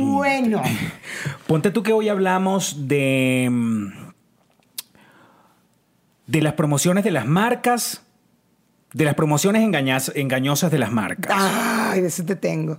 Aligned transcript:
Bueno. 0.00 0.62
Ponte 1.46 1.70
tú 1.70 1.82
que 1.82 1.92
hoy 1.92 2.08
hablamos 2.08 2.88
de. 2.88 3.48
mm, 3.50 3.86
de 6.26 6.40
las 6.42 6.54
promociones 6.54 7.04
de 7.04 7.10
las 7.10 7.26
marcas. 7.26 8.02
De 8.92 9.04
las 9.04 9.14
promociones 9.14 9.62
engañas- 9.62 10.12
engañosas 10.14 10.70
de 10.70 10.78
las 10.78 10.92
marcas. 10.92 11.34
Ay, 11.38 12.00
de 12.02 12.08
eso 12.08 12.24
te 12.24 12.36
tengo. 12.36 12.78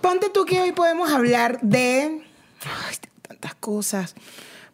Ponte 0.00 0.28
tú 0.32 0.44
que 0.44 0.60
hoy 0.60 0.72
podemos 0.72 1.10
hablar 1.12 1.58
de. 1.60 2.22
Ay, 2.64 2.96
tengo 3.00 3.16
tantas 3.22 3.54
cosas. 3.56 4.14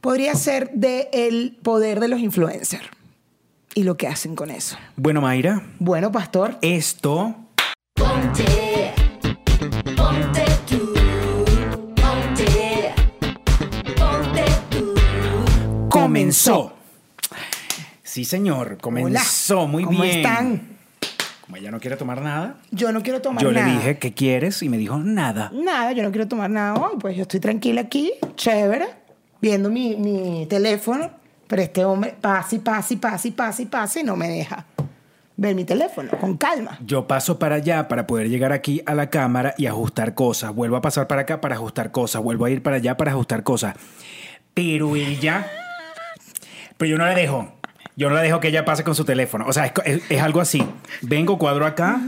Podría 0.00 0.34
ser 0.34 0.70
de 0.72 1.08
el 1.12 1.56
poder 1.62 1.98
de 2.00 2.08
los 2.08 2.20
influencers 2.20 2.84
y 3.74 3.82
lo 3.84 3.96
que 3.96 4.06
hacen 4.06 4.36
con 4.36 4.50
eso. 4.50 4.76
Bueno, 4.96 5.20
Mayra, 5.22 5.62
Bueno, 5.78 6.12
pastor. 6.12 6.58
esto. 6.60 7.34
Ponte 7.94 8.44
comenzó. 16.06 16.72
Sí, 18.02 18.24
señor, 18.24 18.78
comenzó 18.78 19.60
Hola. 19.60 19.66
muy 19.68 19.84
¿Cómo 19.84 20.02
bien. 20.02 20.16
están? 20.18 20.76
Como 21.42 21.56
ella 21.58 21.70
no 21.70 21.78
quiere 21.78 21.96
tomar 21.96 22.22
nada, 22.22 22.56
Yo 22.70 22.90
no 22.90 23.02
quiero 23.02 23.20
tomar 23.22 23.42
yo 23.42 23.52
nada. 23.52 23.66
le 23.68 23.74
dije, 23.74 23.98
¿qué 23.98 24.12
quieres? 24.14 24.62
Y 24.62 24.68
me 24.68 24.78
dijo, 24.78 24.98
nada. 24.98 25.50
Nada, 25.54 25.92
yo 25.92 26.02
no 26.02 26.10
quiero 26.10 26.26
tomar 26.26 26.50
nada 26.50 26.74
hoy. 26.74 26.96
Pues 26.98 27.14
yo 27.16 27.22
estoy 27.22 27.38
tranquila 27.40 27.82
aquí, 27.82 28.12
chévere, 28.34 28.86
viendo 29.40 29.70
mi, 29.70 29.96
mi 29.96 30.46
teléfono. 30.46 31.10
Pero 31.46 31.62
este 31.62 31.84
hombre 31.84 32.16
pasa 32.20 32.56
y 32.56 32.58
pasa 32.58 32.94
y 32.94 32.96
pasa 32.96 33.28
y 33.28 33.30
pasa 33.30 33.62
y 33.62 33.66
pasa 33.66 34.00
y 34.00 34.02
no 34.02 34.16
me 34.16 34.28
deja 34.28 34.64
ver 35.36 35.54
mi 35.54 35.64
teléfono 35.64 36.10
con 36.18 36.36
calma. 36.36 36.78
Yo 36.84 37.06
paso 37.06 37.38
para 37.38 37.56
allá 37.56 37.86
para 37.86 38.06
poder 38.08 38.28
llegar 38.28 38.52
aquí 38.52 38.82
a 38.86 38.94
la 38.94 39.10
cámara 39.10 39.54
y 39.58 39.66
ajustar 39.66 40.14
cosas. 40.14 40.52
Vuelvo 40.52 40.76
a 40.76 40.80
pasar 40.80 41.06
para 41.06 41.20
acá 41.22 41.40
para 41.40 41.54
ajustar 41.54 41.92
cosas. 41.92 42.22
Vuelvo 42.22 42.46
a 42.46 42.50
ir 42.50 42.62
para 42.62 42.76
allá 42.76 42.96
para 42.96 43.12
ajustar 43.12 43.42
cosas. 43.44 43.74
Pero 44.54 44.96
ella... 44.96 45.46
Pero 46.76 46.90
yo 46.90 46.98
no 46.98 47.04
la 47.06 47.14
dejo. 47.14 47.52
Yo 47.96 48.08
no 48.10 48.14
la 48.14 48.22
dejo 48.22 48.40
que 48.40 48.48
ella 48.48 48.64
pase 48.64 48.84
con 48.84 48.94
su 48.94 49.04
teléfono. 49.04 49.46
O 49.46 49.52
sea, 49.52 49.66
es, 49.66 49.72
es- 49.84 50.10
es 50.10 50.22
algo 50.22 50.40
así. 50.40 50.62
Vengo, 51.02 51.38
cuadro 51.38 51.64
acá. 51.66 51.98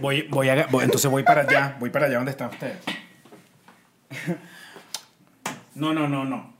Voy, 0.00 0.22
voy 0.28 0.48
a, 0.48 0.66
voy- 0.66 0.84
entonces 0.84 1.10
voy 1.10 1.22
para 1.22 1.42
allá. 1.42 1.76
Voy 1.78 1.90
para 1.90 2.06
allá 2.06 2.16
donde 2.16 2.32
están 2.32 2.50
ustedes. 2.50 2.78
No, 5.74 5.92
no, 5.94 6.08
no, 6.08 6.24
no. 6.24 6.54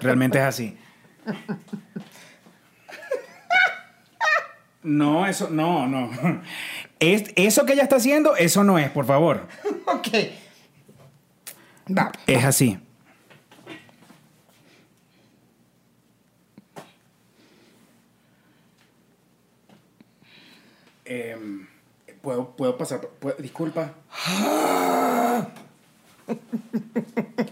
Realmente 0.00 0.38
es 0.38 0.44
así. 0.44 0.76
No, 4.82 5.26
eso, 5.26 5.48
no, 5.50 5.86
no. 5.88 6.10
Es, 7.00 7.24
eso 7.34 7.66
que 7.66 7.72
ella 7.72 7.82
está 7.82 7.96
haciendo, 7.96 8.36
eso 8.36 8.62
no 8.62 8.78
es, 8.78 8.88
por 8.90 9.04
favor. 9.06 9.48
Ok. 9.86 10.08
Va. 11.96 12.12
Es 12.26 12.44
así. 12.44 12.78
Em, 21.06 21.66
¿puedo, 22.22 22.56
¿Puedo 22.56 22.76
pasar? 22.76 23.00
¿Puedo- 23.00 23.36
disculpa. 23.38 23.94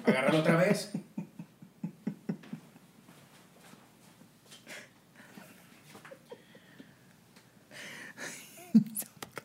Agárralo 0.06 0.38
otra 0.38 0.56
vez. 0.56 0.90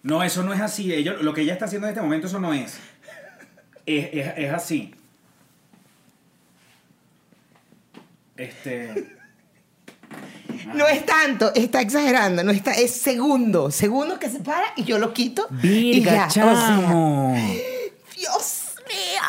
No, 0.01 0.23
eso 0.23 0.43
no 0.43 0.53
es 0.53 0.61
así. 0.61 0.93
Ello- 0.93 1.21
lo 1.21 1.33
que 1.33 1.41
ella 1.41 1.53
está 1.53 1.65
haciendo 1.65 1.87
en 1.87 1.91
este 1.93 2.01
momento, 2.01 2.27
eso 2.27 2.39
no. 2.39 2.53
Es, 2.53 2.79
es- 3.85 4.33
es 4.37 4.53
así. 4.53 4.95
Este. 8.37 9.17
No 10.73 10.87
es 10.87 11.05
tanto, 11.05 11.53
está 11.55 11.81
exagerando, 11.81 12.43
no 12.43 12.51
está, 12.51 12.73
es 12.73 12.91
segundo, 12.91 13.71
segundo 13.71 14.19
que 14.19 14.29
se 14.29 14.39
para 14.39 14.67
y 14.75 14.83
yo 14.83 14.99
lo 14.99 15.13
quito. 15.13 15.47
y 15.61 16.01
ya, 16.01 16.27
o 16.27 16.29
sea. 16.29 16.45
Dios 18.15 18.65
mío. 18.87 19.21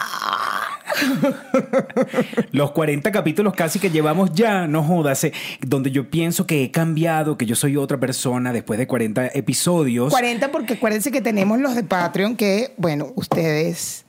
Los 2.52 2.72
40 2.72 3.12
capítulos 3.12 3.54
casi 3.54 3.78
que 3.78 3.90
llevamos 3.90 4.32
ya, 4.32 4.66
no 4.66 4.82
jodas, 4.82 5.24
eh, 5.24 5.32
donde 5.60 5.90
yo 5.90 6.10
pienso 6.10 6.46
que 6.46 6.64
he 6.64 6.70
cambiado, 6.70 7.36
que 7.38 7.46
yo 7.46 7.54
soy 7.56 7.76
otra 7.76 7.98
persona 7.98 8.52
después 8.52 8.78
de 8.78 8.86
40 8.86 9.28
episodios. 9.34 10.10
40 10.10 10.50
porque 10.50 10.74
acuérdense 10.74 11.10
que 11.10 11.20
tenemos 11.20 11.58
los 11.60 11.74
de 11.74 11.84
Patreon 11.84 12.36
que, 12.36 12.74
bueno, 12.76 13.12
ustedes 13.14 14.04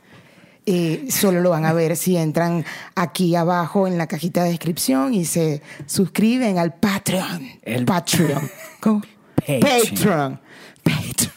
eh, 0.65 1.07
solo 1.09 1.41
lo 1.41 1.49
van 1.49 1.65
a 1.65 1.73
ver 1.73 1.95
si 1.97 2.17
entran 2.17 2.63
aquí 2.95 3.35
abajo 3.35 3.87
en 3.87 3.97
la 3.97 4.07
cajita 4.07 4.43
de 4.43 4.49
descripción 4.51 5.13
y 5.13 5.25
se 5.25 5.61
suscriben 5.85 6.57
al 6.59 6.73
Patreon. 6.75 7.47
El- 7.63 7.85
Patreon. 7.85 8.49
¿Cómo? 8.79 9.01
Patreon. 9.35 10.39
Patreon. 10.83 11.31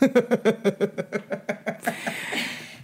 Patreon. 0.00 0.90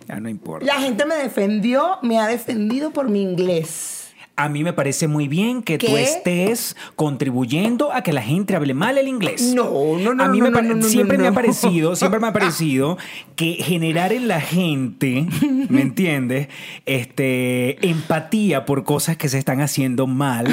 Ya 0.08 0.20
no 0.20 0.28
importa. 0.28 0.66
La 0.66 0.74
gente 0.80 1.04
me 1.06 1.16
defendió, 1.16 1.98
me 2.02 2.18
ha 2.20 2.28
defendido 2.28 2.90
por 2.92 3.08
mi 3.08 3.22
inglés. 3.22 3.95
A 4.36 4.48
mí 4.50 4.62
me 4.62 4.72
parece 4.72 5.08
muy 5.08 5.28
bien 5.28 5.62
que 5.62 5.78
tú 5.78 5.96
estés 5.96 6.76
contribuyendo 6.94 7.92
a 7.92 8.02
que 8.02 8.12
la 8.12 8.22
gente 8.22 8.54
hable 8.54 8.74
mal 8.74 8.98
el 8.98 9.08
inglés. 9.08 9.54
No, 9.54 9.98
no, 9.98 10.14
no, 10.14 10.22
A 10.22 10.28
mí 10.28 10.38
no, 10.38 10.44
me 10.44 10.50
no, 10.50 10.62
no, 10.62 10.74
no, 10.74 10.82
siempre 10.82 11.16
me 11.16 11.26
ha 11.26 11.32
parecido, 11.32 11.96
siempre 11.96 12.20
me 12.20 12.26
ha 12.26 12.32
parecido 12.32 12.98
que 13.34 13.54
generar 13.54 14.12
en 14.12 14.28
la 14.28 14.40
gente, 14.40 15.26
¿me 15.70 15.80
entiendes? 15.80 16.48
Este, 16.84 17.88
empatía 17.88 18.66
por 18.66 18.84
cosas 18.84 19.16
que 19.16 19.28
se 19.30 19.38
están 19.38 19.62
haciendo 19.62 20.06
mal. 20.06 20.46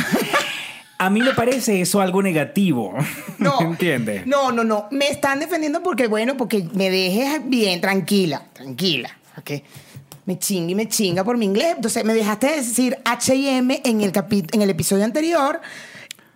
A 0.98 1.10
mí 1.10 1.20
me 1.20 1.34
parece 1.34 1.82
eso 1.82 2.00
algo 2.00 2.22
negativo. 2.22 2.94
No, 3.40 3.60
¿Me 3.60 3.68
entiendes? 3.68 4.26
No, 4.26 4.54
no, 4.54 4.64
no. 4.64 4.88
Me 4.90 5.10
están 5.10 5.40
defendiendo 5.40 5.84
porque, 5.84 6.08
bueno, 6.08 6.38
porque 6.38 6.66
me 6.76 6.90
dejes 6.90 7.42
bien, 7.44 7.82
tranquila, 7.82 8.46
tranquila. 8.54 9.18
¿ok? 9.38 9.52
Me 10.26 10.40
chinga 10.40 10.72
y 10.72 10.76
me 10.76 10.88
chinga 10.88 11.24
por 11.24 11.38
mi 11.38 11.46
inglés. 11.46 11.74
Entonces, 11.76 12.06
me 12.06 12.14
dejaste 12.14 12.48
decir 12.48 12.98
H&M 13.04 13.82
en 13.84 14.02
el, 14.02 14.12
capi- 14.14 14.48
en 14.54 14.62
el 14.62 14.70
episodio 14.70 15.04
anterior, 15.04 15.60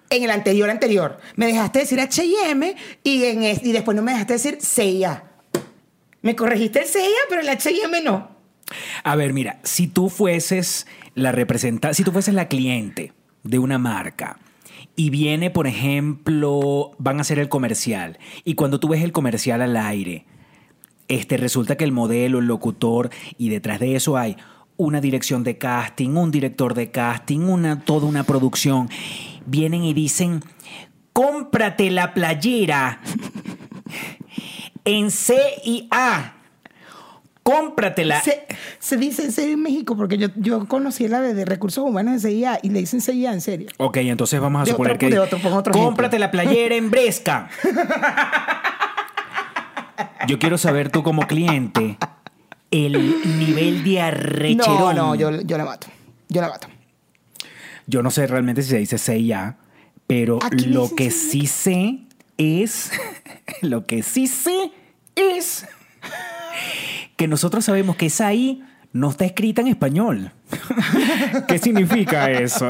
en 0.09 0.23
el 0.23 0.29
anterior 0.31 0.69
anterior. 0.69 1.17
Me 1.35 1.45
dejaste 1.47 1.79
decir 1.79 1.99
H&M 1.99 2.75
y, 3.03 3.23
en 3.25 3.43
y 3.43 3.71
después 3.71 3.95
no 3.95 4.01
me 4.03 4.11
dejaste 4.11 4.33
decir 4.33 4.57
CIA. 4.61 5.23
Me 6.21 6.35
corregiste 6.35 6.79
el 6.81 6.85
CIA, 6.87 7.01
pero 7.29 7.41
el 7.41 7.49
H&M 7.49 8.01
no. 8.01 8.35
A 9.03 9.15
ver, 9.15 9.31
mira, 9.33 9.59
si 9.63 9.87
tú 9.87 10.09
fueses 10.09 10.87
la 11.15 11.31
representante, 11.31 11.95
si 11.95 12.03
tú 12.03 12.11
fueses 12.11 12.33
la 12.33 12.49
cliente 12.49 13.13
de 13.43 13.59
una 13.59 13.77
marca 13.77 14.37
y 14.97 15.09
viene, 15.09 15.49
por 15.49 15.67
ejemplo, 15.67 16.91
van 16.97 17.19
a 17.19 17.21
hacer 17.21 17.39
el 17.39 17.47
comercial 17.47 18.19
y 18.43 18.55
cuando 18.55 18.79
tú 18.81 18.89
ves 18.89 19.03
el 19.03 19.13
comercial 19.13 19.61
al 19.61 19.77
aire, 19.77 20.25
este 21.07 21.37
resulta 21.37 21.75
que 21.77 21.83
el 21.83 21.91
modelo, 21.91 22.39
el 22.39 22.45
locutor 22.45 23.09
y 23.37 23.49
detrás 23.49 23.79
de 23.79 23.95
eso 23.95 24.17
hay 24.17 24.37
una 24.75 25.01
dirección 25.01 25.43
de 25.43 25.57
casting, 25.57 26.09
un 26.17 26.29
director 26.31 26.73
de 26.73 26.91
casting, 26.91 27.39
una 27.39 27.79
toda 27.81 28.05
una 28.07 28.23
producción. 28.23 28.89
Vienen 29.45 29.83
y 29.83 29.93
dicen, 29.93 30.43
"Cómprate 31.13 31.89
la 31.89 32.13
playera 32.13 32.99
en 34.85 35.09
C 35.11 35.35
y 35.65 35.87
A. 35.91 36.33
Cómpratela." 37.43 38.21
Se, 38.21 38.45
se 38.77 38.97
dice 38.97 39.23
en 39.23 39.31
serio 39.31 39.53
en 39.53 39.61
México 39.63 39.95
porque 39.95 40.17
yo, 40.17 40.27
yo 40.35 40.67
conocí 40.67 41.07
la 41.07 41.21
de, 41.21 41.33
de 41.33 41.45
recursos 41.45 41.83
humanos 41.83 42.13
en 42.15 42.19
CIA 42.19 42.59
y 42.61 42.69
le 42.69 42.79
dicen 42.79 43.01
CIA 43.01 43.33
en 43.33 43.41
serio. 43.41 43.69
Ok, 43.77 43.97
entonces 43.97 44.39
vamos 44.39 44.61
a 44.61 44.65
De 44.65 44.71
suponer 44.71 44.93
otro- 44.95 45.07
que. 45.07 45.13
de 45.15 45.19
otro, 45.19 45.39
otro 45.55 45.73
Cómprate 45.73 46.17
ejemplo. 46.17 46.19
la 46.19 46.31
playera 46.31 46.75
en 46.75 46.91
Bresca. 46.91 47.49
Yo 50.27 50.39
quiero 50.39 50.57
saber 50.57 50.89
tú 50.89 51.03
como 51.03 51.27
cliente 51.27 51.97
el 52.71 52.93
nivel 53.39 53.83
de 53.83 54.01
arrecherón. 54.01 54.77
No, 54.77 54.93
no, 54.93 55.15
yo, 55.15 55.41
yo 55.41 55.57
la 55.57 55.65
mato. 55.65 55.87
Yo 56.29 56.41
la 56.41 56.49
mato. 56.49 56.67
Yo 57.85 58.03
no 58.03 58.11
sé 58.11 58.27
realmente 58.27 58.61
si 58.61 58.69
se 58.69 58.77
dice 58.77 58.97
CIA, 58.97 59.57
pero 60.07 60.39
lo 60.67 60.93
que 60.93 61.11
sí 61.11 61.47
sé 61.47 61.99
es. 62.37 62.91
lo 63.61 63.85
que 63.85 64.03
sí 64.03 64.27
sé 64.27 64.71
es. 65.15 65.65
que 67.15 67.27
nosotros 67.27 67.65
sabemos 67.65 67.95
que 67.95 68.07
esa 68.07 68.33
I 68.33 68.63
no 68.93 69.09
está 69.09 69.25
escrita 69.25 69.61
en 69.61 69.67
español. 69.67 70.31
¿Qué 71.47 71.59
significa 71.59 72.29
eso? 72.31 72.69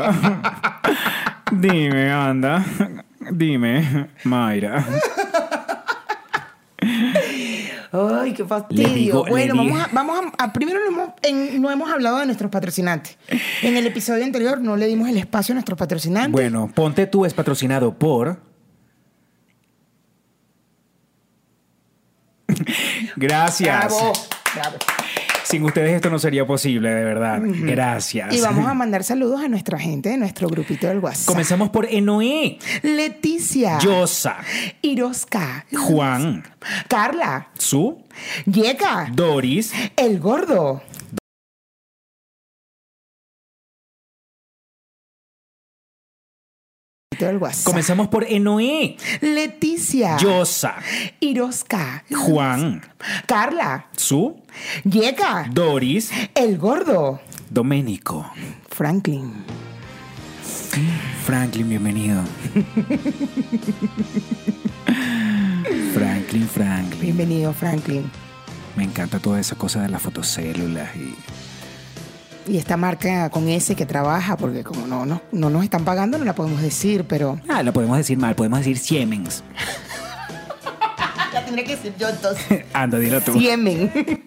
Dime, 1.52 2.12
anda. 2.12 2.64
Dime, 3.32 4.10
Mayra. 4.24 4.86
Ay, 7.98 8.34
qué 8.34 8.46
fastidio. 8.46 8.88
digo- 8.90 9.26
bueno, 9.28 9.56
vamos 9.56 9.80
a, 9.82 9.90
vamos 9.92 10.20
a, 10.38 10.44
a- 10.46 10.54
primero 10.54 10.80
no 10.80 10.88
hemos, 10.88 11.10
en- 11.24 11.62
no 11.62 11.72
hemos 11.72 11.90
hablado 11.92 12.20
de 12.20 12.26
nuestros 12.26 12.52
patrocinantes. 12.52 13.18
En 13.62 13.78
el 13.78 13.88
episodio 13.88 14.24
anterior 14.24 14.60
no 14.62 14.76
le 14.78 14.88
dimos 14.88 15.08
el 15.10 15.18
espacio 15.18 15.54
a 15.54 15.56
nuestros 15.56 15.78
patrocinantes. 15.78 16.32
Bueno, 16.32 16.70
Ponte 16.74 17.08
tú 17.08 17.26
es 17.26 17.34
patrocinado 17.34 17.94
por. 17.98 18.40
Gracias. 23.16 23.88
Bravo. 23.88 24.14
Bravo. 24.56 24.78
Sin 25.50 25.64
ustedes 25.64 25.94
esto 25.94 26.10
no 26.10 26.20
sería 26.20 26.46
posible, 26.46 26.90
de 26.90 27.04
verdad. 27.06 27.40
Gracias. 27.42 28.34
Y 28.36 28.42
vamos 28.42 28.68
a 28.68 28.74
mandar 28.74 29.06
saludos 29.06 29.42
a 29.42 29.48
nuestra 29.48 29.80
gente 29.80 30.10
de 30.10 30.18
nuestro 30.18 30.50
grupito 30.50 30.88
del 30.88 31.00
WhatsApp. 31.00 31.26
Comenzamos 31.26 31.70
por 31.70 31.86
Enoé, 31.86 32.60
Leticia. 32.82 33.80
Yosa, 33.80 34.40
Irosca. 34.82 35.66
Juan, 35.72 36.44
Carla. 36.90 37.48
Su, 37.58 37.98
Yeka. 38.46 39.10
Doris, 39.14 39.72
El 39.96 40.20
gordo. 40.20 40.82
Del 47.20 47.38
WhatsApp. 47.38 47.66
comenzamos 47.66 48.08
por 48.10 48.24
Enoé, 48.26 48.98
Leticia. 49.22 50.18
Yosa, 50.18 50.76
Irosca. 51.20 52.04
Juan, 52.12 52.82
Carla. 53.26 53.88
Su, 53.96 54.38
Yeka. 54.84 55.48
Doris, 55.52 56.12
El 56.36 56.58
gordo. 56.58 57.20
Doménico. 57.50 58.30
Franklin. 58.70 59.34
Franklin, 61.26 61.70
bienvenido. 61.70 62.24
Franklin, 65.94 66.48
Franklin. 66.48 67.02
Bienvenido, 67.02 67.54
Franklin. 67.54 68.10
Me 68.76 68.84
encanta 68.84 69.20
toda 69.20 69.40
esa 69.40 69.56
cosa 69.56 69.82
de 69.82 69.90
las 69.90 70.02
fotocélulas 70.02 70.96
y 70.96 71.16
Y 72.48 72.58
esta 72.58 72.78
marca 72.78 73.30
con 73.30 73.50
ese 73.50 73.76
que 73.76 73.86
trabaja, 73.86 74.38
porque 74.38 74.64
como 74.64 74.88
no, 74.88 75.06
no, 75.06 75.22
no 75.32 75.50
nos 75.50 75.64
están 75.64 75.84
pagando, 75.84 76.18
no 76.18 76.26
la 76.26 76.34
podemos 76.34 76.62
decir, 76.62 77.04
pero. 77.04 77.40
Ah, 77.50 77.62
lo 77.62 77.74
podemos 77.74 77.98
decir 77.98 78.18
mal, 78.18 78.36
podemos 78.36 78.60
decir 78.60 78.78
Siemens. 78.78 79.44
La 81.34 81.46
tendré 81.46 81.64
que 81.66 81.76
decir 81.76 81.94
yo 82.00 82.10
entonces. 82.10 82.66
Anda, 82.74 82.98
dilo 82.98 83.22
tú. 83.22 83.34
Siemen. 83.34 83.92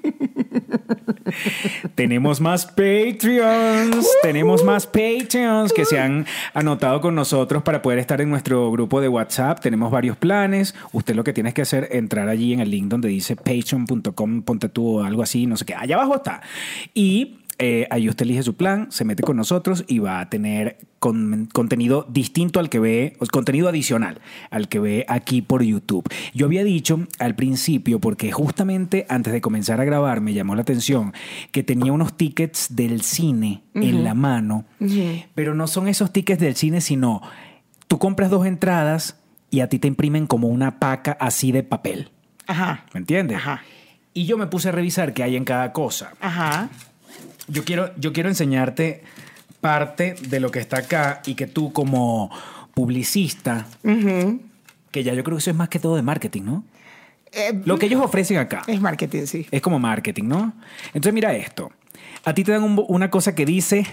Tenemos 1.95 2.41
más 2.41 2.67
Patreons. 2.67 4.09
Tenemos 4.23 4.65
más 4.65 4.87
Patreons 4.87 5.73
que 5.73 5.85
se 5.85 5.99
han 5.99 6.27
anotado 6.55 7.01
con 7.01 7.15
nosotros 7.15 7.63
para 7.63 7.83
poder 7.83 7.99
estar 7.99 8.21
en 8.21 8.31
nuestro 8.31 8.71
grupo 8.71 9.01
de 9.01 9.09
WhatsApp. 9.09 9.61
Tenemos 9.61 9.91
varios 9.91 10.17
planes. 10.17 10.75
Usted 10.93 11.15
lo 11.15 11.25
que 11.25 11.33
tiene 11.33 11.53
que 11.53 11.63
hacer 11.63 11.89
entrar 11.93 12.29
allí 12.29 12.53
en 12.53 12.61
el 12.61 12.71
link 12.71 12.89
donde 12.89 13.09
dice 13.09 13.35
patreon.com, 13.37 14.43
ponte 14.43 14.69
tú 14.69 14.99
o 14.99 15.03
algo 15.03 15.23
así, 15.23 15.47
no 15.47 15.57
sé 15.57 15.65
qué. 15.65 15.75
Allá 15.75 15.97
abajo 15.97 16.17
está. 16.17 16.43
Y 16.95 17.40
eh, 17.63 17.87
ahí 17.91 18.09
usted 18.09 18.25
elige 18.25 18.43
su 18.43 18.57
plan, 18.57 18.87
se 18.91 19.05
mete 19.05 19.23
con 19.23 19.37
nosotros 19.37 19.85
y 19.87 19.99
va 19.99 20.21
a 20.21 20.31
tener 20.31 20.79
con- 20.99 21.47
contenido 21.53 22.07
distinto 22.09 22.59
al 22.59 22.71
que 22.71 22.79
ve, 22.79 23.17
contenido 23.31 23.69
adicional 23.69 24.21
al 24.51 24.69
que 24.69 24.79
ve 24.81 25.05
aquí 25.09 25.43
por 25.43 25.63
YouTube. 25.63 26.09
Yo 26.33 26.47
había 26.47 26.65
dicho 26.65 27.07
al 27.19 27.35
principio, 27.37 28.01
porque 28.01 28.33
justamente 28.33 29.05
antes 29.11 29.33
de 29.33 29.41
comenzar 29.43 29.79
a 29.81 29.85
grabar 29.85 30.23
me 30.23 30.33
llamó 30.33 30.55
la 30.55 30.63
atención 30.63 31.13
que 31.53 31.63
tenía 31.63 31.93
unos 31.93 32.17
tickets 32.17 32.75
del 32.75 33.03
cine 33.03 33.63
en 33.75 34.05
la 34.05 34.15
mano, 34.15 34.65
pero 35.35 35.55
no 35.55 35.67
son 35.67 35.87
esos 35.89 36.13
tickets 36.13 36.41
del 36.41 36.57
cine, 36.57 36.81
sino 36.81 37.21
tú 37.89 37.99
compras 37.99 38.31
dos 38.31 38.47
entradas 38.47 39.21
y 39.51 39.61
a 39.61 39.69
ti 39.69 39.79
te 39.79 39.87
imprimen 39.89 40.27
como 40.27 40.49
una 40.49 40.79
paca 40.79 41.13
así 41.21 41.53
de 41.53 41.63
papel. 41.63 42.09
Ajá. 42.47 42.87
¿Me 42.95 43.01
entiendes? 43.01 43.37
Ajá. 43.37 43.63
Y 44.15 44.25
yo 44.25 44.39
me 44.39 44.47
puse 44.47 44.71
a 44.71 44.73
revisar 44.73 45.13
qué 45.13 45.23
hay 45.23 45.37
en 45.37 45.45
cada 45.45 45.73
cosa. 45.73 46.15
Ajá. 46.21 46.69
Yo 47.51 47.65
quiero, 47.65 47.91
yo 47.97 48.13
quiero 48.13 48.29
enseñarte 48.29 49.03
parte 49.61 50.15
de 50.29 50.41
lo 50.41 50.51
que 50.51 50.59
está 50.59 50.79
acá 50.79 51.23
y 51.27 51.35
que 51.35 51.47
tú 51.47 51.73
como 51.73 52.31
publicista, 52.75 53.67
que 54.91 55.05
ya 55.05 55.15
yo 55.15 55.23
creo 55.25 55.37
que 55.37 55.41
eso 55.41 55.51
es 55.51 55.57
más 55.57 55.69
que 55.69 55.79
todo 55.79 55.97
de 55.97 56.03
marketing, 56.03 56.43
¿no? 56.43 56.65
Eh, 57.33 57.61
Lo 57.65 57.79
que 57.79 57.87
ellos 57.87 58.01
ofrecen 58.03 58.39
acá 58.39 58.63
es 58.67 58.81
marketing, 58.81 59.27
sí. 59.27 59.47
es 59.51 59.61
como 59.63 59.79
marketing, 59.79 60.25
¿no? 60.25 60.53
Entonces 60.89 61.13
mira 61.13 61.35
esto. 61.35 61.71
A 62.25 62.35
ti 62.35 62.43
te 62.43 62.53
dan 62.53 62.63
un 62.63 62.85
una 62.89 63.11
cosa 63.11 63.35
que 63.35 63.47
dice, 63.47 63.87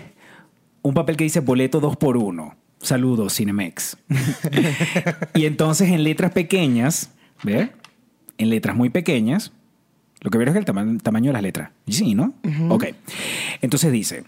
un 0.81 0.93
papel 0.93 1.17
que 1.17 1.23
dice 1.23 1.39
boleto 1.41 1.79
2 1.79 1.97
por 1.97 2.17
1 2.17 2.55
Saludos, 2.79 3.35
Cinemex. 3.35 3.97
y 5.33 5.45
entonces 5.45 5.89
en 5.89 6.03
letras 6.03 6.31
pequeñas, 6.31 7.11
¿ve? 7.43 7.71
En 8.37 8.49
letras 8.49 8.75
muy 8.75 8.89
pequeñas, 8.89 9.51
lo 10.27 10.31
que 10.31 10.37
vieron 10.37 10.55
es 10.55 10.59
el 10.59 10.65
tama- 10.65 10.97
tamaño 11.01 11.27
de 11.29 11.33
las 11.33 11.41
letras. 11.41 11.69
Sí, 11.87 12.13
¿no? 12.13 12.33
Ok. 12.67 12.87
Entonces 13.61 13.93
dice, 13.93 14.25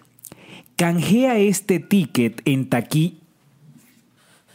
canjea 0.77 1.37
este 1.37 1.79
ticket 1.79 2.41
en 2.45 2.69
taquilla. 2.69 3.15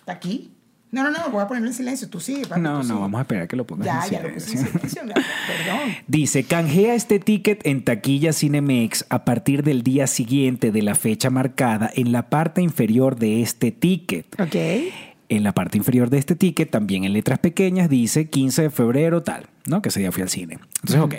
¿Está 0.01 0.13
aquí? 0.13 0.51
No, 0.91 1.03
no, 1.03 1.11
no, 1.11 1.29
voy 1.31 1.43
a 1.43 1.49
ponerlo 1.49 1.69
en 1.69 1.75
silencio. 1.75 2.09
Tú 2.09 2.21
sigue, 2.21 2.47
papi, 2.47 2.61
No, 2.61 2.81
tú 2.81 2.87
no, 2.89 3.01
vamos 3.01 3.19
a 3.19 3.23
esperar 3.23 3.49
que 3.49 3.57
lo 3.57 3.67
pongas 3.67 3.85
Ya, 3.85 4.05
en 4.07 4.11
ya 4.13 4.23
lo 4.23 4.33
puse 4.35 4.53
en 4.53 4.59
silencio. 4.59 4.89
silencio. 4.89 5.15
Perdón. 5.67 5.81
Dice, 6.07 6.45
canjea 6.45 6.95
este 6.95 7.19
ticket 7.19 7.67
en 7.67 7.83
taquilla 7.85 8.33
Cinemex 8.33 9.05
a 9.11 9.25
partir 9.25 9.65
del 9.65 9.83
día 9.83 10.07
siguiente 10.07 10.71
de 10.73 10.83
la 10.83 10.95
fecha 10.95 11.29
marcada 11.31 11.91
en 11.95 12.13
la 12.13 12.31
parte 12.31 12.63
inferior 12.63 13.17
de 13.19 13.43
este 13.43 13.71
ticket. 13.73 14.41
Ok. 14.41 14.55
En 15.31 15.43
la 15.43 15.53
parte 15.53 15.79
inferior 15.79 16.11
de 16.11 16.19
este 16.19 16.37
ticket, 16.37 16.71
también 16.71 17.03
en 17.05 17.13
letras 17.13 17.39
pequeñas, 17.41 17.89
dice 17.91 18.29
15 18.31 18.63
de 18.63 18.71
febrero 18.71 19.23
tal, 19.23 19.47
¿no? 19.67 19.83
Que 19.83 19.89
ese 19.89 19.99
día 19.99 20.13
fui 20.13 20.23
al 20.23 20.29
cine. 20.29 20.59
Entonces, 20.85 21.01
ok. 21.01 21.15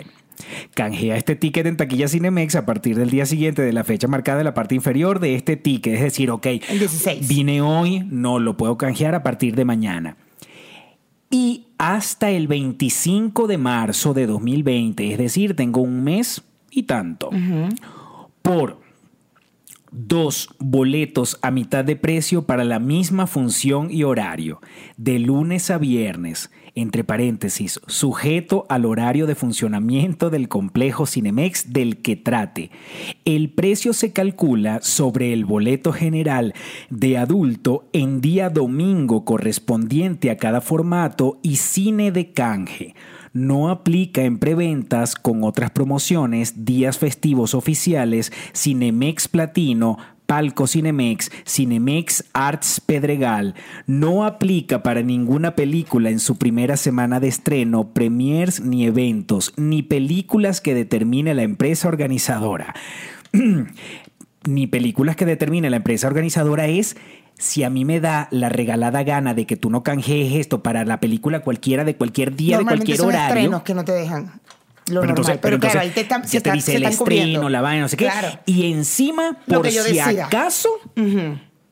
Canjea 0.74 1.16
este 1.16 1.36
ticket 1.36 1.66
en 1.66 1.76
taquilla 1.76 2.08
Cinemex 2.08 2.54
a 2.54 2.66
partir 2.66 2.96
del 2.96 3.10
día 3.10 3.26
siguiente 3.26 3.62
de 3.62 3.72
la 3.72 3.84
fecha 3.84 4.08
marcada 4.08 4.40
en 4.40 4.44
la 4.44 4.54
parte 4.54 4.74
inferior 4.74 5.20
de 5.20 5.34
este 5.34 5.56
ticket. 5.56 5.94
Es 5.94 6.00
decir, 6.00 6.30
ok, 6.30 6.46
El 6.46 6.78
16. 6.78 7.28
vine 7.28 7.60
hoy, 7.60 8.04
no 8.10 8.38
lo 8.38 8.56
puedo 8.56 8.76
canjear 8.76 9.14
a 9.14 9.22
partir 9.22 9.54
de 9.54 9.64
mañana. 9.64 10.16
Y 11.30 11.66
hasta 11.78 12.30
el 12.30 12.46
25 12.46 13.46
de 13.46 13.58
marzo 13.58 14.14
de 14.14 14.26
2020, 14.26 15.12
es 15.12 15.18
decir, 15.18 15.56
tengo 15.56 15.80
un 15.80 16.04
mes 16.04 16.42
y 16.70 16.84
tanto, 16.84 17.30
por 18.42 18.80
dos 19.90 20.50
boletos 20.58 21.38
a 21.42 21.50
mitad 21.50 21.84
de 21.84 21.96
precio 21.96 22.46
para 22.46 22.64
la 22.64 22.78
misma 22.78 23.26
función 23.26 23.90
y 23.90 24.04
horario, 24.04 24.60
de 24.96 25.18
lunes 25.18 25.70
a 25.70 25.78
viernes, 25.78 26.50
entre 26.76 27.02
paréntesis, 27.02 27.80
sujeto 27.88 28.66
al 28.68 28.84
horario 28.84 29.26
de 29.26 29.34
funcionamiento 29.34 30.30
del 30.30 30.48
complejo 30.48 31.06
Cinemex 31.06 31.72
del 31.72 32.02
que 32.02 32.14
trate. 32.14 32.70
El 33.24 33.50
precio 33.50 33.92
se 33.92 34.12
calcula 34.12 34.80
sobre 34.82 35.32
el 35.32 35.44
boleto 35.44 35.92
general 35.92 36.54
de 36.90 37.18
adulto 37.18 37.88
en 37.92 38.20
día 38.20 38.50
domingo 38.50 39.24
correspondiente 39.24 40.30
a 40.30 40.36
cada 40.36 40.60
formato 40.60 41.40
y 41.42 41.56
cine 41.56 42.12
de 42.12 42.32
canje 42.32 42.94
no 43.36 43.68
aplica 43.68 44.22
en 44.22 44.38
preventas 44.38 45.14
con 45.14 45.44
otras 45.44 45.70
promociones, 45.70 46.64
días 46.64 46.96
festivos 46.96 47.54
oficiales, 47.54 48.32
Cinemex 48.54 49.28
Platino, 49.28 49.98
Palco 50.26 50.66
Cinemex, 50.66 51.30
Cinemex 51.46 52.24
Arts 52.32 52.80
Pedregal. 52.80 53.54
No 53.86 54.24
aplica 54.24 54.82
para 54.82 55.02
ninguna 55.02 55.54
película 55.54 56.10
en 56.10 56.20
su 56.20 56.36
primera 56.36 56.76
semana 56.76 57.20
de 57.20 57.28
estreno, 57.28 57.92
premiers 57.92 58.60
ni 58.60 58.84
eventos, 58.84 59.52
ni 59.56 59.82
películas 59.82 60.60
que 60.60 60.74
determine 60.74 61.34
la 61.34 61.42
empresa 61.42 61.88
organizadora. 61.88 62.74
ni 64.44 64.66
películas 64.66 65.16
que 65.16 65.26
determine 65.26 65.70
la 65.70 65.76
empresa 65.76 66.06
organizadora 66.06 66.66
es 66.66 66.96
si 67.38 67.64
a 67.64 67.70
mí 67.70 67.84
me 67.84 68.00
da 68.00 68.28
la 68.30 68.48
regalada 68.48 69.02
gana 69.02 69.34
de 69.34 69.46
que 69.46 69.56
tú 69.56 69.68
no 69.70 69.82
canjees 69.82 70.34
esto 70.34 70.62
para 70.62 70.84
la 70.84 71.00
película 71.00 71.40
cualquiera 71.40 71.84
de 71.84 71.96
cualquier 71.96 72.34
día, 72.34 72.58
de 72.58 72.64
cualquier 72.64 72.96
son 72.96 73.08
horario. 73.08 73.34
estrenos 73.36 73.62
que 73.62 73.74
no 73.74 73.84
te 73.84 73.92
dejan. 73.92 74.40
Lo 74.88 75.00
Pero 75.00 75.00
normal. 75.00 75.08
entonces, 75.10 75.38
pero 75.42 75.58
claro, 75.58 75.80
ahí 75.80 75.90
te, 75.90 76.00
están- 76.02 76.26
se 76.28 76.40
te 76.40 76.52
dice 76.52 76.72
se 76.72 76.76
el 76.76 76.84
están 76.84 76.96
cubriendo. 76.98 77.26
estreno, 77.30 77.48
la 77.48 77.60
vaina, 77.60 77.82
no 77.82 77.88
sé 77.88 77.96
qué. 77.96 78.04
Claro. 78.04 78.38
Y 78.46 78.70
encima, 78.72 79.36
por 79.46 79.68
si 79.68 79.76
decida. 79.78 80.26
acaso, 80.26 80.68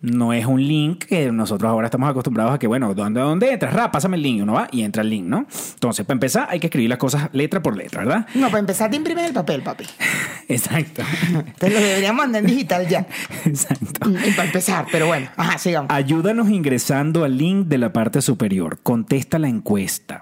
No 0.05 0.35
es 0.35 0.45
un 0.45 0.63
link 0.63 1.07
que 1.07 1.33
nosotros 1.33 1.71
ahora 1.71 1.87
estamos 1.87 2.11
acostumbrados 2.11 2.53
a 2.53 2.59
que, 2.59 2.67
bueno, 2.67 2.93
¿dónde, 2.93 3.21
dónde 3.21 3.53
entras? 3.53 3.73
Ra, 3.73 3.91
pásame 3.91 4.19
el 4.19 4.23
link, 4.23 4.43
uno 4.43 4.53
va 4.53 4.69
y 4.71 4.83
entra 4.83 5.01
el 5.03 5.09
link, 5.09 5.25
¿no? 5.25 5.47
Entonces, 5.73 6.05
para 6.05 6.17
empezar, 6.17 6.47
hay 6.51 6.61
que 6.61 6.67
escribir 6.67 6.91
las 6.91 6.99
cosas 6.99 7.31
letra 7.33 7.63
por 7.63 7.75
letra, 7.75 8.05
¿verdad? 8.05 8.27
No, 8.35 8.49
para 8.49 8.59
empezar 8.59 8.91
te 8.91 8.97
imprimes 8.97 9.25
el 9.25 9.33
papel, 9.33 9.63
papi. 9.63 9.87
Exacto. 10.49 11.03
Te 11.59 11.71
lo 11.71 11.81
deberíamos 11.81 12.19
mandar 12.19 12.43
en 12.43 12.51
digital 12.51 12.87
ya. 12.87 13.07
Exacto. 13.47 14.11
Y 14.11 14.31
para 14.33 14.45
empezar, 14.45 14.87
pero 14.93 15.07
bueno, 15.07 15.29
ajá, 15.37 15.57
sigamos. 15.57 15.91
Ayúdanos 15.91 16.51
ingresando 16.51 17.25
al 17.25 17.39
link 17.39 17.69
de 17.69 17.79
la 17.79 17.95
parte 17.95 18.21
superior. 18.21 18.81
Contesta 18.83 19.39
la 19.39 19.49
encuesta. 19.49 20.21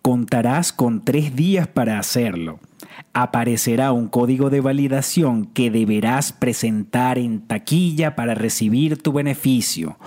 Contarás 0.00 0.72
con 0.72 1.04
tres 1.04 1.34
días 1.34 1.66
para 1.66 1.98
hacerlo. 1.98 2.60
Aparecerá 3.12 3.92
un 3.92 4.08
código 4.08 4.50
de 4.50 4.60
validación 4.60 5.46
que 5.46 5.70
deberás 5.70 6.32
presentar 6.32 7.18
en 7.18 7.40
taquilla 7.40 8.14
para 8.16 8.34
recibir 8.34 9.02
tu 9.02 9.12
beneficio. 9.12 9.98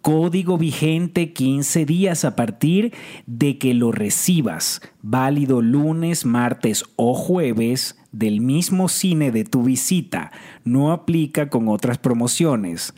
Código 0.00 0.58
vigente 0.58 1.32
15 1.32 1.84
días 1.86 2.24
a 2.24 2.34
partir 2.34 2.92
de 3.26 3.58
que 3.58 3.72
lo 3.72 3.92
recibas. 3.92 4.80
Válido 5.00 5.62
lunes, 5.62 6.26
martes 6.26 6.84
o 6.96 7.14
jueves 7.14 7.96
del 8.10 8.40
mismo 8.40 8.88
cine 8.88 9.30
de 9.30 9.44
tu 9.44 9.62
visita. 9.62 10.32
No 10.64 10.90
aplica 10.90 11.48
con 11.50 11.68
otras 11.68 11.98
promociones. 11.98 12.94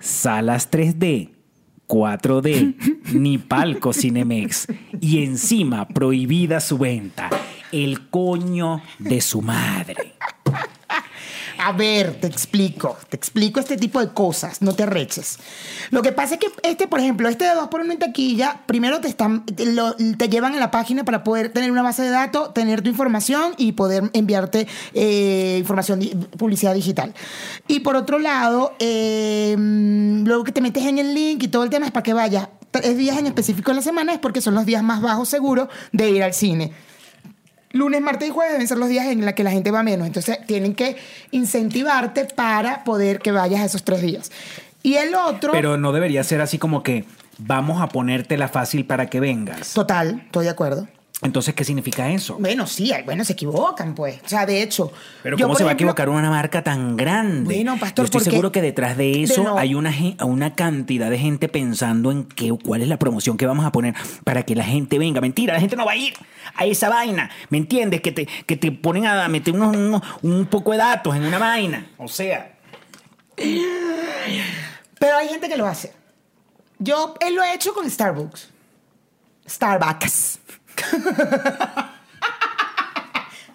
Salas 0.00 0.70
3D. 0.70 1.39
4D, 1.90 3.12
ni 3.14 3.38
palco 3.38 3.92
Cinemex. 3.92 4.68
Y 5.00 5.24
encima 5.24 5.88
prohibida 5.88 6.60
su 6.60 6.78
venta. 6.78 7.28
El 7.72 8.08
coño 8.08 8.82
de 8.98 9.20
su 9.20 9.42
madre. 9.42 10.14
A 11.62 11.72
ver, 11.72 12.14
te 12.14 12.26
explico. 12.26 12.96
Te 13.08 13.16
explico 13.16 13.60
este 13.60 13.76
tipo 13.76 14.00
de 14.00 14.08
cosas. 14.08 14.62
No 14.62 14.74
te 14.74 14.86
reches. 14.86 15.38
Lo 15.90 16.00
que 16.00 16.12
pasa 16.12 16.34
es 16.34 16.40
que 16.40 16.46
este, 16.62 16.86
por 16.86 17.00
ejemplo, 17.00 17.28
este 17.28 17.44
de 17.44 17.50
2x1 17.50 17.92
en 17.92 17.98
taquilla, 17.98 18.62
primero 18.66 19.00
te, 19.00 19.08
están, 19.08 19.44
te, 19.44 20.28
llevan 20.28 20.54
a 20.54 20.58
la 20.58 20.70
página 20.70 21.04
para 21.04 21.22
poder 21.22 21.52
tener 21.52 21.70
una 21.70 21.82
base 21.82 22.02
de 22.02 22.10
datos, 22.10 22.54
tener 22.54 22.80
tu 22.80 22.88
información 22.88 23.52
y 23.58 23.72
poder 23.72 24.10
enviarte 24.14 24.66
eh, 24.94 25.56
información, 25.58 26.00
publicidad 26.38 26.74
digital. 26.74 27.14
Y 27.68 27.80
por 27.80 27.94
otro 27.94 28.18
lado, 28.18 28.74
eh, 28.78 29.54
luego 29.58 30.44
que 30.44 30.52
te 30.52 30.62
metes 30.62 30.86
en 30.86 30.98
el 30.98 31.14
link 31.14 31.42
y 31.42 31.48
todo 31.48 31.64
el 31.64 31.70
tema 31.70 31.84
es 31.84 31.92
para 31.92 32.04
que 32.04 32.14
vayas 32.14 32.48
tres 32.70 32.96
días 32.96 33.18
en 33.18 33.26
específico 33.26 33.70
en 33.70 33.76
la 33.78 33.82
semana, 33.82 34.14
es 34.14 34.18
porque 34.18 34.40
son 34.40 34.54
los 34.54 34.64
días 34.64 34.82
más 34.82 35.02
bajos 35.02 35.28
seguros 35.28 35.68
de 35.92 36.10
ir 36.10 36.22
al 36.22 36.32
cine. 36.32 36.72
Lunes, 37.72 38.00
martes 38.00 38.28
y 38.28 38.30
jueves 38.32 38.52
deben 38.54 38.66
ser 38.66 38.78
los 38.78 38.88
días 38.88 39.06
en 39.06 39.24
los 39.24 39.34
que 39.34 39.44
la 39.44 39.50
gente 39.50 39.70
va 39.70 39.82
menos. 39.82 40.06
Entonces 40.06 40.38
tienen 40.46 40.74
que 40.74 40.96
incentivarte 41.30 42.24
para 42.24 42.82
poder 42.84 43.20
que 43.20 43.30
vayas 43.32 43.60
a 43.60 43.64
esos 43.64 43.84
tres 43.84 44.02
días. 44.02 44.32
Y 44.82 44.94
el 44.94 45.14
otro, 45.14 45.52
Pero 45.52 45.76
no 45.76 45.92
debería 45.92 46.24
ser 46.24 46.40
así 46.40 46.58
como 46.58 46.82
que 46.82 47.04
vamos 47.38 47.80
a 47.80 47.88
ponértela 47.88 48.48
fácil 48.48 48.86
para 48.86 49.06
que 49.06 49.20
vengas. 49.20 49.72
total, 49.74 50.22
estoy 50.26 50.44
de 50.44 50.50
acuerdo. 50.50 50.88
Entonces, 51.22 51.54
¿qué 51.54 51.64
significa 51.64 52.08
eso? 52.10 52.36
Bueno, 52.38 52.66
sí, 52.66 52.90
bueno, 53.04 53.24
se 53.26 53.34
equivocan, 53.34 53.94
pues. 53.94 54.20
O 54.24 54.28
sea, 54.28 54.46
de 54.46 54.62
hecho. 54.62 54.90
Pero 55.22 55.36
yo, 55.36 55.44
¿cómo 55.46 55.54
se 55.54 55.64
va 55.64 55.70
a 55.70 55.72
equivocar 55.74 56.08
una 56.08 56.30
marca 56.30 56.62
tan 56.64 56.96
grande? 56.96 57.44
Bueno, 57.54 57.72
pastor, 57.78 58.04
Yo 58.04 58.04
estoy 58.04 58.18
porque- 58.20 58.30
seguro 58.30 58.52
que 58.52 58.62
detrás 58.62 58.96
de 58.96 59.22
eso 59.24 59.34
de 59.42 59.42
no- 59.44 59.58
hay 59.58 59.74
una, 59.74 59.92
una 60.24 60.54
cantidad 60.54 61.10
de 61.10 61.18
gente 61.18 61.48
pensando 61.48 62.10
en 62.10 62.24
qué, 62.24 62.50
cuál 62.64 62.80
es 62.80 62.88
la 62.88 62.98
promoción 62.98 63.36
que 63.36 63.44
vamos 63.44 63.66
a 63.66 63.72
poner 63.72 63.94
para 64.24 64.44
que 64.44 64.54
la 64.54 64.64
gente 64.64 64.98
venga. 64.98 65.20
Mentira, 65.20 65.52
la 65.52 65.60
gente 65.60 65.76
no 65.76 65.84
va 65.84 65.92
a 65.92 65.96
ir 65.96 66.14
a 66.54 66.64
esa 66.64 66.88
vaina. 66.88 67.30
¿Me 67.50 67.58
entiendes? 67.58 68.00
Que 68.00 68.12
te, 68.12 68.26
que 68.26 68.56
te 68.56 68.72
ponen 68.72 69.06
a 69.06 69.28
meter 69.28 69.54
unos, 69.54 69.76
unos- 69.76 70.02
un 70.22 70.46
poco 70.46 70.72
de 70.72 70.78
datos 70.78 71.14
en 71.14 71.24
una 71.24 71.38
vaina. 71.38 71.86
O 71.98 72.08
sea, 72.08 72.56
Pero 74.98 75.16
hay 75.16 75.28
gente 75.28 75.48
que 75.48 75.56
lo 75.56 75.66
hace. 75.66 75.92
Yo 76.78 77.14
él 77.20 77.34
lo 77.34 77.42
he 77.42 77.54
hecho 77.54 77.74
con 77.74 77.88
Starbucks. 77.90 78.48
Starbucks. 79.48 80.39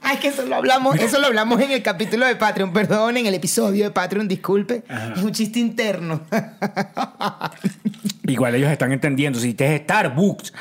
Ay, 0.01 0.17
que 0.17 0.27
eso 0.27 0.44
lo 0.46 0.55
hablamos, 0.55 0.96
eso 0.98 1.20
lo 1.20 1.25
hablamos 1.27 1.60
en 1.62 1.72
el 1.72 1.82
capítulo 1.82 2.27
de 2.27 2.36
Patreon, 2.36 2.72
perdón, 2.72 3.17
en 3.17 3.25
el 3.25 3.34
episodio 3.34 3.86
de 3.86 3.91
Patreon, 3.91 4.27
disculpe. 4.27 4.84
Es 5.15 5.24
un 5.24 5.32
chiste 5.32 5.60
interno. 5.60 6.22
igual 8.27 8.53
ellos 8.53 8.70
están 8.72 8.91
entendiendo. 8.91 9.39
Si 9.39 9.53
dices 9.53 9.82
Starbucks 9.82 10.53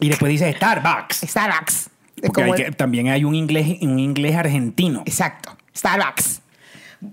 y 0.00 0.08
después 0.08 0.30
dices 0.30 0.56
Starbucks. 0.56 1.20
Starbucks. 1.28 1.90
Porque 2.26 2.42
hay 2.42 2.52
que- 2.54 2.72
también 2.72 3.08
hay 3.08 3.24
un 3.24 3.36
inglés, 3.36 3.78
un 3.82 4.00
inglés 4.00 4.34
argentino. 4.34 5.02
Exacto, 5.06 5.56
Starbucks. 5.76 6.41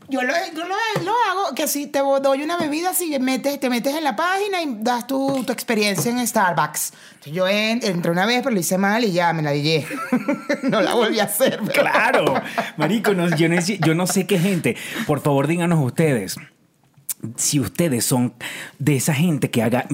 Yo 0.07 0.21
lo, 0.21 0.31
yo 0.55 0.65
lo, 0.67 0.75
lo 1.03 1.11
hago 1.31 1.55
que 1.55 1.67
si 1.67 1.87
te 1.87 1.99
doy 1.99 2.43
una 2.43 2.57
bebida, 2.57 2.93
si 2.93 3.17
metes, 3.17 3.59
te 3.59 3.71
metes 3.71 3.95
en 3.95 4.03
la 4.03 4.15
página 4.15 4.61
y 4.61 4.67
das 4.81 5.07
tu, 5.07 5.43
tu 5.43 5.51
experiencia 5.51 6.11
en 6.11 6.25
Starbucks. 6.27 6.93
Yo 7.25 7.47
en- 7.47 7.83
entré 7.83 8.11
una 8.11 8.27
vez, 8.27 8.41
pero 8.43 8.51
lo 8.53 8.59
hice 8.59 8.77
mal 8.77 9.03
y 9.03 9.11
ya 9.11 9.33
me 9.33 9.41
la 9.41 9.49
dije. 9.51 9.87
no 10.63 10.81
la 10.81 10.93
volví 10.93 11.19
a 11.19 11.23
hacer. 11.23 11.59
pero- 11.65 11.81
Claro, 11.81 12.33
marico, 12.77 13.15
no, 13.15 13.35
yo, 13.35 13.49
no, 13.49 13.59
sé- 13.63 13.79
yo 13.83 13.95
no 13.95 14.05
sé 14.05 14.27
qué 14.27 14.37
gente. 14.37 14.77
Por 15.07 15.21
favor, 15.21 15.47
díganos 15.47 15.83
ustedes. 15.83 16.35
Si 17.35 17.59
ustedes 17.59 18.05
son 18.05 18.33
de 18.77 18.95
esa 18.95 19.13
gente 19.15 19.49
que 19.49 19.63
haga. 19.63 19.85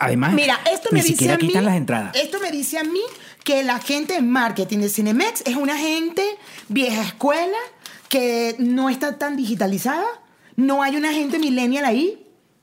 Además, 0.00 0.34
Mira, 0.34 0.58
esto 0.70 0.88
me 0.90 0.98
ni 0.98 1.02
dice 1.04 1.12
siquiera 1.12 1.34
a 1.34 1.38
mí, 1.38 1.46
quitan 1.46 1.64
las 1.64 1.76
entradas. 1.76 2.14
Esto 2.16 2.40
me 2.40 2.50
dice 2.50 2.78
a 2.78 2.84
mí 2.84 3.00
que 3.44 3.62
la 3.62 3.78
gente 3.78 4.16
en 4.16 4.28
marketing 4.30 4.78
de 4.78 4.88
Cinemex 4.90 5.42
es 5.46 5.56
una 5.56 5.78
gente 5.78 6.22
vieja 6.68 7.02
escuela 7.02 7.56
que 8.12 8.56
no 8.58 8.90
está 8.90 9.16
tan 9.16 9.36
digitalizada. 9.38 10.04
No 10.54 10.82
hay 10.82 10.96
una 10.96 11.12
gente 11.14 11.38
millennial 11.38 11.86
ahí. 11.86 12.18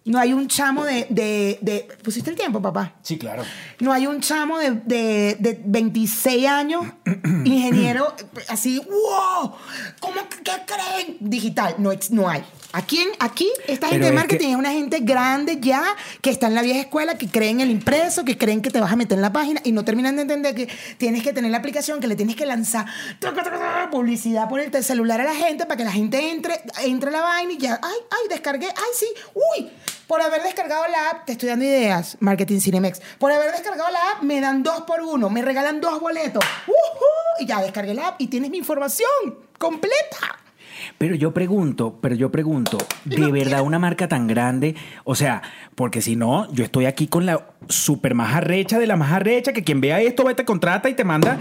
No 0.05 0.19
hay 0.19 0.31
un 0.31 0.47
chamo 0.47 0.85
de, 0.85 1.07
de, 1.09 1.57
de- 1.61 1.87
¿Pusiste 2.03 2.29
el 2.29 2.35
tiempo, 2.35 2.61
papá? 2.61 2.93
Sí, 3.01 3.17
claro. 3.17 3.43
No 3.79 3.91
hay 3.91 4.05
un 4.05 4.21
chamo 4.21 4.59
de, 4.59 4.71
de, 4.71 5.37
de 5.39 5.59
26 5.65 6.47
años, 6.47 6.85
ingeniero, 7.45 8.13
así, 8.47 8.79
wow, 8.79 9.51
¿cómo 9.99 10.29
que 10.29 10.37
qué 10.43 10.51
creen? 10.67 11.17
Digital, 11.19 11.75
no, 11.79 11.91
no 12.11 12.29
hay. 12.29 12.43
Aquí, 12.71 12.99
en- 12.99 13.09
aquí 13.19 13.51
esta 13.67 13.87
Pero 13.87 13.91
gente 13.93 14.05
de 14.05 14.09
es 14.09 14.15
marketing 14.15 14.45
que- 14.45 14.51
es 14.51 14.57
una 14.57 14.71
gente 14.71 14.99
grande 14.99 15.57
ya, 15.59 15.83
que 16.21 16.29
está 16.29 16.47
en 16.47 16.55
la 16.55 16.61
vieja 16.61 16.81
escuela, 16.81 17.17
que 17.17 17.27
creen 17.27 17.61
en 17.61 17.61
el 17.61 17.71
impreso, 17.71 18.23
que 18.25 18.37
creen 18.37 18.61
que 18.61 18.69
te 18.69 18.79
vas 18.79 18.91
a 18.91 18.95
meter 18.95 19.17
en 19.17 19.23
la 19.23 19.33
página 19.33 19.59
y 19.63 19.71
no 19.71 19.83
terminan 19.83 20.15
de 20.17 20.21
entender 20.21 20.53
que 20.53 20.67
tienes 20.97 21.23
que 21.23 21.33
tener 21.33 21.49
la 21.49 21.57
aplicación, 21.57 21.99
que 21.99 22.07
le 22.07 22.15
tienes 22.15 22.35
que 22.35 22.45
lanzar 22.45 22.85
publicidad 23.91 24.47
por 24.49 24.59
el 24.59 24.83
celular 24.83 25.19
a 25.21 25.23
la 25.23 25.35
gente 25.35 25.65
para 25.65 25.77
que 25.77 25.83
la 25.85 25.91
gente 25.91 26.29
entre, 26.31 26.61
entre 26.83 27.09
a 27.09 27.13
la 27.13 27.21
vaina 27.21 27.53
y 27.53 27.57
ya, 27.57 27.79
ay, 27.81 27.97
ay, 28.11 28.27
descargué, 28.29 28.67
ay, 28.67 28.91
sí, 28.93 29.07
uy, 29.33 29.71
por 30.07 30.21
haber 30.21 30.43
descargado 30.43 30.83
la 30.87 31.09
app, 31.11 31.25
te 31.25 31.31
estoy 31.33 31.49
dando 31.49 31.65
ideas, 31.65 32.17
Marketing 32.19 32.59
Cinemex, 32.59 33.01
por 33.17 33.31
haber 33.31 33.51
descargado 33.51 33.89
la 33.91 34.11
app, 34.11 34.21
me 34.23 34.41
dan 34.41 34.63
dos 34.63 34.81
por 34.81 35.01
uno, 35.01 35.29
me 35.29 35.41
regalan 35.41 35.81
dos 35.81 35.99
boletos, 35.99 36.43
¡Uhú! 36.67 36.75
y 37.39 37.45
ya 37.45 37.61
descargué 37.61 37.93
la 37.93 38.09
app 38.09 38.21
y 38.21 38.27
tienes 38.27 38.49
mi 38.51 38.57
información 38.57 39.09
completa. 39.57 40.38
Pero 40.97 41.15
yo 41.15 41.33
pregunto, 41.33 41.99
pero 42.01 42.15
yo 42.15 42.31
pregunto, 42.31 42.77
¿de 43.05 43.31
verdad 43.31 43.61
una 43.61 43.79
marca 43.79 44.07
tan 44.07 44.27
grande? 44.27 44.75
O 45.03 45.15
sea, 45.15 45.41
porque 45.75 46.01
si 46.01 46.15
no, 46.15 46.51
yo 46.53 46.63
estoy 46.63 46.85
aquí 46.85 47.07
con 47.07 47.25
la 47.25 47.47
super 47.67 48.15
más 48.15 48.35
arrecha 48.35 48.79
de 48.79 48.87
la 48.87 48.95
más 48.95 49.11
arrecha, 49.11 49.53
que 49.53 49.63
quien 49.63 49.81
vea 49.81 50.01
esto 50.01 50.23
va 50.23 50.31
y 50.31 50.35
te 50.35 50.45
contrata 50.45 50.89
y 50.89 50.93
te 50.93 51.03
manda. 51.03 51.39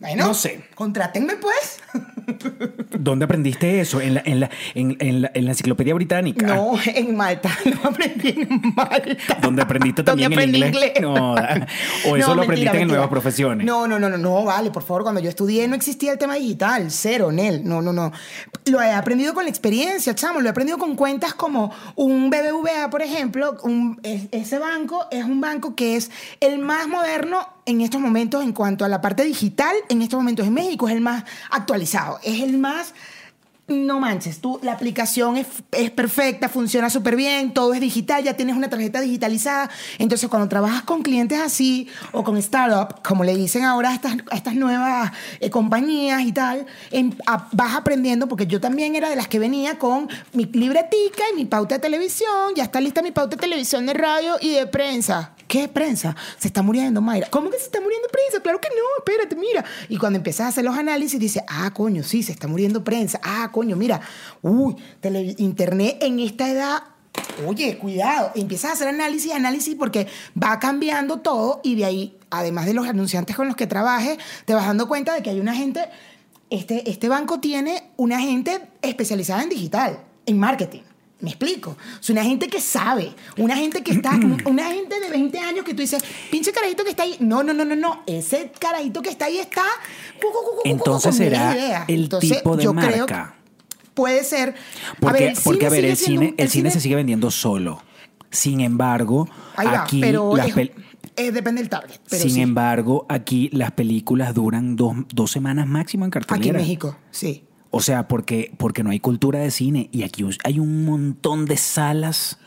Bueno, 0.00 0.28
No 0.28 0.34
sé. 0.34 0.62
Contrátenme 0.76 1.34
pues. 1.36 1.80
¿Dónde 2.96 3.24
aprendiste 3.24 3.80
eso? 3.80 4.00
¿En 4.00 4.14
la, 4.14 4.22
en 4.24 4.38
la, 4.40 4.50
en, 4.74 4.96
en 5.00 5.22
la, 5.22 5.30
en 5.34 5.44
la 5.44 5.50
enciclopedia 5.50 5.92
británica? 5.94 6.46
No, 6.46 6.74
en 6.86 7.16
Malta. 7.16 7.50
Lo 7.64 7.88
aprendí 7.90 8.28
en 8.28 8.60
Malta. 8.76 9.38
¿Donde 9.42 9.62
aprendiste 9.62 10.04
también 10.04 10.32
aprendí 10.32 10.58
inglés? 10.62 10.92
No, 11.00 11.34
o 12.06 12.16
eso 12.16 12.34
lo 12.34 12.42
aprendiste 12.42 12.80
en 12.80 12.88
Nuevas 12.88 13.08
Profesiones. 13.08 13.66
No, 13.66 13.88
no, 13.88 13.98
no, 13.98 14.08
no, 14.08 14.18
no, 14.18 14.44
vale, 14.44 14.70
por 14.70 14.84
favor, 14.84 15.02
cuando 15.02 15.20
yo 15.20 15.28
estudié 15.30 15.66
no 15.66 15.74
existía 15.74 16.12
el 16.12 16.18
tema 16.18 16.34
digital, 16.36 16.90
cero, 16.90 17.32
Nel, 17.32 17.64
no, 17.66 17.82
no, 17.82 17.92
no. 17.92 18.12
Lo 18.66 18.80
he 18.80 18.92
aprendido 18.92 19.34
con 19.34 19.44
la 19.44 19.50
experiencia, 19.50 20.14
chamo, 20.14 20.40
lo 20.40 20.46
he 20.46 20.50
aprendido 20.50 20.78
con 20.78 20.94
cuentas 20.94 21.34
como 21.34 21.72
un 21.96 22.30
BBVA, 22.30 22.88
por 22.90 23.02
ejemplo, 23.02 23.56
un- 23.64 23.98
es- 24.04 24.28
ese 24.30 24.58
banco 24.60 25.06
es 25.10 25.24
un 25.24 25.40
banco 25.40 25.74
que 25.74 25.96
es 25.96 26.10
el 26.40 26.58
más 26.60 26.86
moderno 26.86 27.38
en 27.68 27.82
estos 27.82 28.00
momentos 28.00 28.42
en 28.42 28.54
cuanto 28.54 28.86
a 28.86 28.88
la 28.88 29.02
parte 29.02 29.24
digital, 29.24 29.76
en 29.90 30.00
estos 30.00 30.18
momentos 30.18 30.46
en 30.46 30.54
México 30.54 30.88
es 30.88 30.94
el 30.94 31.02
más 31.02 31.24
actualizado, 31.50 32.18
es 32.22 32.40
el 32.40 32.56
más 32.56 32.94
no 33.68 34.00
manches, 34.00 34.40
tú, 34.40 34.58
la 34.62 34.72
aplicación 34.72 35.36
es, 35.36 35.46
es 35.72 35.90
perfecta, 35.90 36.48
funciona 36.48 36.88
súper 36.90 37.16
bien, 37.16 37.52
todo 37.52 37.74
es 37.74 37.80
digital, 37.80 38.24
ya 38.24 38.34
tienes 38.34 38.56
una 38.56 38.68
tarjeta 38.70 39.00
digitalizada. 39.00 39.70
Entonces, 39.98 40.28
cuando 40.28 40.48
trabajas 40.48 40.82
con 40.82 41.02
clientes 41.02 41.38
así 41.38 41.88
o 42.12 42.24
con 42.24 42.36
startup, 42.38 43.02
como 43.06 43.24
le 43.24 43.36
dicen 43.36 43.64
ahora 43.64 43.90
a 43.90 43.94
estas, 43.94 44.16
estas 44.32 44.54
nuevas 44.54 45.12
eh, 45.40 45.50
compañías 45.50 46.22
y 46.22 46.32
tal, 46.32 46.66
em- 46.90 47.12
a- 47.26 47.48
vas 47.52 47.74
aprendiendo, 47.76 48.26
porque 48.28 48.46
yo 48.46 48.60
también 48.60 48.96
era 48.96 49.10
de 49.10 49.16
las 49.16 49.28
que 49.28 49.38
venía 49.38 49.78
con 49.78 50.08
mi 50.32 50.46
libretica 50.46 51.22
y 51.32 51.36
mi 51.36 51.44
pauta 51.44 51.74
de 51.76 51.80
televisión, 51.80 52.54
ya 52.56 52.64
está 52.64 52.80
lista 52.80 53.02
mi 53.02 53.10
pauta 53.12 53.36
de 53.36 53.40
televisión, 53.42 53.84
de 53.86 53.94
radio 53.94 54.36
y 54.40 54.50
de 54.50 54.66
prensa. 54.66 55.32
¿Qué 55.46 55.66
prensa? 55.66 56.14
Se 56.38 56.48
está 56.48 56.60
muriendo 56.60 57.00
Mayra. 57.00 57.28
¿Cómo 57.30 57.48
que 57.48 57.56
se 57.56 57.64
está 57.64 57.80
muriendo 57.80 58.06
prensa? 58.12 58.42
Claro 58.42 58.60
que 58.60 58.68
no, 58.68 58.82
espérate, 58.98 59.34
mira. 59.34 59.64
Y 59.88 59.96
cuando 59.96 60.18
empiezas 60.18 60.44
a 60.44 60.48
hacer 60.48 60.62
los 60.62 60.76
análisis, 60.76 61.18
dices, 61.18 61.42
ah, 61.48 61.70
coño, 61.72 62.02
sí, 62.02 62.22
se 62.22 62.32
está 62.32 62.46
muriendo 62.48 62.84
prensa. 62.84 63.18
Ah, 63.22 63.48
coño, 63.50 63.57
mira, 63.64 64.00
uy, 64.42 64.76
tele- 65.00 65.34
internet 65.38 65.98
en 66.00 66.18
esta 66.20 66.48
edad. 66.48 66.82
Oye, 67.46 67.78
cuidado, 67.78 68.30
empiezas 68.34 68.70
a 68.70 68.74
hacer 68.74 68.88
análisis, 68.88 69.32
análisis 69.32 69.74
porque 69.76 70.06
va 70.40 70.58
cambiando 70.58 71.18
todo 71.18 71.60
y 71.64 71.74
de 71.76 71.84
ahí, 71.84 72.16
además 72.30 72.66
de 72.66 72.74
los 72.74 72.86
anunciantes 72.86 73.34
con 73.36 73.46
los 73.46 73.56
que 73.56 73.66
trabajes, 73.66 74.18
te 74.44 74.54
vas 74.54 74.66
dando 74.66 74.86
cuenta 74.88 75.14
de 75.14 75.22
que 75.22 75.30
hay 75.30 75.40
una 75.40 75.54
gente, 75.54 75.80
este, 76.50 76.88
este 76.90 77.08
banco 77.08 77.40
tiene 77.40 77.90
una 77.96 78.20
gente 78.20 78.60
especializada 78.82 79.42
en 79.42 79.48
digital, 79.48 80.00
en 80.26 80.38
marketing. 80.38 80.80
Me 81.20 81.30
explico. 81.30 81.76
Es 82.00 82.10
una 82.10 82.22
gente 82.22 82.46
que 82.46 82.60
sabe, 82.60 83.12
una 83.38 83.56
gente 83.56 83.82
que 83.82 83.90
está, 83.90 84.12
una 84.46 84.70
gente 84.70 85.00
de 85.00 85.10
20 85.10 85.38
años 85.40 85.64
que 85.64 85.74
tú 85.74 85.80
dices, 85.82 86.00
pinche 86.30 86.52
carajito 86.52 86.84
que 86.84 86.90
está 86.90 87.02
ahí. 87.02 87.16
No, 87.18 87.42
no, 87.42 87.52
no, 87.52 87.64
no, 87.64 87.74
no. 87.74 88.04
Ese 88.06 88.52
carajito 88.60 89.02
que 89.02 89.10
está 89.10 89.24
ahí 89.24 89.38
está. 89.38 89.64
Entonces 90.64 91.16
será 91.16 91.50
el 91.88 92.08
tipo 92.36 92.56
de 92.56 92.62
yo 92.64 92.72
creo 92.72 93.06
que 93.06 93.14
marca. 93.14 93.34
Puede 93.98 94.22
ser. 94.22 94.54
Porque, 95.00 95.28
el 95.28 95.38
porque 95.42 95.66
a 95.66 95.70
ver, 95.70 95.84
el 95.84 95.96
siendo 95.96 96.20
cine, 96.22 96.34
el 96.38 96.48
cine 96.48 96.70
se 96.70 96.78
sigue 96.80 96.94
vendiendo 96.94 97.30
solo. 97.32 97.82
Sin 98.30 98.60
embargo, 98.60 99.28
va, 99.58 99.82
aquí 99.82 100.00
pero 100.00 100.36
las 100.36 100.56
es- 100.56 100.70
eh, 101.16 101.32
depende 101.32 101.60
del 101.62 101.68
target. 101.68 101.96
Pero 102.08 102.22
sin 102.22 102.30
sí. 102.34 102.40
embargo, 102.40 103.04
aquí 103.08 103.50
las 103.52 103.72
películas 103.72 104.34
duran 104.34 104.76
dos, 104.76 104.94
dos 105.12 105.32
semanas 105.32 105.66
máximo 105.66 106.04
en 106.04 106.12
cartelera. 106.12 106.38
Aquí 106.40 106.48
en 106.50 106.56
México, 106.56 106.96
sí. 107.10 107.42
O 107.70 107.80
sea, 107.80 108.06
porque, 108.06 108.52
porque 108.56 108.84
no 108.84 108.90
hay 108.90 109.00
cultura 109.00 109.40
de 109.40 109.50
cine 109.50 109.88
y 109.90 110.04
aquí 110.04 110.24
hay 110.44 110.60
un 110.60 110.84
montón 110.84 111.44
de 111.44 111.56
salas. 111.56 112.38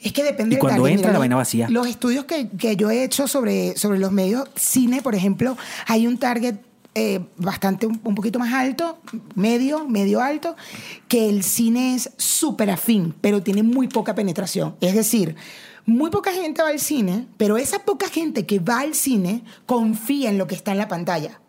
Es 0.00 0.12
que 0.12 0.22
depende 0.24 0.56
Y 0.56 0.58
cuando 0.58 0.88
entra, 0.88 1.12
la 1.12 1.18
vaina 1.18 1.36
vacía. 1.36 1.68
Los 1.68 1.86
estudios 1.86 2.24
que, 2.24 2.48
que 2.48 2.76
yo 2.76 2.90
he 2.90 3.04
hecho 3.04 3.28
sobre, 3.28 3.76
sobre 3.76 3.98
los 3.98 4.10
medios 4.10 4.48
cine, 4.56 5.02
por 5.02 5.14
ejemplo, 5.14 5.56
hay 5.86 6.06
un 6.06 6.16
target 6.18 6.56
eh, 6.94 7.20
bastante, 7.36 7.86
un, 7.86 8.00
un 8.04 8.14
poquito 8.14 8.38
más 8.38 8.52
alto, 8.52 8.98
medio, 9.34 9.88
medio 9.88 10.20
alto, 10.20 10.54
que 11.08 11.28
el 11.28 11.42
cine 11.42 11.94
es 11.94 12.10
súper 12.16 12.70
afín, 12.70 13.14
pero 13.20 13.42
tiene 13.42 13.62
muy 13.62 13.88
poca 13.88 14.14
penetración. 14.14 14.76
Es 14.80 14.94
decir, 14.94 15.34
muy 15.86 16.10
poca 16.10 16.32
gente 16.32 16.62
va 16.62 16.68
al 16.68 16.80
cine, 16.80 17.26
pero 17.36 17.56
esa 17.56 17.80
poca 17.80 18.08
gente 18.08 18.46
que 18.46 18.58
va 18.58 18.80
al 18.80 18.94
cine 18.94 19.44
confía 19.66 20.30
en 20.30 20.38
lo 20.38 20.46
que 20.46 20.54
está 20.54 20.72
en 20.72 20.78
la 20.78 20.88
pantalla, 20.88 21.40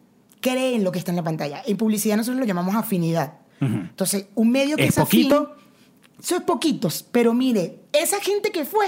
cree 0.41 0.75
en 0.75 0.83
lo 0.83 0.91
que 0.91 0.99
está 0.99 1.11
en 1.11 1.17
la 1.17 1.23
pantalla. 1.23 1.61
En 1.65 1.77
publicidad 1.77 2.17
nosotros 2.17 2.39
lo 2.39 2.45
llamamos 2.45 2.75
afinidad. 2.75 3.35
Entonces, 3.61 4.27
un 4.35 4.51
medio 4.51 4.75
que 4.77 4.83
¿Es 4.83 4.89
es, 4.89 4.97
afín- 4.97 5.29
poquito? 5.29 5.55
eso 6.21 6.35
es 6.35 6.41
poquitos, 6.43 7.05
pero 7.11 7.33
mire, 7.33 7.79
esa 7.93 8.19
gente 8.19 8.51
que 8.51 8.65
fue, 8.65 8.85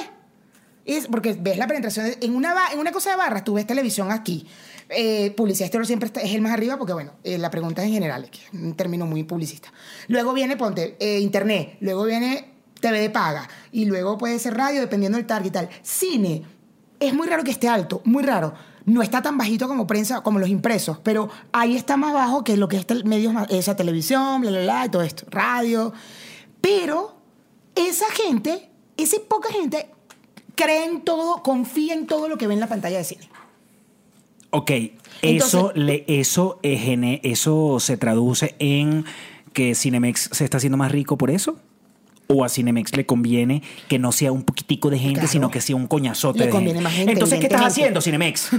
es 0.85 1.07
porque 1.07 1.33
ves 1.39 1.57
la 1.57 1.67
penetración, 1.67 2.07
en 2.21 2.35
una, 2.35 2.53
en 2.73 2.79
una 2.79 2.91
cosa 2.91 3.09
de 3.11 3.15
barras, 3.15 3.43
tú 3.43 3.53
ves 3.53 3.65
televisión 3.65 4.11
aquí. 4.11 4.45
Eh, 4.89 5.31
publicidad 5.31 5.69
siempre 5.83 6.09
es 6.23 6.33
el 6.33 6.41
más 6.41 6.53
arriba 6.53 6.77
porque, 6.77 6.93
bueno, 6.93 7.11
eh, 7.23 7.37
la 7.37 7.49
pregunta 7.49 7.81
es 7.81 7.87
en 7.87 7.93
general, 7.93 8.29
es 8.31 8.53
un 8.53 8.75
término 8.75 9.05
muy 9.05 9.23
publicista. 9.23 9.71
Luego 10.07 10.33
viene, 10.33 10.55
ponte, 10.55 10.95
eh, 10.99 11.19
internet, 11.19 11.77
luego 11.81 12.05
viene 12.05 12.53
TV 12.79 12.99
de 13.01 13.09
paga, 13.09 13.49
y 13.71 13.85
luego 13.85 14.17
puede 14.17 14.39
ser 14.39 14.55
radio, 14.55 14.79
dependiendo 14.79 15.17
del 15.17 15.27
target 15.27 15.47
y 15.47 15.51
tal. 15.51 15.69
Cine, 15.81 16.43
es 16.99 17.13
muy 17.13 17.27
raro 17.27 17.43
que 17.43 17.51
esté 17.51 17.67
alto, 17.67 18.01
muy 18.05 18.23
raro. 18.23 18.53
No 18.85 19.01
está 19.01 19.21
tan 19.21 19.37
bajito 19.37 19.67
como 19.67 19.85
prensa, 19.85 20.21
como 20.21 20.39
los 20.39 20.47
impresos, 20.47 20.99
pero 21.03 21.29
ahí 21.51 21.75
está 21.75 21.97
más 21.97 22.13
bajo 22.13 22.45
que 22.45 22.55
lo 22.55 22.69
que 22.69 22.77
es 22.77 23.05
medios, 23.05 23.33
esa 23.49 23.75
televisión, 23.75 24.39
bla, 24.41 24.51
bla, 24.51 24.61
bla, 24.61 24.85
y 24.85 24.89
todo 24.89 25.01
esto, 25.01 25.25
radio. 25.29 25.91
Pero 26.61 27.17
esa 27.75 28.09
gente, 28.11 28.69
esa 28.95 29.17
poca 29.27 29.51
gente, 29.51 29.89
cree 30.55 30.85
en 30.85 31.01
todo, 31.01 31.43
confía 31.43 31.93
en 31.93 32.07
todo 32.07 32.29
lo 32.29 32.37
que 32.37 32.47
ve 32.47 32.53
en 32.53 32.61
la 32.61 32.67
pantalla 32.67 32.99
de 32.99 33.03
cine. 33.03 33.29
Ok, 34.59 34.71
eso, 34.71 34.91
Entonces- 35.71 35.71
le, 35.83 36.03
eso, 36.07 36.59
eh, 36.63 36.77
gene- 36.77 37.21
eso 37.23 37.79
se 37.79 37.97
traduce 37.97 38.55
en 38.59 39.05
que 39.53 39.75
Cinemex 39.75 40.29
se 40.31 40.43
está 40.43 40.57
haciendo 40.57 40.77
más 40.77 40.91
rico 40.91 41.17
por 41.17 41.29
eso. 41.31 41.57
¿O 42.29 42.43
a 42.43 42.49
Cinemex 42.49 42.95
le 42.97 43.05
conviene 43.05 43.61
que 43.87 43.99
no 43.99 44.11
sea 44.11 44.31
un 44.33 44.43
poquitico 44.43 44.89
de 44.89 44.99
gente, 44.99 45.13
Claro. 45.21 45.27
sino 45.31 45.49
que 45.51 45.61
sea 45.61 45.75
un 45.77 45.87
coñazote 45.87 46.39
Le 46.39 46.45
de 46.45 46.51
conviene 46.51 46.73
gente? 46.79 46.83
más 46.83 46.93
gente, 46.93 47.11
Entonces, 47.13 47.39
¿qué 47.39 47.45
estás 47.45 47.61
haciendo, 47.65 48.01
Cinemex? 48.01 48.49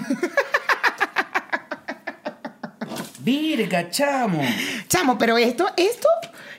Virga, 3.20 3.90
chamo. 3.90 4.40
Chamo, 4.88 5.18
pero 5.18 5.36
esto, 5.36 5.66
esto, 5.76 6.08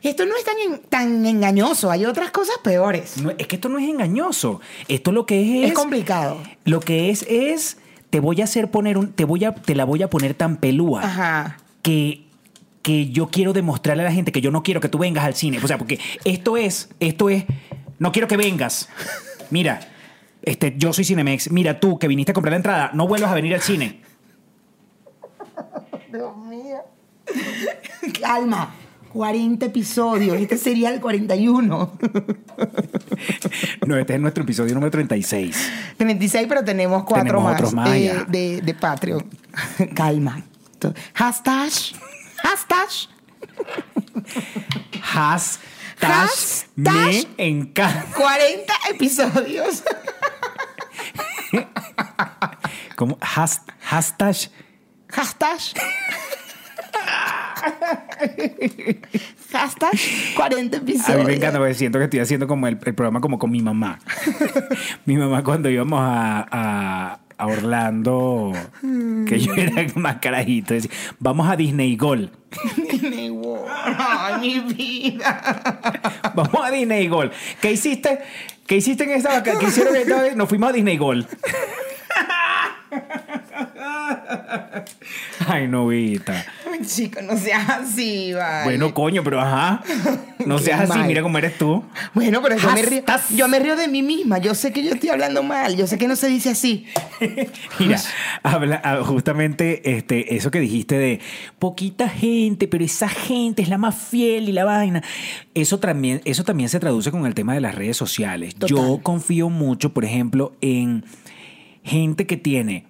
esto 0.03 0.25
no 0.25 0.35
es 0.35 0.43
tan, 0.43 0.55
en- 0.59 0.79
tan 0.87 1.25
engañoso. 1.25 1.89
Hay 1.89 2.05
otras 2.05 2.29
cosas 2.31 2.57
peores. 2.63 3.17
No, 3.21 3.31
es 3.31 3.47
que 3.47 3.55
esto 3.55 3.69
no 3.69 3.79
es 3.79 3.89
engañoso. 3.89 4.61
Esto 4.87 5.11
lo 5.11 5.25
que 5.25 5.63
es 5.63 5.69
Es 5.69 5.73
complicado. 5.73 6.37
Lo 6.65 6.79
que 6.79 7.09
es 7.09 7.23
es 7.27 7.77
te 8.09 8.19
voy 8.19 8.41
a 8.41 8.45
hacer 8.45 8.71
poner 8.71 8.97
un 8.97 9.13
te 9.13 9.25
voy 9.25 9.45
a 9.45 9.53
te 9.53 9.75
la 9.75 9.85
voy 9.85 10.01
a 10.03 10.09
poner 10.09 10.33
tan 10.33 10.57
pelúa 10.57 11.03
Ajá. 11.03 11.57
que 11.81 12.25
que 12.81 13.09
yo 13.09 13.27
quiero 13.27 13.53
demostrarle 13.53 14.03
a 14.03 14.05
la 14.05 14.11
gente 14.11 14.31
que 14.31 14.41
yo 14.41 14.51
no 14.51 14.63
quiero 14.63 14.79
que 14.79 14.87
tú 14.89 14.97
vengas 14.97 15.25
al 15.25 15.35
cine. 15.35 15.59
O 15.61 15.67
sea, 15.67 15.77
porque 15.77 15.99
esto 16.23 16.57
es 16.57 16.89
esto 16.99 17.29
es 17.29 17.45
no 17.99 18.11
quiero 18.11 18.27
que 18.27 18.37
vengas. 18.37 18.89
Mira, 19.49 19.81
este 20.41 20.73
yo 20.77 20.93
soy 20.93 21.03
Cinemex. 21.03 21.51
Mira 21.51 21.79
tú 21.79 21.99
que 21.99 22.07
viniste 22.07 22.31
a 22.31 22.33
comprar 22.33 22.51
la 22.51 22.57
entrada, 22.57 22.91
no 22.93 23.07
vuelvas 23.07 23.31
a 23.31 23.35
venir 23.35 23.53
al 23.53 23.61
cine. 23.61 24.01
Dios 26.11 26.37
mío. 26.37 26.77
Calma. 28.21 28.73
40 29.09 29.65
episodios. 29.65 30.37
Este 30.37 30.57
sería 30.57 30.89
el 30.91 30.99
41. 31.01 31.91
No, 33.87 33.97
este 33.97 34.15
es 34.15 34.19
nuestro 34.21 34.43
episodio 34.43 34.73
número 34.73 34.91
36. 34.91 35.71
36, 35.97 36.45
pero 36.47 36.63
tenemos 36.63 37.03
cuatro 37.03 37.23
Tenemos 37.25 37.43
más, 37.43 37.53
otros 37.53 37.73
más, 37.73 37.89
de, 37.91 38.25
de- 38.27 38.61
de 38.61 38.73
Patreon. 38.73 39.25
Calma. 39.95 40.41
Hashtag. 41.13 41.69
Hashtag. 42.43 42.87
Hashtag, 45.01 45.59
Hashtag. 45.99 47.27
me 47.37 47.47
encanta. 47.47 48.05
40 48.15 48.73
episodios. 48.91 49.83
¿Cómo? 52.95 53.17
Has- 53.21 53.61
hashtag 53.81 54.35
Hashtag. 55.09 55.59
Hashtag 59.51 59.91
40 60.35 60.77
A 60.77 60.79
episodios. 60.79 61.19
mí 61.19 61.25
me 61.25 61.35
encanta 61.35 61.57
porque 61.59 61.73
siento 61.73 61.97
que 61.99 62.05
estoy 62.05 62.19
haciendo 62.19 62.47
como 62.47 62.67
el, 62.67 62.77
el 62.85 62.93
programa 62.95 63.19
como 63.21 63.39
con 63.39 63.51
mi 63.51 63.61
mamá. 63.61 63.99
mi 65.05 65.17
mamá 65.17 65.43
cuando 65.43 65.69
íbamos 65.69 65.99
a, 66.01 66.47
a- 66.51 67.19
a 67.37 67.47
Orlando, 67.47 68.51
que 69.25 69.39
yo 69.39 69.53
era 69.53 69.85
más 69.95 70.17
carajito, 70.17 70.73
decía, 70.73 70.91
vamos 71.19 71.49
a 71.49 71.55
Disney 71.55 71.95
Gold. 71.95 72.29
Disney 72.91 73.29
World. 73.29 73.65
Ay, 73.97 74.41
mi 74.41 74.59
vida. 74.73 75.61
Vamos 76.35 76.59
a 76.63 76.69
Disney 76.71 77.07
Gold. 77.07 77.31
¿Qué 77.61 77.71
hiciste? 77.73 78.19
¿Qué 78.67 78.77
hiciste 78.77 79.03
en 79.05 79.11
esta 79.11 79.29
vaca? 79.35 79.57
¿Qué 79.59 79.67
hicieron 79.67 79.95
esta 79.95 80.21
vez? 80.21 80.35
Nos 80.35 80.49
fuimos 80.49 80.69
a 80.69 80.73
Disney 80.73 80.97
Gold. 80.97 81.27
Ay, 85.47 85.67
novita. 85.67 86.45
Chico, 86.85 87.21
no 87.21 87.37
seas 87.37 87.69
así, 87.69 88.33
vale. 88.33 88.65
Bueno, 88.65 88.93
coño, 88.93 89.23
pero 89.23 89.41
ajá. 89.41 89.83
No 90.45 90.57
seas 90.59 90.81
así, 90.81 90.97
mal. 90.97 91.07
mira 91.07 91.21
cómo 91.21 91.37
eres 91.37 91.57
tú. 91.57 91.83
Bueno, 92.13 92.41
pero 92.41 92.57
yo 92.57 92.71
me, 92.71 92.81
río, 92.81 93.03
yo 93.35 93.47
me 93.47 93.59
río 93.59 93.75
de 93.75 93.87
mí 93.87 94.01
misma. 94.01 94.37
Yo 94.37 94.55
sé 94.55 94.71
que 94.71 94.83
yo 94.83 94.93
estoy 94.93 95.09
hablando 95.09 95.43
mal. 95.43 95.75
Yo 95.75 95.87
sé 95.87 95.97
que 95.97 96.07
no 96.07 96.15
se 96.15 96.27
dice 96.27 96.51
así. 96.51 96.85
Mira, 97.79 97.99
habla, 98.43 98.81
ah, 98.83 99.01
justamente 99.03 99.97
este, 99.97 100.35
eso 100.35 100.51
que 100.51 100.59
dijiste 100.59 100.97
de 100.97 101.19
poquita 101.59 102.07
gente, 102.07 102.67
pero 102.67 102.83
esa 102.85 103.09
gente 103.09 103.61
es 103.61 103.69
la 103.69 103.77
más 103.77 103.95
fiel 103.95 104.47
y 104.49 104.53
la 104.53 104.63
vaina. 104.63 105.03
Eso 105.53 105.79
también, 105.79 106.21
eso 106.25 106.43
también 106.43 106.69
se 106.69 106.79
traduce 106.79 107.11
con 107.11 107.25
el 107.25 107.35
tema 107.35 107.53
de 107.53 107.61
las 107.61 107.75
redes 107.75 107.97
sociales. 107.97 108.55
Yo 108.55 108.99
confío 109.03 109.49
mucho, 109.49 109.93
por 109.93 110.05
ejemplo, 110.05 110.53
en 110.61 111.03
gente 111.83 112.25
que 112.25 112.37
tiene 112.37 112.85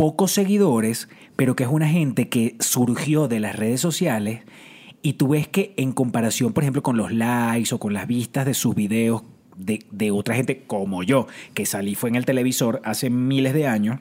pocos 0.00 0.32
seguidores, 0.32 1.10
pero 1.36 1.54
que 1.54 1.64
es 1.64 1.68
una 1.68 1.86
gente 1.86 2.30
que 2.30 2.56
surgió 2.58 3.28
de 3.28 3.38
las 3.38 3.54
redes 3.54 3.82
sociales 3.82 4.40
y 5.02 5.12
tú 5.12 5.28
ves 5.28 5.46
que 5.46 5.74
en 5.76 5.92
comparación, 5.92 6.54
por 6.54 6.64
ejemplo, 6.64 6.82
con 6.82 6.96
los 6.96 7.12
likes 7.12 7.74
o 7.74 7.78
con 7.78 7.92
las 7.92 8.06
vistas 8.06 8.46
de 8.46 8.54
sus 8.54 8.74
videos 8.74 9.24
de, 9.58 9.84
de 9.90 10.10
otra 10.10 10.36
gente 10.36 10.62
como 10.66 11.02
yo, 11.02 11.26
que 11.52 11.66
salí 11.66 11.96
fue 11.96 12.08
en 12.08 12.14
el 12.14 12.24
televisor 12.24 12.80
hace 12.82 13.10
miles 13.10 13.52
de 13.52 13.66
años, 13.66 14.00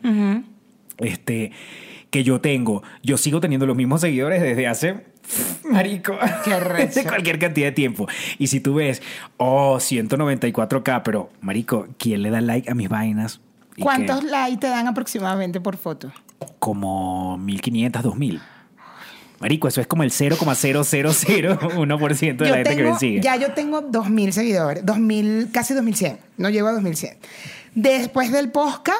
este, 0.99 1.51
que 2.11 2.23
yo 2.23 2.39
tengo, 2.39 2.81
yo 3.03 3.17
sigo 3.17 3.41
teniendo 3.41 3.65
los 3.65 3.75
mismos 3.75 3.99
seguidores 3.99 4.41
desde 4.41 4.67
hace, 4.67 5.03
marico, 5.69 6.17
Qué 6.45 7.03
cualquier 7.09 7.39
cantidad 7.39 7.67
de 7.67 7.73
tiempo. 7.73 8.07
Y 8.37 8.47
si 8.47 8.61
tú 8.61 8.75
ves, 8.75 9.01
oh, 9.35 9.75
194K, 9.75 11.01
pero, 11.03 11.29
marico, 11.41 11.89
¿quién 11.97 12.21
le 12.21 12.29
da 12.29 12.39
like 12.39 12.71
a 12.71 12.73
mis 12.73 12.87
vainas? 12.87 13.41
¿Y 13.79 13.81
¿Cuántos 13.81 14.23
likes 14.23 14.57
te 14.59 14.67
dan 14.67 14.87
aproximadamente 14.87 15.59
por 15.61 15.77
foto? 15.77 16.11
Como 16.59 17.37
1500, 17.37 18.03
2000. 18.03 18.41
Marico, 19.39 19.69
eso 19.69 19.79
es 19.79 19.87
como 19.87 20.03
el 20.03 20.11
0,0001% 20.11 22.37
de 22.37 22.49
la 22.49 22.49
Yo 22.49 22.55
gente 22.55 22.69
que 22.71 22.75
me 22.75 22.83
tengo, 22.83 22.99
sigue. 22.99 23.21
ya 23.21 23.37
yo 23.37 23.53
tengo 23.53 23.81
2.000 23.81 24.31
seguidores, 24.31 24.85
2000, 24.85 25.49
casi 25.53 25.73
2.100, 25.73 26.17
no 26.37 26.49
llego 26.49 26.67
a 26.67 26.73
2.100. 26.73 27.15
Después 27.73 28.33
del 28.33 28.51
podcast, 28.51 28.99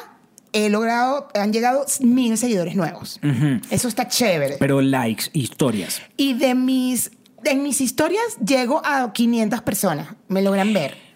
he 0.54 0.70
logrado, 0.70 1.28
han 1.36 1.52
llegado 1.52 1.86
mil 2.00 2.38
seguidores 2.38 2.76
nuevos. 2.76 3.20
Eso 3.70 3.89
está 3.89 4.08
chévere. 4.08 4.56
Pero 4.60 4.80
likes, 4.82 5.26
historias. 5.34 6.02
y 6.15 6.34
de 6.36 6.56
mis, 6.56 7.12
de 7.44 7.56
mis 7.56 7.82
historias 7.82 8.24
llego 8.46 8.82
a 8.86 9.12
500 9.12 9.62
personas, 9.62 10.08
me 10.30 10.42
logran 10.42 10.72
ver. 10.74 11.09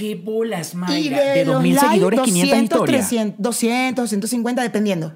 ¿Qué 0.00 0.14
bolas, 0.14 0.74
y 0.88 1.08
De, 1.10 1.44
los 1.44 1.62
2.000 1.62 1.62
likes, 1.74 1.80
seguidores, 1.88 2.20
500 2.22 2.62
historias. 2.62 3.08
300, 3.08 3.42
200, 3.42 4.04
250, 4.04 4.62
dependiendo 4.62 5.12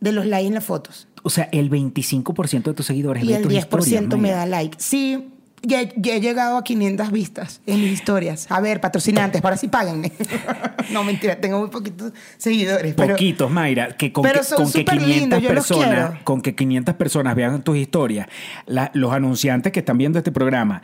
de 0.00 0.12
los 0.12 0.26
likes 0.26 0.46
en 0.48 0.54
las 0.54 0.64
fotos. 0.64 1.08
O 1.22 1.30
sea, 1.30 1.48
el 1.52 1.70
25% 1.70 2.62
de 2.64 2.74
tus 2.74 2.84
seguidores 2.86 3.24
Y 3.24 3.32
el 3.32 3.42
tus 3.42 3.50
10% 3.52 3.58
historias, 3.58 4.02
me 4.10 4.16
Mayra. 4.18 4.36
da 4.36 4.46
like. 4.46 4.76
Sí, 4.78 5.28
ya, 5.62 5.80
he- 5.80 5.94
ya 5.96 6.16
he 6.16 6.20
llegado 6.20 6.58
a 6.58 6.64
500 6.64 7.10
vistas 7.10 7.62
en 7.64 7.80
mis 7.80 7.92
historias. 7.92 8.46
A 8.50 8.60
ver, 8.60 8.82
patrocinantes, 8.82 9.42
ahora 9.42 9.56
sí 9.56 9.68
páganme. 9.68 10.12
no, 10.92 11.02
mentira, 11.02 11.40
tengo 11.40 11.58
muy 11.60 11.70
poquitos 11.70 12.12
seguidores. 12.36 12.92
Pero, 12.94 13.14
Poquitos, 13.14 13.50
Mayra, 13.50 13.96
que 13.96 14.12
con 14.12 14.22
pero 14.24 14.42
que, 14.42 14.54
con 14.54 14.66
que 14.66 14.78
súper 14.80 14.98
500 14.98 15.08
lindos, 15.08 15.40
yo 15.42 15.52
los 15.54 15.66
personas, 15.66 16.22
con 16.24 16.42
que 16.42 16.54
500 16.54 16.94
personas 16.96 17.34
vean 17.34 17.62
tus 17.62 17.78
historias, 17.78 18.26
la- 18.66 18.90
los 18.92 19.10
anunciantes 19.14 19.72
que 19.72 19.78
están 19.78 19.96
viendo 19.96 20.18
este 20.18 20.30
programa, 20.32 20.82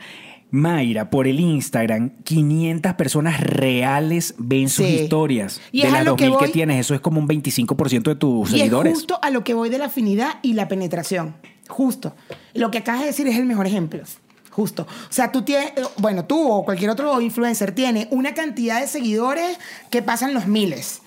Mayra, 0.51 1.09
por 1.09 1.27
el 1.27 1.39
Instagram, 1.39 2.11
500 2.23 2.93
personas 2.95 3.39
reales 3.39 4.35
ven 4.37 4.69
sus 4.69 4.85
Sí. 4.85 4.93
historias. 5.03 5.61
Y 5.71 5.81
de 5.81 5.87
es 5.87 5.93
las 5.93 6.05
lo 6.05 6.15
que 6.15 6.25
2000 6.25 6.39
que, 6.39 6.45
voy. 6.45 6.51
tienes, 6.53 6.79
eso 6.81 6.93
es 6.93 7.01
como 7.01 7.19
un 7.19 7.27
25% 7.27 8.09
de 8.09 8.15
tus 8.15 8.51
y 8.51 8.55
es 8.55 8.59
seguidores. 8.59 8.93
justo 8.93 9.17
a 9.21 9.29
lo 9.29 9.43
que 9.43 9.53
voy 9.53 9.69
de 9.69 9.77
la 9.77 9.85
afinidad 9.85 10.35
y 10.41 10.53
la 10.53 10.67
penetración. 10.67 11.35
Justo. 11.69 12.13
Lo 12.53 12.69
que 12.69 12.79
acabas 12.79 13.01
de 13.01 13.07
decir 13.07 13.27
es 13.27 13.37
el 13.37 13.45
mejor 13.45 13.65
ejemplo. 13.65 14.01
Justo. 14.49 14.83
O 14.83 15.11
sea, 15.13 15.31
tú 15.31 15.43
tienes, 15.43 15.69
eh, 15.77 15.83
bueno, 15.97 16.25
tú 16.25 16.37
o 16.51 16.65
cualquier 16.65 16.89
otro 16.89 17.21
influencer 17.21 17.71
tiene 17.71 18.09
una 18.11 18.33
cantidad 18.33 18.81
de 18.81 18.87
seguidores 18.87 19.57
que 19.89 20.01
pasan 20.01 20.33
los 20.33 20.47
miles. 20.47 21.01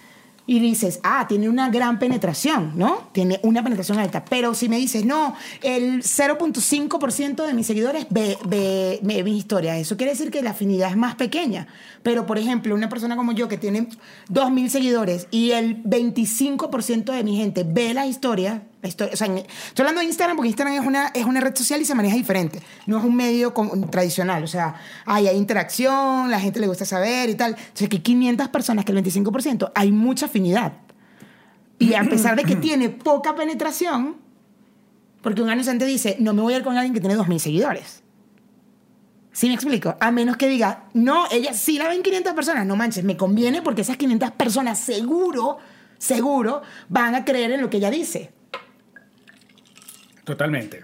Y 0.46 0.59
dices, 0.61 1.00
ah, 1.02 1.26
tiene 1.26 1.48
una 1.48 1.70
gran 1.70 1.98
penetración, 1.98 2.72
¿no? 2.76 3.09
Tiene 3.12 3.40
una 3.42 3.62
penetración 3.62 3.98
alta. 3.98 4.24
Pero 4.24 4.54
si 4.54 4.68
me 4.68 4.76
dices, 4.76 5.04
no, 5.04 5.35
el 5.62 6.02
0.5% 6.02 7.46
de 7.46 7.54
mis 7.54 7.66
seguidores 7.66 8.07
ve, 8.11 8.37
ve, 8.46 9.00
ve 9.02 9.24
mis 9.24 9.38
historias, 9.38 9.78
eso 9.78 9.96
quiere 9.96 10.12
decir 10.12 10.30
que 10.30 10.42
la 10.42 10.50
afinidad 10.50 10.90
es 10.90 10.96
más 10.96 11.14
pequeña. 11.14 11.66
Pero, 12.02 12.26
por 12.26 12.38
ejemplo, 12.38 12.74
una 12.74 12.90
persona 12.90 13.16
como 13.16 13.33
yo 13.33 13.48
que 13.48 13.57
tiene 13.57 13.88
2.000 14.30 14.68
seguidores 14.68 15.28
y 15.30 15.52
el 15.52 15.83
25% 15.83 17.12
de 17.12 17.24
mi 17.24 17.37
gente 17.37 17.64
ve 17.66 17.94
las 17.94 18.07
historias, 18.07 18.61
historia, 18.88 19.14
o 19.14 19.16
sea, 19.16 19.26
estoy 19.26 19.82
hablando 19.82 20.00
de 20.00 20.06
Instagram 20.06 20.36
porque 20.36 20.48
Instagram 20.48 20.74
es 20.74 20.86
una, 20.86 21.06
es 21.08 21.24
una 21.24 21.40
red 21.40 21.54
social 21.54 21.80
y 21.80 21.84
se 21.84 21.94
maneja 21.94 22.16
diferente. 22.16 22.60
No 22.86 22.98
es 22.98 23.04
un 23.04 23.16
medio 23.16 23.54
com- 23.54 23.90
tradicional. 23.90 24.44
O 24.44 24.46
sea, 24.46 24.74
hay, 25.06 25.26
hay 25.28 25.36
interacción, 25.36 26.30
la 26.30 26.40
gente 26.40 26.60
le 26.60 26.66
gusta 26.66 26.84
saber 26.84 27.30
y 27.30 27.34
tal. 27.34 27.56
Entonces, 27.58 27.88
que 27.88 28.02
500 28.02 28.48
personas, 28.48 28.84
que 28.84 28.92
el 28.92 29.02
25%, 29.02 29.72
hay 29.74 29.92
mucha 29.92 30.26
afinidad. 30.26 30.72
Y 31.78 31.94
a 31.94 32.04
pesar 32.04 32.36
de 32.36 32.44
que 32.44 32.56
tiene 32.56 32.88
poca 32.88 33.34
penetración, 33.34 34.16
porque 35.22 35.42
un 35.42 35.50
anunciante 35.50 35.86
dice, 35.86 36.16
no 36.20 36.34
me 36.34 36.42
voy 36.42 36.54
a 36.54 36.58
ir 36.58 36.62
con 36.64 36.76
alguien 36.76 36.92
que 36.94 37.00
tiene 37.00 37.16
2.000 37.16 37.38
seguidores. 37.38 38.02
¿Sí 39.32 39.48
me 39.48 39.54
explico? 39.54 39.96
A 39.98 40.12
menos 40.12 40.36
que 40.36 40.48
diga, 40.48 40.84
no, 40.92 41.24
ella 41.32 41.52
sí 41.54 41.76
la 41.76 41.88
ven 41.88 42.02
500 42.04 42.34
personas, 42.34 42.66
no 42.66 42.76
manches, 42.76 43.02
me 43.02 43.16
conviene 43.16 43.62
porque 43.62 43.80
esas 43.80 43.96
500 43.96 44.30
personas 44.30 44.78
seguro, 44.78 45.58
seguro, 45.98 46.62
van 46.88 47.16
a 47.16 47.24
creer 47.24 47.50
en 47.50 47.60
lo 47.60 47.68
que 47.68 47.78
ella 47.78 47.90
dice. 47.90 48.32
Totalmente. 50.24 50.82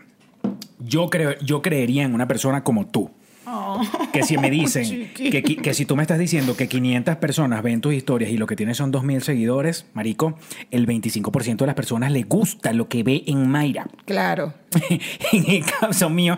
Yo, 0.79 1.11
creo, 1.11 1.39
yo 1.41 1.63
creería 1.63 2.05
en 2.05 2.15
una 2.15 2.29
persona 2.29 2.63
como 2.63 2.87
tú. 2.87 3.11
Que 4.13 4.23
si 4.23 4.37
me 4.39 4.51
dicen 4.51 5.11
que, 5.15 5.43
que 5.43 5.75
si 5.75 5.85
tú 5.85 5.97
me 5.97 6.03
estás 6.03 6.19
diciendo 6.19 6.57
que 6.57 6.69
500 6.69 7.17
personas 7.17 7.63
ven 7.63 7.81
tus 7.81 7.95
historias 7.95 8.31
y 8.31 8.37
lo 8.37 8.47
que 8.47 8.57
tienes 8.57 8.77
son 8.77 8.93
2.000 8.93 9.21
seguidores, 9.21 9.87
marico, 9.95 10.39
el 10.71 10.87
25% 10.87 11.57
de 11.57 11.67
las 11.67 11.75
personas 11.75 12.11
le 12.13 12.23
gusta 12.23 12.73
lo 12.73 12.89
que 12.89 13.03
ve 13.03 13.23
en 13.27 13.49
Mayra. 13.49 13.87
Claro. 14.05 14.55
en 15.33 15.51
el 15.51 15.65
caso 15.65 16.09
mío, 16.11 16.37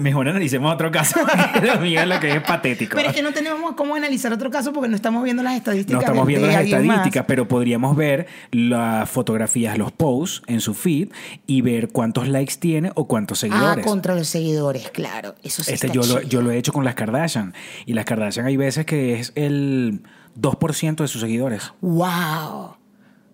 mejor 0.00 0.28
analicemos 0.28 0.72
otro 0.72 0.90
caso. 0.90 1.20
lo 1.62 1.80
mío 1.80 2.00
es 2.00 2.06
lo 2.08 2.18
que 2.18 2.32
es 2.36 2.42
patético. 2.42 2.96
Pero 2.96 3.10
es 3.10 3.14
que 3.14 3.22
no 3.22 3.32
tenemos 3.32 3.74
cómo 3.74 3.94
analizar 3.94 4.32
otro 4.32 4.50
caso 4.50 4.72
porque 4.72 4.88
no 4.88 4.96
estamos 4.96 5.22
viendo 5.22 5.42
las 5.42 5.54
estadísticas. 5.56 5.94
No 5.94 6.00
estamos 6.00 6.26
viendo 6.26 6.46
las 6.46 6.56
más. 6.56 6.64
estadísticas, 6.64 7.24
pero 7.26 7.46
podríamos 7.46 7.94
ver 7.96 8.26
las 8.52 9.08
fotografías, 9.10 9.76
los 9.76 9.92
posts 9.92 10.42
en 10.46 10.60
su 10.60 10.72
feed 10.74 11.08
y 11.46 11.60
ver 11.60 11.88
cuántos 11.88 12.26
likes 12.28 12.54
tiene 12.58 12.90
o 12.94 13.06
cuántos 13.06 13.38
Ah, 13.38 13.40
seguidores. 13.48 13.84
contra 13.86 14.14
los 14.14 14.28
seguidores, 14.28 14.90
claro. 14.90 15.34
Eso 15.42 15.62
sí 15.62 15.72
Este, 15.74 15.88
está 15.88 15.94
yo, 15.94 16.00
lo, 16.02 16.20
chido. 16.20 16.28
yo 16.30 16.40
lo 16.42 16.50
he 16.52 16.53
hecho 16.58 16.72
con 16.72 16.84
las 16.84 16.94
Kardashian. 16.94 17.54
Y 17.86 17.94
las 17.94 18.04
Kardashian 18.04 18.46
hay 18.46 18.56
veces 18.56 18.86
que 18.86 19.18
es 19.18 19.32
el 19.34 20.02
2% 20.40 20.96
de 20.96 21.08
sus 21.08 21.20
seguidores. 21.20 21.72
¡Wow! 21.80 22.76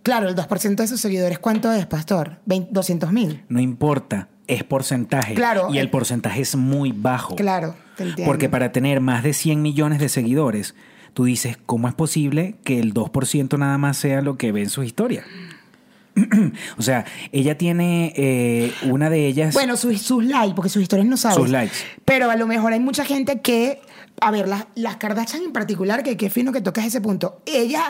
Claro, 0.03 0.29
el 0.29 0.35
2% 0.35 0.77
de 0.77 0.87
sus 0.89 1.01
seguidores, 1.01 1.39
¿cuánto 1.39 1.71
es, 1.73 1.87
pastor? 1.87 2.39
Vein- 2.47 2.69
¿200 2.71 3.11
mil? 3.13 3.45
No 3.49 3.61
importa, 3.61 4.29
es 4.47 4.65
porcentaje. 4.65 5.35
Claro, 5.35 5.69
Y 5.73 5.79
el 5.79 5.87
eh, 5.87 5.91
porcentaje 5.91 6.41
es 6.41 6.57
muy 6.57 6.93
bajo. 6.93 7.37
Claro, 7.37 7.75
te 7.97 8.05
entiendo. 8.05 8.31
Porque 8.31 8.49
para 8.49 8.73
tener 8.73 9.01
más 9.01 9.23
de 9.23 9.35
100 9.35 9.61
millones 9.61 9.99
de 9.99 10.09
seguidores, 10.09 10.75
tú 11.13 11.25
dices, 11.25 11.59
¿cómo 11.67 11.87
es 11.87 11.95
posible 11.95 12.57
que 12.65 12.81
el 12.81 12.95
2% 12.95 13.59
nada 13.59 13.77
más 13.77 13.99
sea 13.99 14.23
lo 14.23 14.39
que 14.39 14.53
ve 14.53 14.63
en 14.63 14.71
sus 14.71 14.87
historias? 14.87 15.25
o 16.79 16.83
sea, 16.83 17.05
ella 17.33 17.57
tiene 17.57 18.13
eh, 18.17 18.73
una 18.85 19.11
de 19.11 19.27
ellas... 19.27 19.55
Bueno, 19.55 19.77
sus, 19.77 20.01
sus 20.01 20.25
likes, 20.25 20.55
porque 20.55 20.69
sus 20.69 20.83
historias 20.83 21.09
no 21.09 21.17
sabes. 21.17 21.37
Sus 21.37 21.51
likes. 21.51 21.75
Pero 22.05 22.31
a 22.31 22.37
lo 22.37 22.47
mejor 22.47 22.73
hay 22.73 22.81
mucha 22.81 23.05
gente 23.05 23.41
que, 23.41 23.81
a 24.21 24.31
ver, 24.31 24.49
las, 24.49 24.67
las 24.75 24.97
Kardashian 24.97 25.43
en 25.43 25.53
particular, 25.53 26.03
que 26.03 26.17
qué 26.17 26.31
fino 26.31 26.53
que 26.53 26.61
tocas 26.61 26.85
ese 26.87 27.01
punto, 27.01 27.43
ellas 27.47 27.85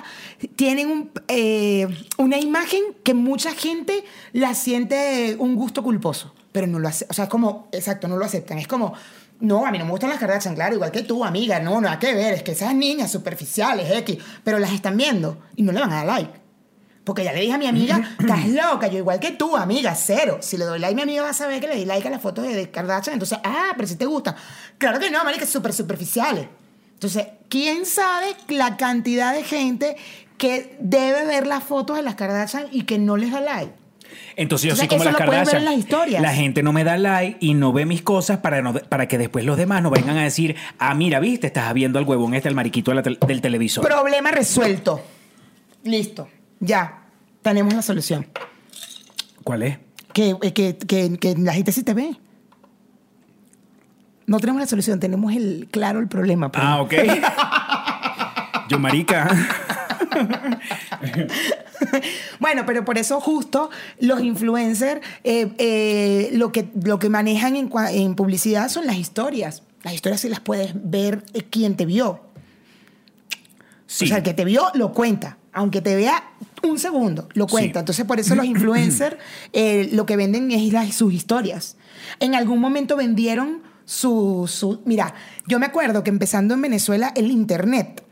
tienen 0.57 0.89
un, 0.89 1.11
eh, 1.29 1.89
una 2.19 2.39
imagen 2.39 2.83
que 3.03 3.15
mucha 3.15 3.53
gente 3.53 4.05
la 4.33 4.55
siente 4.55 5.37
un 5.39 5.57
gusto 5.57 5.83
culposo, 5.83 6.35
pero 6.53 6.67
no 6.67 6.79
lo 6.79 6.89
hace, 6.89 7.07
o 7.09 7.13
sea, 7.13 7.25
es 7.25 7.31
como, 7.31 7.69
exacto, 7.73 8.09
no 8.09 8.17
lo 8.17 8.25
aceptan, 8.25 8.59
es 8.59 8.69
como... 8.69 8.93
No, 9.41 9.65
a 9.65 9.71
mí 9.71 9.79
no 9.79 9.87
me 9.87 9.93
gustan 9.93 10.11
las 10.11 10.19
Kardashian, 10.19 10.55
claro, 10.55 10.75
igual 10.75 10.91
que 10.91 11.01
tú, 11.01 11.25
amiga, 11.25 11.59
no, 11.61 11.81
nada 11.81 11.99
que 11.99 12.15
ver, 12.15 12.35
es 12.35 12.43
que 12.43 12.53
esas 12.53 12.75
niñas 12.75 13.11
superficiales, 13.11 13.91
X, 13.91 14.19
pero 14.45 14.59
las 14.59 14.71
están 14.71 14.99
viendo 14.99 15.39
y 15.57 15.63
no 15.63 15.73
le 15.73 15.81
van 15.81 15.93
a 15.93 16.05
dar 16.05 16.07
like. 16.07 16.40
Porque 17.11 17.25
ya 17.25 17.33
le 17.33 17.41
dije 17.41 17.55
a 17.55 17.59
mi 17.59 17.67
amiga, 17.67 18.01
estás 18.21 18.47
loca, 18.51 18.87
yo 18.87 18.99
igual 18.99 19.19
que 19.19 19.33
tú, 19.33 19.57
amiga, 19.57 19.97
cero. 19.97 20.39
Si 20.43 20.57
le 20.57 20.65
doy 20.65 20.79
like, 20.79 20.95
mi 20.95 21.03
amiga 21.03 21.23
va 21.23 21.31
a 21.31 21.33
saber 21.33 21.61
que 21.61 21.67
le 21.67 21.75
di 21.75 21.85
like 21.85 22.07
a 22.07 22.11
las 22.13 22.23
fotos 22.23 22.47
de, 22.47 22.71
Kardashian. 22.71 23.15
Entonces, 23.15 23.37
ah, 23.43 23.73
pero 23.75 23.89
si 23.89 23.97
te 23.97 24.07
gusta. 24.07 24.37
Claro 24.79 25.01
que 25.01 25.11
no, 25.11 25.25
marica, 25.25 25.45
súper 25.45 25.73
superficiales. 25.73 26.47
Entonces, 26.95 27.27
¿quién 27.49 27.85
sabe 27.85 28.27
la 28.47 28.77
cantidad 28.77 29.35
de 29.35 29.43
gente 29.43 29.97
que 30.39 30.77
debe 30.79 31.25
ver 31.25 31.49
las 31.49 31.65
fotos 31.65 31.97
de 31.97 32.03
las 32.05 32.15
Kardashian 32.15 32.67
y 32.71 32.83
que 32.83 32.97
no 33.01 33.17
les 33.17 33.33
da 33.33 33.41
like? 33.41 33.73
Entonces 34.37 34.69
yo 34.69 34.75
O 34.75 34.77
sea, 34.77 34.83
soy 34.83 34.89
como 34.97 35.03
las 35.03 35.17
Kardashian. 35.17 35.65
las. 35.65 36.23
La 36.23 36.33
gente 36.33 36.63
no 36.63 36.73
me 36.73 36.85
da 36.85 36.97
like 36.97 37.39
y 37.41 37.55
no 37.55 37.73
ve 37.73 37.87
mis 37.87 38.03
cosas 38.03 38.39
para, 38.39 38.63
no- 38.63 38.75
para 38.75 39.09
que 39.09 39.19
después 39.19 39.45
los 39.45 39.57
demás 39.57 39.83
no 39.83 39.91
vengan 39.91 40.17
a 40.17 40.23
decir, 40.23 40.55
ah, 40.79 40.95
mira, 40.95 41.19
viste, 41.19 41.49
estás 41.49 41.75
viendo 41.75 41.99
al 41.99 42.05
huevón 42.05 42.35
este, 42.35 42.49
el 42.49 42.55
mariquito 42.55 42.93
del 42.93 43.41
televisor. 43.41 43.85
Problema 43.85 44.31
resuelto. 44.31 45.03
Listo. 45.83 46.29
Ya. 46.61 46.99
Tenemos 47.43 47.75
la 47.75 47.83
solución. 47.83 48.27
¿Cuál 49.45 49.63
es? 49.63 49.79
Que, 50.13 50.37
eh, 50.43 50.53
que, 50.53 50.77
que, 50.77 51.17
que 51.19 51.37
la 51.37 51.55
gente 51.55 51.73
sí 51.73 51.83
te 51.83 51.95
ve. 51.95 52.17
No 54.27 54.39
tenemos 54.39 54.61
la 54.61 54.67
solución, 54.67 55.01
tenemos 55.01 55.33
el 55.35 55.69
claro 55.71 55.99
el 55.99 56.09
problema. 56.09 56.53
pues. 56.53 56.65
Ah, 56.65 56.83
ok. 56.83 56.95
Yo, 58.69 58.79
marica. 58.79 59.29
Bueno, 62.39 62.65
pero 62.67 62.85
por 62.85 62.99
eso 62.99 63.21
justo 63.21 63.71
los 63.99 64.21
influencers 64.21 65.01
eh, 65.25 65.53
eh, 65.59 66.31
lo, 66.35 66.53
que, 66.53 66.69
lo 66.83 66.99
que 66.99 67.09
manejan 67.09 67.57
en, 67.57 68.15
publicidad 68.15 68.69
son 68.69 68.87
las 68.87 68.97
historias. 68.97 69.63
Las 69.83 69.95
historias 69.95 70.21
sí 70.21 70.29
las 70.29 70.41
puedes 70.41 70.73
ver 70.75 71.25
eh, 71.33 71.43
quien 71.43 71.77
te 71.77 71.87
vio. 71.87 72.21
Sí. 73.87 74.05
O 74.05 74.09
sea, 74.09 74.19
el 74.19 74.23
que 74.23 74.35
te 74.35 74.45
vio 74.45 74.67
lo 74.75 74.93
cuenta. 74.93 75.39
Aunque 75.53 75.81
te 75.81 75.97
vea 75.97 76.23
un 76.63 76.79
segundo, 76.79 77.29
lo 77.35 77.47
cuenta. 77.47 77.81
Sí. 77.81 77.83
Entonces, 77.83 78.05
por 78.05 78.21
eso 78.21 78.35
los 78.35 78.45
influencers 78.55 79.17
eh, 79.53 79.89
lo 79.93 80.07
que 80.07 80.17
venden 80.17 80.51
es 80.53 80.73
las- 80.73 80.95
sus 80.95 81.13
historias. 81.13 81.77
En 82.21 82.35
algún 82.35 82.61
momento 82.61 82.97
vendieron 82.97 83.63
su, 83.85 84.47
su... 84.49 84.81
Mira, 84.85 85.15
yo 85.49 85.59
me 85.59 85.67
acuerdo 85.67 86.05
que 86.05 86.11
empezando 86.11 86.55
en 86.55 86.63
Venezuela 86.63 87.13
el 87.17 87.31
Internet, 87.31 88.05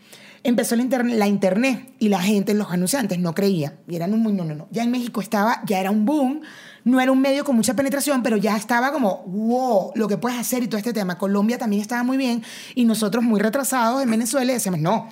empezó 0.42 0.74
el 0.74 0.81
internet, 0.81 1.16
la 1.18 1.27
Internet 1.29 1.92
y 1.98 2.09
la 2.09 2.20
gente, 2.20 2.55
los 2.55 2.70
anunciantes, 2.70 3.18
no 3.18 3.35
creían. 3.35 3.74
Y 3.88 3.96
eran 3.96 4.12
un... 4.14 4.37
No, 4.37 4.44
no, 4.44 4.55
no. 4.55 4.66
Ya 4.70 4.83
en 4.83 4.90
México 4.90 5.20
estaba, 5.20 5.62
ya 5.66 5.79
era 5.79 5.90
un 5.90 6.05
boom. 6.05 6.40
No 6.85 7.01
era 7.01 7.12
un 7.12 7.20
medio 7.20 7.44
con 7.44 7.55
mucha 7.55 7.74
penetración, 7.74 8.22
pero 8.22 8.37
ya 8.38 8.57
estaba 8.57 8.92
como, 8.92 9.24
wow, 9.27 9.92
lo 9.94 10.09
que 10.09 10.16
puedes 10.16 10.38
hacer 10.38 10.62
y 10.62 10.68
todo 10.68 10.79
este 10.79 10.92
tema. 10.94 11.18
Colombia 11.18 11.59
también 11.59 11.83
estaba 11.83 12.03
muy 12.03 12.16
bien 12.16 12.42
y 12.74 12.85
nosotros 12.87 13.22
muy 13.22 13.40
retrasados 13.40 14.03
en 14.03 14.11
Venezuela 14.11 14.53
decíamos, 14.53 14.81
no, 14.81 15.09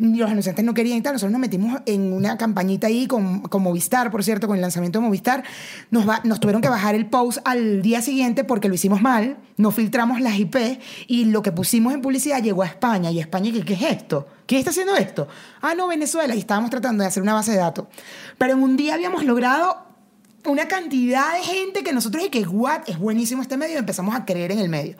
los 0.00 0.30
anunciantes 0.30 0.64
no 0.64 0.72
querían 0.72 0.98
y 0.98 1.02
tal. 1.02 1.12
Nosotros 1.12 1.32
nos 1.32 1.40
metimos 1.40 1.80
en 1.84 2.12
una 2.12 2.38
campañita 2.38 2.86
ahí 2.86 3.06
con, 3.06 3.42
con 3.42 3.62
Movistar, 3.62 4.10
por 4.10 4.24
cierto, 4.24 4.46
con 4.46 4.56
el 4.56 4.62
lanzamiento 4.62 4.98
de 4.98 5.04
Movistar. 5.04 5.44
Nos, 5.90 6.08
va- 6.08 6.20
nos 6.24 6.40
tuvieron 6.40 6.62
que 6.62 6.68
bajar 6.70 6.94
el 6.94 7.06
post 7.06 7.38
al 7.44 7.82
día 7.82 8.00
siguiente 8.00 8.42
porque 8.44 8.68
lo 8.68 8.74
hicimos 8.74 9.02
mal, 9.02 9.36
no 9.58 9.70
filtramos 9.70 10.20
las 10.20 10.38
IP 10.38 10.56
y 11.06 11.26
lo 11.26 11.42
que 11.42 11.52
pusimos 11.52 11.92
en 11.92 12.00
publicidad 12.00 12.42
llegó 12.42 12.62
a 12.62 12.66
España. 12.66 13.10
¿Y 13.10 13.20
España 13.20 13.52
qué, 13.52 13.62
qué 13.64 13.74
es 13.74 13.82
esto? 13.82 14.26
¿Quién 14.46 14.60
está 14.60 14.70
haciendo 14.70 14.96
esto? 14.96 15.28
Ah, 15.60 15.74
no, 15.74 15.86
Venezuela. 15.88 16.34
Y 16.34 16.38
estábamos 16.38 16.70
tratando 16.70 17.02
de 17.02 17.08
hacer 17.08 17.22
una 17.22 17.34
base 17.34 17.52
de 17.52 17.58
datos. 17.58 17.86
Pero 18.38 18.54
en 18.54 18.62
un 18.62 18.76
día 18.76 18.94
habíamos 18.94 19.24
logrado 19.24 19.84
una 20.46 20.66
cantidad 20.66 21.34
de 21.34 21.42
gente 21.42 21.82
que 21.82 21.92
nosotros 21.92 22.24
y 22.24 22.30
que 22.30 22.40
what 22.48 22.80
es 22.86 22.98
buenísimo 22.98 23.42
este 23.42 23.58
medio 23.58 23.74
y 23.74 23.78
empezamos 23.78 24.14
a 24.14 24.24
creer 24.24 24.52
en 24.52 24.58
el 24.60 24.70
medio 24.70 24.96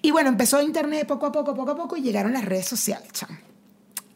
y 0.00 0.12
bueno 0.12 0.28
empezó 0.28 0.62
internet 0.62 1.08
poco 1.08 1.26
a 1.26 1.32
poco 1.32 1.54
poco 1.56 1.72
a 1.72 1.76
poco 1.76 1.96
y 1.96 2.02
llegaron 2.02 2.32
las 2.32 2.44
redes 2.44 2.66
sociales 2.68 3.08
chamo. 3.10 3.36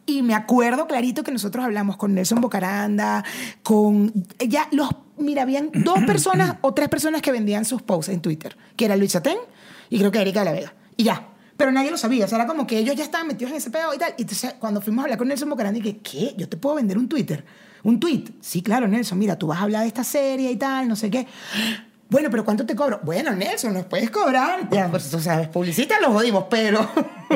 Y 0.05 0.21
me 0.21 0.33
acuerdo 0.33 0.87
clarito 0.87 1.23
que 1.23 1.31
nosotros 1.31 1.63
hablamos 1.63 1.97
con 1.97 2.13
Nelson 2.13 2.41
Bocaranda 2.41 3.23
con 3.63 4.11
ya 4.39 4.67
los 4.71 4.89
mira 5.17 5.43
habían 5.43 5.69
dos 5.73 5.99
personas 6.07 6.57
o 6.61 6.73
tres 6.73 6.89
personas 6.89 7.21
que 7.21 7.31
vendían 7.31 7.65
sus 7.65 7.81
posts 7.81 8.11
en 8.11 8.21
Twitter 8.21 8.57
que 8.75 8.85
era 8.85 8.95
Luis 8.95 9.11
Satén 9.11 9.37
y 9.89 9.99
creo 9.99 10.11
que 10.11 10.21
Erika 10.21 10.39
de 10.39 10.45
la 10.45 10.51
Vega 10.51 10.73
y 10.97 11.03
ya 11.03 11.27
pero 11.61 11.71
nadie 11.71 11.91
lo 11.91 11.97
sabía, 11.97 12.25
o 12.25 12.27
sea, 12.27 12.39
era 12.39 12.47
como 12.47 12.65
que 12.65 12.79
ellos 12.79 12.95
ya 12.95 13.03
estaban 13.03 13.27
metidos 13.27 13.51
en 13.51 13.57
ese 13.57 13.69
pedo 13.69 13.93
y 13.93 13.97
tal. 13.99 14.15
Y 14.17 14.23
entonces, 14.23 14.55
cuando 14.57 14.81
fuimos 14.81 15.03
a 15.03 15.05
hablar 15.05 15.19
con 15.19 15.27
Nelson 15.27 15.47
Bocaranda, 15.47 15.79
dije, 15.79 15.99
¿qué? 15.99 16.33
¿Yo 16.35 16.49
te 16.49 16.57
puedo 16.57 16.77
vender 16.77 16.97
un 16.97 17.07
Twitter? 17.07 17.45
¿Un 17.83 17.99
tweet? 17.99 18.23
Sí, 18.39 18.63
claro, 18.63 18.87
Nelson, 18.87 19.19
mira, 19.19 19.37
tú 19.37 19.45
vas 19.45 19.59
a 19.59 19.61
hablar 19.61 19.83
de 19.83 19.87
esta 19.87 20.03
serie 20.03 20.49
y 20.49 20.55
tal, 20.55 20.87
no 20.87 20.95
sé 20.95 21.11
qué. 21.11 21.27
Bueno, 22.11 22.29
pero 22.29 22.43
¿cuánto 22.45 22.65
te 22.65 22.75
cobro? 22.75 22.99
Bueno, 23.03 23.31
Nelson, 23.33 23.73
nos 23.73 23.85
puedes 23.85 24.11
cobrar. 24.11 24.67
Ya, 24.69 24.87
pues, 24.91 25.09
tú 25.09 25.19
sabes, 25.19 25.47
publicita 25.47 25.99
los 26.01 26.11
jodimos, 26.11 26.45
pero... 26.49 26.87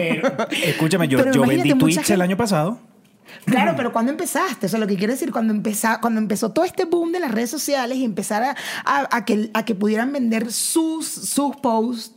Escúchame, 0.66 1.08
yo, 1.08 1.18
Pero 1.18 1.32
yo 1.32 1.42
vendí 1.46 1.74
tweets 1.74 2.10
el 2.10 2.22
año 2.22 2.36
pasado. 2.36 2.78
Claro, 3.46 3.74
pero 3.78 3.94
cuando 3.94 4.12
empezaste? 4.12 4.66
Eso 4.66 4.76
es 4.76 4.82
lo 4.82 4.88
que 4.88 4.98
quiero 4.98 5.14
decir, 5.14 5.32
cuando, 5.32 5.54
empeza, 5.54 6.00
cuando 6.02 6.20
empezó 6.20 6.52
todo 6.52 6.66
este 6.66 6.84
boom 6.86 7.12
de 7.14 7.20
las 7.22 7.32
redes 7.32 7.50
sociales 7.50 7.98
y 7.98 8.04
empezar 8.04 8.44
a, 8.44 8.56
a- 8.86 9.08
a 9.16 9.24
que, 9.26 9.50
a 9.54 9.64
que 9.64 9.76
pudieran 9.76 10.12
vender 10.12 10.52
sus, 10.52 11.08
sus 11.08 11.56
posts 11.56 12.14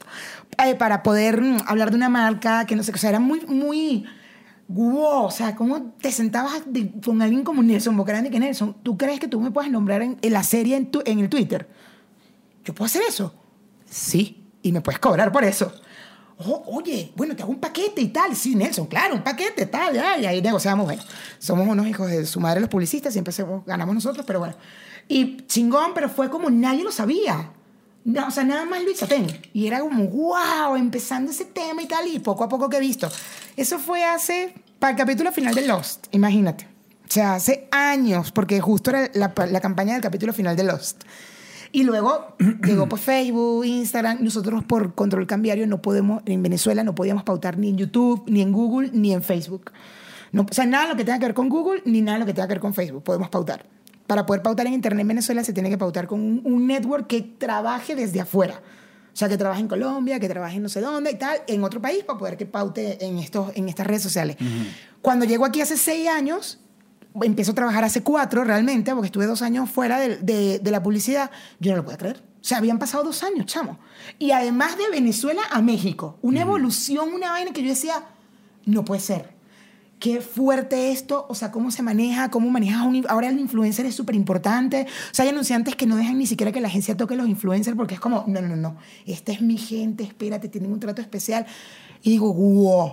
eh, 0.64 0.74
para 0.74 1.02
poder 1.04 1.40
mm, 1.40 1.58
hablar 1.66 1.90
de 1.90 1.96
una 1.96 2.08
marca, 2.08 2.64
que 2.66 2.74
no 2.74 2.82
sé, 2.82 2.92
o 2.92 2.96
sea, 2.96 3.10
era 3.10 3.20
muy, 3.20 3.40
muy... 3.46 4.04
Wow, 4.66 5.24
o 5.26 5.30
sea, 5.30 5.54
¿cómo 5.56 5.94
te 6.00 6.10
sentabas 6.12 6.62
de- 6.66 6.90
con 7.04 7.22
alguien 7.22 7.42
como 7.44 7.62
Nelson 7.62 7.96
Bocaranda 7.96 8.28
y 8.28 8.32
que 8.32 8.40
Nelson, 8.40 8.76
¿tú 8.82 8.98
crees 8.98 9.18
que 9.20 9.28
tú 9.28 9.40
me 9.40 9.50
puedes 9.50 9.70
nombrar 9.70 10.02
en, 10.02 10.18
en 10.20 10.32
la 10.32 10.42
serie 10.42 10.76
en, 10.76 10.90
tu- 10.90 11.02
en 11.06 11.20
el 11.20 11.28
Twitter? 11.28 11.68
¿Yo 12.68 12.74
puedo 12.74 12.84
hacer 12.84 13.00
eso? 13.08 13.32
Sí, 13.88 14.46
y 14.62 14.72
me 14.72 14.82
puedes 14.82 14.98
cobrar 14.98 15.32
por 15.32 15.42
eso. 15.42 15.72
Oh, 16.36 16.64
oye, 16.66 17.10
bueno, 17.16 17.34
te 17.34 17.42
hago 17.42 17.50
un 17.50 17.58
paquete 17.60 18.02
y 18.02 18.08
tal. 18.08 18.36
Sí, 18.36 18.54
Nelson, 18.54 18.86
claro, 18.88 19.14
un 19.14 19.22
paquete, 19.24 19.64
tal, 19.64 19.94
ya, 19.94 20.18
y 20.18 20.26
ahí 20.26 20.42
negociamos. 20.42 20.84
Bueno, 20.84 21.02
somos 21.38 21.66
unos 21.66 21.86
hijos 21.86 22.10
de 22.10 22.26
su 22.26 22.40
madre 22.40 22.60
los 22.60 22.68
publicistas, 22.68 23.14
siempre 23.14 23.30
hacemos- 23.30 23.64
ganamos 23.64 23.94
nosotros, 23.94 24.26
pero 24.26 24.40
bueno. 24.40 24.54
Y 25.08 25.38
chingón, 25.46 25.94
pero 25.94 26.10
fue 26.10 26.28
como 26.28 26.50
nadie 26.50 26.84
lo 26.84 26.92
sabía. 26.92 27.52
No, 28.04 28.26
o 28.26 28.30
sea, 28.30 28.44
nada 28.44 28.66
más 28.66 28.82
Luis 28.84 28.98
Satén. 28.98 29.26
Y 29.54 29.66
era 29.66 29.80
como, 29.80 30.04
wow, 30.08 30.76
empezando 30.76 31.30
ese 31.30 31.46
tema 31.46 31.80
y 31.82 31.86
tal, 31.88 32.06
y 32.06 32.18
poco 32.18 32.44
a 32.44 32.50
poco 32.50 32.68
que 32.68 32.76
he 32.76 32.80
visto. 32.80 33.10
Eso 33.56 33.78
fue 33.78 34.04
hace, 34.04 34.52
para 34.78 34.90
el 34.90 34.98
capítulo 34.98 35.32
final 35.32 35.54
de 35.54 35.66
Lost, 35.66 36.08
imagínate. 36.10 36.68
O 37.08 37.10
sea, 37.10 37.32
hace 37.36 37.66
años, 37.72 38.30
porque 38.30 38.60
justo 38.60 38.90
era 38.90 39.10
la, 39.14 39.32
la 39.46 39.60
campaña 39.62 39.94
del 39.94 40.02
capítulo 40.02 40.34
final 40.34 40.54
de 40.54 40.64
Lost. 40.64 41.04
Y 41.72 41.84
luego 41.84 42.36
llegó 42.64 42.88
por 42.88 42.98
Facebook, 42.98 43.64
Instagram. 43.64 44.18
Nosotros 44.22 44.64
por 44.64 44.94
control 44.94 45.26
cambiario 45.26 45.66
no 45.66 45.82
podemos, 45.82 46.22
en 46.26 46.42
Venezuela 46.42 46.84
no 46.84 46.94
podíamos 46.94 47.24
pautar 47.24 47.58
ni 47.58 47.70
en 47.70 47.78
YouTube, 47.78 48.24
ni 48.26 48.42
en 48.42 48.52
Google, 48.52 48.90
ni 48.92 49.12
en 49.12 49.22
Facebook. 49.22 49.72
No, 50.32 50.42
o 50.42 50.54
sea, 50.54 50.66
nada 50.66 50.88
lo 50.88 50.96
que 50.96 51.04
tenga 51.04 51.18
que 51.18 51.26
ver 51.26 51.34
con 51.34 51.48
Google, 51.48 51.82
ni 51.84 52.02
nada 52.02 52.18
lo 52.18 52.26
que 52.26 52.34
tenga 52.34 52.46
que 52.48 52.54
ver 52.54 52.60
con 52.60 52.74
Facebook. 52.74 53.02
Podemos 53.02 53.28
pautar. 53.28 53.66
Para 54.06 54.24
poder 54.24 54.42
pautar 54.42 54.66
en 54.66 54.72
Internet 54.72 55.02
en 55.02 55.08
Venezuela 55.08 55.44
se 55.44 55.52
tiene 55.52 55.68
que 55.68 55.78
pautar 55.78 56.06
con 56.06 56.20
un, 56.20 56.40
un 56.44 56.66
network 56.66 57.06
que 57.06 57.20
trabaje 57.20 57.94
desde 57.94 58.20
afuera. 58.20 58.60
O 59.12 59.16
sea, 59.18 59.28
que 59.28 59.36
trabaje 59.36 59.60
en 59.60 59.66
Colombia, 59.66 60.20
que 60.20 60.28
trabaje 60.28 60.58
en 60.58 60.62
no 60.62 60.68
sé 60.68 60.80
dónde 60.80 61.10
y 61.10 61.16
tal, 61.16 61.38
en 61.48 61.64
otro 61.64 61.82
país 61.82 62.04
para 62.04 62.18
poder 62.18 62.36
que 62.36 62.46
paute 62.46 63.04
en, 63.04 63.18
estos, 63.18 63.50
en 63.56 63.68
estas 63.68 63.84
redes 63.84 64.02
sociales. 64.02 64.36
Cuando 65.02 65.24
llego 65.24 65.44
aquí 65.44 65.60
hace 65.60 65.76
seis 65.76 66.06
años, 66.06 66.60
empiezo 67.22 67.52
a 67.52 67.54
trabajar 67.54 67.84
hace 67.84 68.02
cuatro 68.02 68.44
realmente, 68.44 68.92
porque 68.92 69.06
estuve 69.06 69.26
dos 69.26 69.42
años 69.42 69.70
fuera 69.70 69.98
de, 69.98 70.16
de- 70.18 70.58
de 70.58 70.70
la 70.70 70.82
publicidad, 70.82 71.30
yo 71.60 71.72
no 71.72 71.78
lo 71.78 71.84
puedo 71.84 71.98
creer. 71.98 72.22
O 72.40 72.44
sea, 72.48 72.58
habían 72.58 72.78
pasado 72.78 73.04
dos 73.04 73.22
años, 73.24 73.46
chamo. 73.46 73.78
Y 74.18 74.30
además 74.30 74.78
de 74.78 74.88
Venezuela 74.90 75.42
a 75.50 75.60
México, 75.60 76.18
una 76.22 76.40
evolución, 76.40 77.12
una 77.12 77.30
vaina 77.32 77.52
que 77.52 77.62
yo 77.62 77.68
decía, 77.68 78.04
no 78.64 78.84
puede 78.84 79.00
ser. 79.00 79.36
Qué 79.98 80.20
fuerte 80.20 80.92
esto, 80.92 81.26
o 81.28 81.34
sea, 81.34 81.50
cómo 81.50 81.72
se 81.72 81.82
maneja, 81.82 82.30
cómo 82.30 82.48
manejas 82.50 82.86
un... 82.86 83.04
Ahora 83.08 83.28
el 83.30 83.40
influencer 83.40 83.84
es 83.84 83.96
súper 83.96 84.14
importante. 84.14 84.86
O 85.10 85.14
sea, 85.14 85.24
hay 85.24 85.30
anunciantes 85.30 85.74
que 85.74 85.86
no 85.86 85.96
dejan 85.96 86.16
ni 86.16 86.26
siquiera 86.26 86.52
que 86.52 86.60
la 86.60 86.68
agencia 86.68 86.96
toque 86.96 87.16
los 87.16 87.26
influencers 87.28 87.76
porque 87.76 87.94
es 87.94 88.00
como, 88.00 88.22
no, 88.28 88.40
no, 88.40 88.54
no, 88.54 88.76
esta 89.06 89.32
es 89.32 89.42
mi 89.42 89.56
gente, 89.58 90.04
espérate, 90.04 90.48
tienen 90.48 90.70
un 90.70 90.78
trato 90.78 91.02
especial. 91.02 91.46
Y 92.02 92.10
digo, 92.10 92.32
wow. 92.32 92.92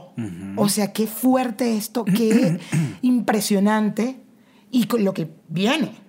O 0.57 0.69
sea, 0.69 0.91
qué 0.93 1.07
fuerte 1.07 1.77
esto, 1.77 2.05
qué 2.05 2.59
impresionante 3.01 4.19
y 4.71 4.85
con 4.85 5.03
lo 5.03 5.13
que 5.13 5.29
viene. 5.47 6.05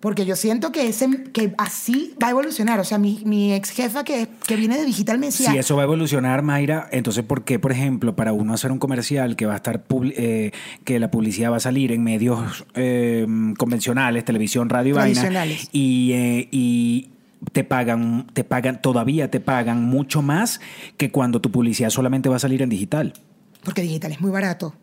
Porque 0.00 0.24
yo 0.24 0.34
siento 0.34 0.72
que, 0.72 0.88
ese, 0.88 1.24
que 1.30 1.52
así 1.58 2.14
va 2.22 2.28
a 2.28 2.30
evolucionar. 2.30 2.80
O 2.80 2.84
sea, 2.84 2.96
mi, 2.96 3.20
mi 3.26 3.52
ex 3.52 3.70
jefa 3.70 4.02
que, 4.02 4.28
que 4.46 4.56
viene 4.56 4.78
de 4.78 4.86
Digital 4.86 5.18
me 5.18 5.26
decía, 5.26 5.50
Si 5.50 5.58
eso 5.58 5.76
va 5.76 5.82
a 5.82 5.84
evolucionar, 5.84 6.40
Mayra, 6.40 6.88
entonces 6.90 7.22
¿por 7.22 7.44
qué, 7.44 7.58
por 7.58 7.70
ejemplo, 7.70 8.16
para 8.16 8.32
uno 8.32 8.54
hacer 8.54 8.72
un 8.72 8.78
comercial 8.78 9.36
que 9.36 9.44
va 9.44 9.52
a 9.52 9.56
estar 9.56 9.84
eh, 10.16 10.52
que 10.84 10.98
la 10.98 11.10
publicidad 11.10 11.52
va 11.52 11.58
a 11.58 11.60
salir 11.60 11.92
en 11.92 12.02
medios 12.02 12.64
eh, 12.74 13.26
convencionales, 13.58 14.24
televisión, 14.24 14.70
radio 14.70 14.94
y 14.94 14.96
vaina, 14.96 15.44
y, 15.70 16.12
eh, 16.12 16.48
y 16.50 17.10
te 17.52 17.64
pagan, 17.64 18.26
te 18.32 18.44
pagan, 18.44 18.82
todavía 18.82 19.30
te 19.30 19.40
pagan 19.40 19.84
mucho 19.84 20.22
más 20.22 20.60
que 20.96 21.10
cuando 21.10 21.40
tu 21.40 21.50
publicidad 21.50 21.90
solamente 21.90 22.28
va 22.28 22.36
a 22.36 22.40
salir 22.40 22.62
en 22.62 22.68
digital? 22.68 23.14
porque 23.64 23.82
digital 23.82 24.12
es 24.12 24.20
muy 24.20 24.30
barato. 24.30 24.74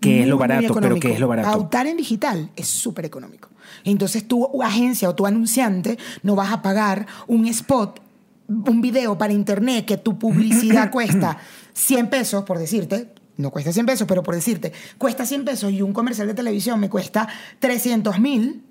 ¿Qué 0.00 0.22
es 0.22 0.28
lo 0.28 0.36
barato? 0.36 0.74
Pero. 0.74 1.00
¿qué 1.00 1.12
es 1.12 1.20
lo 1.20 1.28
barato? 1.28 1.50
Pautar 1.50 1.86
en 1.86 1.96
digital 1.96 2.50
es 2.54 2.68
súper 2.68 3.04
económico. 3.06 3.48
Entonces 3.84 4.28
tu 4.28 4.62
agencia 4.62 5.08
o 5.08 5.14
tu 5.14 5.26
anunciante 5.26 5.98
no 6.22 6.34
vas 6.34 6.52
a 6.52 6.62
pagar 6.62 7.06
un 7.26 7.46
spot, 7.46 8.00
un 8.48 8.80
video 8.80 9.16
para 9.16 9.32
internet 9.32 9.86
que 9.86 9.96
tu 9.96 10.18
publicidad 10.18 10.90
cuesta 10.92 11.38
100 11.72 12.10
pesos, 12.10 12.44
por 12.44 12.58
decirte. 12.58 13.12
No 13.38 13.50
cuesta 13.50 13.72
100 13.72 13.86
pesos, 13.86 14.08
pero 14.08 14.22
por 14.22 14.34
decirte, 14.34 14.72
cuesta 14.96 15.26
100 15.26 15.44
pesos 15.44 15.72
y 15.72 15.82
un 15.82 15.92
comercial 15.92 16.26
de 16.26 16.34
televisión 16.34 16.80
me 16.80 16.88
cuesta 16.88 17.28
300 17.58 18.18
mil. 18.18 18.62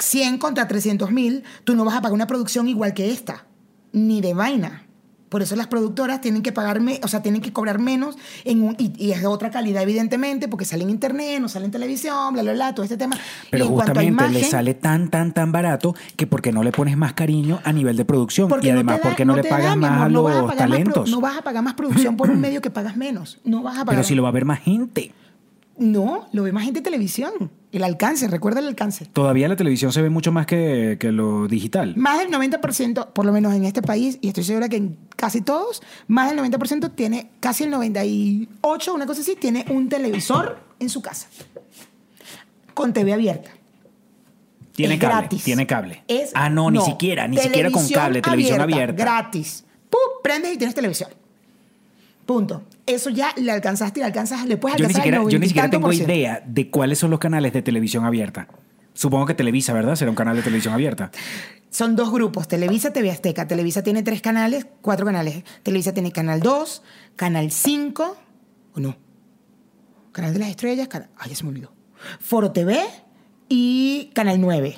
100 0.00 0.38
contra 0.38 0.66
300 0.68 1.10
mil, 1.12 1.44
tú 1.64 1.74
no 1.76 1.84
vas 1.84 1.94
a 1.96 2.00
pagar 2.02 2.14
una 2.14 2.26
producción 2.26 2.68
igual 2.68 2.94
que 2.94 3.10
esta. 3.12 3.44
Ni 3.92 4.20
de 4.20 4.34
vaina. 4.34 4.86
Por 5.28 5.42
eso 5.42 5.54
las 5.54 5.68
productoras 5.68 6.20
tienen 6.20 6.42
que 6.42 6.50
pagarme, 6.50 7.00
o 7.04 7.08
sea, 7.08 7.22
tienen 7.22 7.40
que 7.40 7.52
cobrar 7.52 7.78
menos 7.78 8.16
en 8.44 8.62
un- 8.62 8.74
y, 8.78 8.92
y 8.98 9.12
es 9.12 9.20
de 9.20 9.28
otra 9.28 9.48
calidad, 9.52 9.80
evidentemente, 9.84 10.48
porque 10.48 10.64
sale 10.64 10.82
en 10.82 10.90
internet, 10.90 11.40
no 11.40 11.48
sale 11.48 11.66
en 11.66 11.70
televisión, 11.70 12.32
bla, 12.32 12.42
bla, 12.42 12.52
bla, 12.52 12.74
todo 12.74 12.82
este 12.82 12.96
tema. 12.96 13.16
Pero 13.48 13.64
y 13.64 13.68
en 13.68 13.72
cuanto 13.74 13.92
a 13.92 13.94
justamente 13.94 14.22
le 14.24 14.28
imagen, 14.38 14.50
sale 14.50 14.74
tan, 14.74 15.08
tan, 15.08 15.32
tan 15.32 15.52
barato 15.52 15.94
que 16.16 16.26
porque 16.26 16.50
no 16.50 16.64
le 16.64 16.72
pones 16.72 16.96
más 16.96 17.12
cariño 17.12 17.60
a 17.62 17.72
nivel 17.72 17.96
de 17.96 18.04
producción 18.04 18.48
y 18.60 18.66
no 18.66 18.72
además 18.74 18.96
te 18.96 19.02
da- 19.02 19.08
porque 19.08 19.24
no, 19.24 19.36
le 19.36 19.42
da, 19.42 19.48
pagas 19.50 19.76
más 19.76 19.90
amor, 19.92 20.02
a 20.02 20.08
no 20.08 20.22
los 20.22 20.32
más 20.32 20.44
pro- 20.46 20.56
talentos. 20.56 21.10
no 21.12 21.20
vas 21.20 21.38
a 21.38 21.42
pagar 21.42 21.62
más 21.62 21.74
producción 21.74 22.16
por 22.16 22.28
un 22.28 22.40
medio 22.40 22.60
que 22.60 22.70
pagas 22.70 22.96
menos. 22.96 23.38
No 23.44 23.62
vas 23.62 23.74
a 23.74 23.84
pagar. 23.84 23.94
Pero 24.00 24.02
si 24.08 24.16
lo 24.16 24.24
va 24.24 24.30
a 24.30 24.32
ver 24.32 24.44
más 24.44 24.58
gente. 24.58 25.12
No, 25.78 26.26
lo 26.32 26.42
ve 26.42 26.50
más 26.50 26.64
gente 26.64 26.80
en 26.80 26.84
televisión. 26.84 27.30
El 27.72 27.84
alcance, 27.84 28.26
recuerda 28.26 28.58
el 28.58 28.66
alcance. 28.66 29.06
Todavía 29.06 29.46
la 29.46 29.54
televisión 29.54 29.92
se 29.92 30.02
ve 30.02 30.10
mucho 30.10 30.32
más 30.32 30.44
que, 30.46 30.96
que 30.98 31.12
lo 31.12 31.46
digital. 31.46 31.94
Más 31.96 32.18
del 32.18 32.28
90%, 32.30 33.12
por 33.12 33.24
lo 33.24 33.32
menos 33.32 33.54
en 33.54 33.64
este 33.64 33.80
país, 33.80 34.18
y 34.20 34.28
estoy 34.28 34.42
segura 34.42 34.68
que 34.68 34.76
en 34.76 34.98
casi 35.14 35.40
todos, 35.40 35.80
más 36.08 36.30
del 36.30 36.40
90% 36.40 36.92
tiene, 36.94 37.30
casi 37.38 37.64
el 37.64 37.72
98%, 37.72 38.92
una 38.92 39.06
cosa 39.06 39.20
así, 39.20 39.36
tiene 39.36 39.64
un 39.70 39.88
televisor 39.88 40.58
en 40.80 40.88
su 40.88 41.00
casa. 41.00 41.28
Con 42.74 42.92
TV 42.92 43.12
abierta. 43.12 43.50
Tiene 44.72 44.94
Es 44.94 45.00
cable. 45.00 45.14
gratis. 45.18 45.44
Tiene 45.44 45.66
cable. 45.66 46.02
Es- 46.08 46.30
ah, 46.34 46.48
no, 46.50 46.70
ni 46.70 46.80
siquiera, 46.80 47.28
ni 47.28 47.36
siquiera 47.38 47.70
con 47.70 47.86
cable, 47.88 48.20
televisión 48.22 48.60
abierta. 48.60 49.00
Gratis. 49.00 49.64
¡Pum! 49.90 50.00
Prendes 50.24 50.54
y 50.54 50.56
tienes 50.58 50.74
televisión. 50.74 51.10
Punto. 52.30 52.62
Eso 52.86 53.10
ya 53.10 53.34
le 53.36 53.50
alcanzaste 53.50 53.98
y 53.98 54.02
le 54.02 54.06
alcanzas, 54.06 54.46
le 54.46 54.56
puedes 54.56 54.78
Yo 54.78 54.84
ni 54.84 54.94
alcanzar 54.94 55.02
siquiera, 55.02 55.16
el 55.16 55.24
yo 55.24 55.38
ni 55.40 55.46
90 55.46 55.46
y 55.46 55.48
siquiera 55.48 55.68
tengo 55.68 55.92
idea 55.92 56.40
de 56.46 56.70
cuáles 56.70 57.00
son 57.00 57.10
los 57.10 57.18
canales 57.18 57.52
de 57.52 57.60
televisión 57.60 58.04
abierta. 58.04 58.46
Supongo 58.94 59.26
que 59.26 59.34
Televisa, 59.34 59.72
¿verdad? 59.72 59.96
Será 59.96 60.12
un 60.12 60.14
canal 60.14 60.36
de 60.36 60.42
televisión 60.42 60.72
abierta. 60.72 61.10
Son 61.70 61.96
dos 61.96 62.12
grupos, 62.12 62.46
Televisa, 62.46 62.92
TV 62.92 63.10
Azteca. 63.10 63.48
Televisa 63.48 63.82
tiene 63.82 64.04
tres 64.04 64.22
canales, 64.22 64.64
cuatro 64.80 65.04
canales. 65.06 65.42
Televisa 65.64 65.92
tiene 65.92 66.12
Canal 66.12 66.38
2, 66.38 66.84
Canal 67.16 67.50
5, 67.50 68.16
o 68.74 68.80
no, 68.80 68.96
Canal 70.12 70.32
de 70.32 70.38
las 70.38 70.50
Estrellas, 70.50 70.86
Canal... 70.86 71.10
Ay, 71.16 71.30
ya 71.30 71.34
se 71.34 71.42
me 71.42 71.50
olvidó. 71.50 71.72
Foro 72.20 72.52
TV 72.52 72.78
y 73.48 74.12
Canal 74.14 74.40
9. 74.40 74.76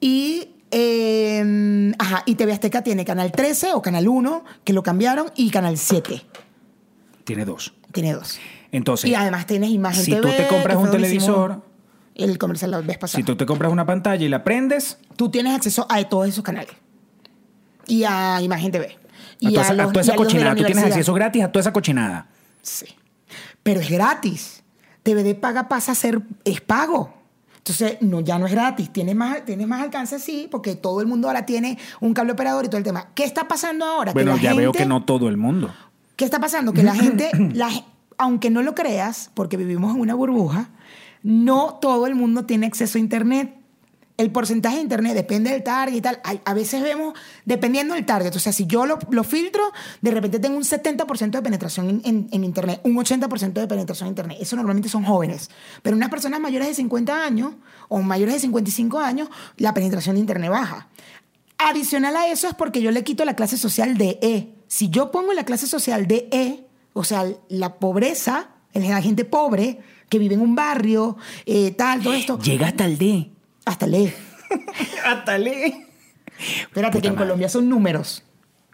Y, 0.00 0.48
eh, 0.70 1.92
ajá, 1.98 2.22
y 2.26 2.34
TV 2.34 2.52
Azteca 2.52 2.82
tiene 2.82 3.04
Canal 3.04 3.32
13 3.32 3.72
o 3.74 3.82
Canal 3.82 4.08
1, 4.08 4.44
que 4.64 4.72
lo 4.72 4.82
cambiaron, 4.82 5.30
y 5.36 5.50
Canal 5.50 5.76
7. 5.78 6.22
Tiene 7.24 7.44
dos. 7.44 7.74
Tiene 7.92 8.12
dos. 8.12 8.38
Entonces, 8.72 9.10
y 9.10 9.14
además 9.14 9.46
tienes 9.46 9.70
imagen 9.70 10.04
si 10.04 10.12
TV, 10.12 10.22
tú 10.22 10.28
te 10.28 10.46
compras 10.48 10.76
un 10.76 10.90
televisor, 10.90 11.62
El 12.14 12.38
comercial 12.38 12.70
la 12.70 12.80
vez 12.80 12.98
pasada. 12.98 13.18
si 13.18 13.24
tú 13.24 13.36
te 13.36 13.46
compras 13.46 13.72
una 13.72 13.84
pantalla 13.86 14.24
y 14.24 14.28
la 14.28 14.44
prendes, 14.44 14.98
tú 15.16 15.30
tienes 15.30 15.54
acceso 15.56 15.86
a 15.88 16.02
todos 16.04 16.28
esos 16.28 16.44
canales. 16.44 16.72
Y 17.86 18.04
a 18.04 18.40
Imagen 18.40 18.70
TV. 18.70 18.86
a 18.86 18.96
Y 19.40 19.56
esa, 19.56 19.70
a 19.72 19.74
los- 19.74 19.88
toda 19.92 20.02
esa 20.02 20.12
y 20.12 20.14
a 20.14 20.16
cochinada, 20.16 20.54
tú 20.54 20.64
tienes 20.64 20.84
acceso 20.84 21.12
gratis 21.14 21.42
a 21.42 21.50
toda 21.50 21.60
esa 21.62 21.72
cochinada. 21.72 22.28
Sí. 22.62 22.86
Pero 23.62 23.80
es 23.80 23.90
gratis. 23.90 24.62
DVD 25.04 25.34
paga 25.34 25.66
pasa 25.68 25.92
a 25.92 25.94
ser, 25.94 26.20
es 26.44 26.60
pago. 26.60 27.12
Entonces, 27.60 27.98
no, 28.00 28.20
ya 28.20 28.38
no 28.38 28.46
es 28.46 28.52
gratis. 28.52 28.90
Tienes 28.90 29.14
más, 29.14 29.44
tienes 29.44 29.68
más 29.68 29.82
alcance, 29.82 30.18
sí, 30.18 30.48
porque 30.50 30.76
todo 30.76 31.02
el 31.02 31.06
mundo 31.06 31.28
ahora 31.28 31.44
tiene 31.44 31.78
un 32.00 32.14
cable 32.14 32.32
operador 32.32 32.64
y 32.64 32.68
todo 32.68 32.78
el 32.78 32.84
tema. 32.84 33.10
¿Qué 33.14 33.24
está 33.24 33.48
pasando 33.48 33.84
ahora? 33.84 34.14
Bueno, 34.14 34.38
ya 34.38 34.54
veo 34.54 34.72
que 34.72 34.86
no 34.86 35.04
todo 35.04 35.28
el 35.28 35.36
mundo. 35.36 35.70
¿Qué 36.16 36.24
está 36.24 36.40
pasando? 36.40 36.72
Que 36.72 36.82
la 36.82 36.94
gente, 36.94 37.30
la 37.54 37.70
aunque 38.16 38.50
no 38.50 38.62
lo 38.62 38.74
creas, 38.74 39.30
porque 39.34 39.56
vivimos 39.56 39.94
en 39.94 40.00
una 40.00 40.14
burbuja, 40.14 40.70
no 41.22 41.78
todo 41.80 42.06
el 42.06 42.14
mundo 42.14 42.44
tiene 42.44 42.66
acceso 42.66 42.96
a 42.98 43.00
Internet. 43.00 43.54
El 44.20 44.30
porcentaje 44.30 44.76
de 44.76 44.82
Internet 44.82 45.14
depende 45.14 45.50
del 45.50 45.62
target 45.62 45.96
y 45.96 46.00
tal. 46.00 46.20
A 46.44 46.54
veces 46.54 46.82
vemos, 46.82 47.14
dependiendo 47.44 47.94
del 47.94 48.04
target, 48.04 48.34
o 48.36 48.38
sea, 48.38 48.52
si 48.52 48.66
yo 48.66 48.84
lo, 48.84 49.24
filtro, 49.24 49.62
de 50.02 50.10
repente 50.10 50.38
tengo 50.38 50.56
un 50.56 50.62
70% 50.64 51.30
de 51.30 51.42
penetración 51.42 51.88
en, 51.88 52.02
en- 52.04 52.28
en 52.30 52.44
Internet, 52.44 52.80
un 52.84 52.94
80% 52.96 53.52
de 53.54 53.66
penetración 53.66 54.08
en 54.08 54.10
Internet. 54.12 54.38
Eso 54.40 54.56
normalmente 54.56 54.88
son 54.88 55.04
jóvenes. 55.04 55.50
Pero 55.82 55.96
unas 55.96 56.10
personas 56.10 56.38
mayores 56.40 56.68
de 56.68 56.74
50 56.74 57.24
años 57.24 57.54
o 57.88 58.00
mayores 58.02 58.34
de 58.34 58.40
55 58.40 58.98
años, 58.98 59.28
la 59.56 59.72
penetración 59.74 60.16
de 60.16 60.20
Internet 60.20 60.50
baja. 60.50 60.88
Adicional 61.58 62.16
a 62.16 62.28
eso 62.28 62.48
es 62.48 62.54
porque 62.54 62.80
yo 62.80 62.90
le 62.90 63.04
quito 63.04 63.24
la 63.24 63.34
clase 63.36 63.56
social 63.58 63.96
de 63.98 64.18
E. 64.22 64.54
Si 64.66 64.88
yo 64.88 65.10
pongo 65.10 65.32
la 65.32 65.44
clase 65.44 65.66
social 65.66 66.06
de 66.06 66.28
E, 66.32 66.66
o 66.94 67.04
sea, 67.04 67.24
la 67.48 67.74
pobreza, 67.78 68.48
la 68.72 69.02
gente 69.02 69.24
pobre 69.24 69.80
que 70.08 70.18
vive 70.18 70.34
en 70.34 70.40
un 70.40 70.54
barrio, 70.54 71.16
eh, 71.46 71.70
tal, 71.72 72.02
todo 72.02 72.14
esto, 72.14 72.38
Llega 72.38 72.68
hasta 72.68 72.84
el 72.86 72.98
D. 72.98 73.30
hasta 73.64 73.86
el. 73.86 74.12
Hasta 75.06 75.36
el 75.36 75.46
E. 75.46 75.86
Espérate, 76.62 76.92
Puta 76.98 77.02
que 77.02 77.08
en 77.08 77.14
madre. 77.14 77.26
Colombia 77.26 77.48
son 77.48 77.68
números. 77.68 78.22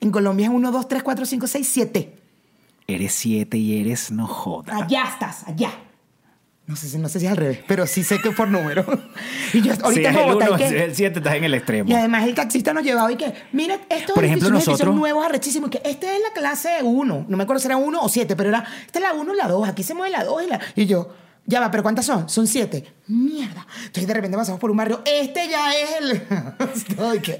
En 0.01 0.11
Colombia 0.11 0.47
es 0.47 0.53
1, 0.53 0.71
2, 0.73 0.89
3, 0.89 1.03
4, 1.03 1.27
5, 1.27 1.47
6, 1.47 1.69
7. 1.71 2.17
Eres 2.89 3.13
siete 3.15 3.57
y 3.59 3.81
eres 3.81 4.11
no 4.13 4.27
joda. 4.27 4.77
Allá 4.85 5.05
estás, 5.13 5.43
allá. 5.47 5.71
No 6.67 6.77
sé, 6.77 6.89
si- 6.89 6.99
no 6.99 7.09
sé 7.09 7.21
si 7.21 7.27
es 7.27 7.31
al 7.33 7.37
revés, 7.37 7.61
pero 7.69 7.87
sí 7.87 8.03
sé 8.05 8.21
que 8.21 8.31
por 8.31 8.49
número. 8.49 8.85
y 9.53 9.61
yo 9.63 9.73
ahorita 9.83 10.11
es 10.11 10.17
el 10.17 10.23
Bogotá, 10.25 10.47
uno, 10.47 10.57
¿y 10.57 10.59
qué? 10.59 10.69
si 10.69 10.75
es 10.77 10.83
el 10.83 10.95
siete, 10.95 11.19
estás 11.19 11.35
en 11.35 11.45
el 11.45 11.55
extremo. 11.55 11.91
Y 11.91 11.95
además 11.95 12.25
el 12.25 12.35
taxista 12.35 12.73
nos 12.73 12.83
llevaba 12.85 13.11
y 13.13 13.17
que, 13.17 13.33
mira, 13.53 13.75
estos 13.89 14.15
Por 14.15 14.25
ejemplo, 14.25 14.49
edificios, 14.49 14.51
unos 14.51 14.59
edificios 14.63 14.67
nosotros- 14.79 14.97
nuevos 14.97 15.27
arrechísimos, 15.27 15.71
que 15.71 15.81
esta 15.85 16.13
es 16.15 16.21
la 16.23 16.33
clase 16.41 16.79
1. 16.83 17.27
No 17.29 17.37
me 17.37 17.43
acuerdo 17.43 17.61
si 17.61 17.67
era 17.67 17.77
1 17.77 18.01
o 18.01 18.09
7, 18.09 18.35
pero 18.37 18.49
era, 18.49 18.65
esta 18.87 18.99
es 18.99 19.03
la 19.03 19.13
1 19.13 19.35
y 19.35 19.37
la 19.37 19.49
2. 19.49 19.69
Aquí 19.69 19.83
se 19.83 19.95
mueve 19.95 20.11
la 20.13 20.25
2 20.25 20.43
y 20.45 20.47
la... 20.49 20.61
Y 20.75 20.87
yo, 20.87 21.13
ya 21.47 21.61
va, 21.61 21.71
pero 21.71 21.83
¿cuántas 21.83 22.07
son? 22.07 22.29
Son 22.29 22.47
7. 22.47 22.85
Mierda. 23.09 23.67
Entonces 23.79 24.07
de 24.07 24.15
repente 24.15 24.37
pasamos 24.37 24.61
por 24.61 24.71
un 24.71 24.77
barrio, 24.77 25.03
este 25.05 25.49
ya 25.49 25.73
es 25.75 25.91
el... 26.01 26.23
Qué- 27.23 27.39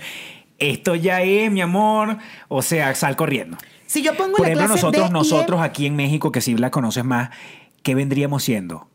Esto 0.59 0.95
ya 0.95 1.23
es, 1.23 1.51
mi 1.51 1.61
amor. 1.61 2.19
O 2.49 2.63
sea, 2.63 2.95
sal 2.95 3.17
corriendo. 3.17 3.57
Si 3.87 4.03
yo 4.03 4.17
pongo 4.17 4.33
Por 4.37 4.47
la 4.47 4.53
ejemplo, 4.53 4.67
clase 4.67 4.83
nosotros, 4.83 5.05
y 5.07 5.09
E, 5.09 5.13
nosotros 5.13 5.61
aquí 5.61 5.87
en 5.87 5.97
México, 5.97 6.33
que 6.33 6.41
sí 6.41 6.57
la 6.57 6.71
conoces 6.71 7.05
más, 7.05 7.31
¿qué 7.83 7.95
vendríamos 7.95 8.43
siendo? 8.43 8.89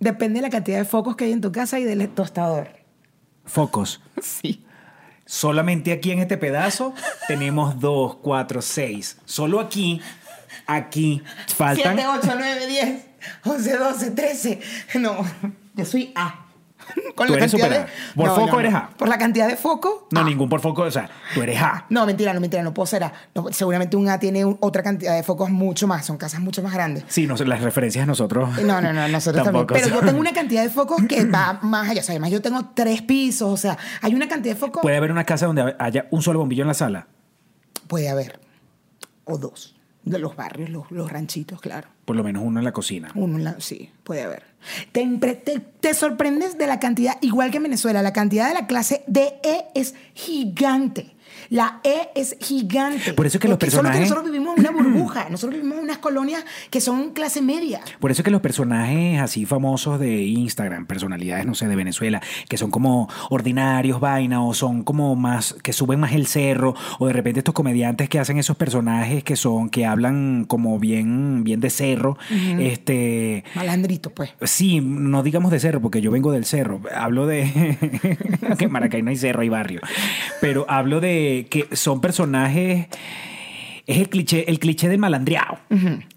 Depende 0.00 0.38
de 0.38 0.42
la 0.42 0.50
cantidad 0.50 0.78
de 0.78 0.84
focos 0.84 1.14
que 1.16 1.24
hay 1.24 1.32
en 1.32 1.40
tu 1.40 1.52
casa 1.52 1.78
y 1.78 1.84
del 1.84 2.08
tostador. 2.08 2.68
Focos. 3.44 4.00
Sí. 4.22 4.64
Solamente 5.26 5.90
aquí 5.92 6.10
en 6.10 6.18
este 6.18 6.36
pedazo 6.36 6.92
tenemos 7.28 7.80
dos, 7.80 8.16
cuatro, 8.16 8.60
seis. 8.60 9.16
Solo 9.24 9.58
aquí, 9.58 10.00
aquí 10.66 11.22
faltan. 11.56 11.96
7, 11.96 12.08
8, 12.26 12.32
9, 12.36 12.66
10, 12.66 13.06
11, 13.44 13.76
12, 13.76 14.10
13. 14.12 14.60
No, 15.00 15.16
yo 15.74 15.84
soy 15.84 16.12
A. 16.14 16.40
Con 17.14 17.26
Tú 17.28 17.32
eres 17.34 17.50
cantidad 17.50 17.86
super. 17.86 17.86
Por 18.14 18.28
foco 18.34 18.60
eres 18.60 18.74
A. 18.74 18.90
Por 18.90 19.08
la 19.08 19.16
cantidad 19.16 19.48
de 19.48 19.56
foco. 19.56 20.06
No, 20.10 20.20
A. 20.20 20.24
ningún 20.24 20.50
por 20.50 20.60
foco. 20.60 20.82
O 20.82 20.90
sea, 20.90 21.08
tú 21.32 21.40
eres 21.42 21.58
A. 21.62 21.86
No, 21.88 22.04
mentira, 22.04 22.34
no, 22.34 22.40
mentira, 22.40 22.62
no 22.62 22.74
puedo 22.74 22.84
ser 22.86 23.04
A. 23.04 23.12
No, 23.34 23.46
seguramente 23.52 23.96
un 23.96 24.06
A 24.10 24.18
tiene 24.18 24.44
un- 24.44 24.58
otra 24.60 24.82
cantidad 24.82 25.14
de 25.16 25.22
focos 25.22 25.48
mucho 25.48 25.86
más, 25.86 26.04
son 26.04 26.18
casas 26.18 26.40
mucho 26.40 26.62
más 26.62 26.74
grandes. 26.74 27.04
Sí, 27.08 27.26
no 27.26 27.36
las 27.36 27.62
referencias 27.62 28.06
nosotros. 28.06 28.60
No, 28.62 28.82
no, 28.82 28.92
no, 28.92 29.08
nosotros 29.08 29.42
también. 29.44 29.66
Pero 29.66 29.88
yo 29.88 30.00
tengo 30.00 30.20
una 30.20 30.34
cantidad 30.34 30.62
de 30.62 30.68
focos 30.68 31.02
que 31.08 31.24
va 31.34 31.58
más 31.62 31.88
allá. 31.88 32.02
O 32.02 32.04
sea, 32.04 32.12
además, 32.12 32.30
yo 32.30 32.42
tengo 32.42 32.72
tres 32.74 33.00
pisos, 33.00 33.48
o 33.50 33.56
sea, 33.56 33.78
hay 34.02 34.14
una 34.14 34.28
cantidad 34.28 34.54
de 34.54 34.60
focos. 34.60 34.82
Puede 34.82 34.98
haber 34.98 35.10
una 35.10 35.24
casa 35.24 35.46
donde 35.46 35.74
haya 35.78 36.06
un 36.10 36.20
solo 36.20 36.40
bombillo 36.40 36.64
en 36.64 36.68
la 36.68 36.74
sala. 36.74 37.06
Puede 37.86 38.10
haber. 38.10 38.40
O 39.24 39.38
dos. 39.38 39.73
De 40.04 40.18
los 40.18 40.36
barrios, 40.36 40.68
los, 40.70 40.90
los 40.90 41.10
ranchitos, 41.10 41.60
claro. 41.60 41.88
Por 42.04 42.14
lo 42.16 42.22
menos 42.22 42.42
uno 42.44 42.58
en 42.60 42.64
la 42.64 42.72
cocina. 42.72 43.10
Uno 43.14 43.38
en 43.38 43.44
la- 43.44 43.60
sí, 43.60 43.90
puede 44.02 44.22
haber. 44.22 44.42
Te, 44.92 45.06
te- 45.16 45.60
te 45.80 45.94
sorprendes 45.94 46.58
de 46.58 46.66
la 46.66 46.78
cantidad, 46.78 47.16
igual 47.22 47.50
que 47.50 47.56
en 47.56 47.62
Venezuela, 47.64 48.02
la 48.02 48.12
cantidad 48.12 48.48
de 48.48 48.54
la 48.54 48.66
clase 48.66 49.02
DE 49.06 49.32
es 49.74 49.94
gigante. 50.14 51.14
La 51.50 51.80
E 51.84 52.10
es 52.14 52.36
gigante. 52.40 53.12
Por 53.12 53.26
eso 53.26 53.38
es 53.38 53.42
que 53.42 53.48
los 53.48 53.58
personajes- 53.58 54.08
vivimos 54.54 54.58
una 54.58 54.70
burbuja. 54.70 55.28
Nosotros 55.30 55.56
vivimos 55.56 55.78
en 55.78 55.84
unas 55.84 55.98
colonias 55.98 56.44
que 56.70 56.80
son 56.80 57.10
clase 57.10 57.42
media. 57.42 57.80
Por 58.00 58.10
eso 58.10 58.22
es 58.22 58.24
que 58.24 58.30
los 58.30 58.40
personajes 58.40 59.20
así 59.20 59.46
famosos 59.46 60.00
de 60.00 60.22
Instagram, 60.22 60.86
personalidades, 60.86 61.46
no 61.46 61.54
sé, 61.54 61.68
de 61.68 61.76
Venezuela, 61.76 62.20
que 62.48 62.56
son 62.56 62.70
como 62.70 63.08
ordinarios, 63.30 64.00
vaina, 64.00 64.44
o 64.44 64.54
son 64.54 64.82
como 64.82 65.14
más, 65.16 65.54
que 65.62 65.72
suben 65.72 66.00
más 66.00 66.12
el 66.12 66.26
cerro, 66.26 66.74
o 66.98 67.06
de 67.06 67.12
repente 67.12 67.40
estos 67.40 67.54
comediantes 67.54 68.08
que 68.08 68.18
hacen 68.18 68.38
esos 68.38 68.56
personajes 68.56 69.24
que 69.24 69.36
son, 69.36 69.70
que 69.70 69.86
hablan 69.86 70.44
como 70.44 70.78
bien, 70.78 71.44
bien 71.44 71.60
de 71.60 71.70
cerro, 71.70 72.18
este. 72.58 73.44
Malandrito, 73.54 74.10
pues. 74.10 74.30
Sí, 74.42 74.80
no 74.80 75.22
digamos 75.22 75.50
de 75.50 75.60
cerro, 75.60 75.80
porque 75.80 76.00
yo 76.00 76.10
vengo 76.10 76.32
del 76.32 76.44
cerro. 76.44 76.80
Hablo 76.94 77.26
de. 77.26 77.78
que 78.58 78.64
en 78.64 78.72
Maracay 78.72 79.02
no 79.02 79.10
hay 79.10 79.16
cerro, 79.16 79.42
hay 79.42 79.48
barrio. 79.48 79.80
Pero 80.40 80.66
hablo 80.68 81.00
de 81.00 81.46
que 81.50 81.68
son 81.72 82.00
personajes. 82.00 82.86
Es 83.86 83.98
el 83.98 84.08
cliché, 84.08 84.48
el 84.50 84.58
cliché 84.58 84.88
del 84.88 84.98
malandreado. 84.98 85.58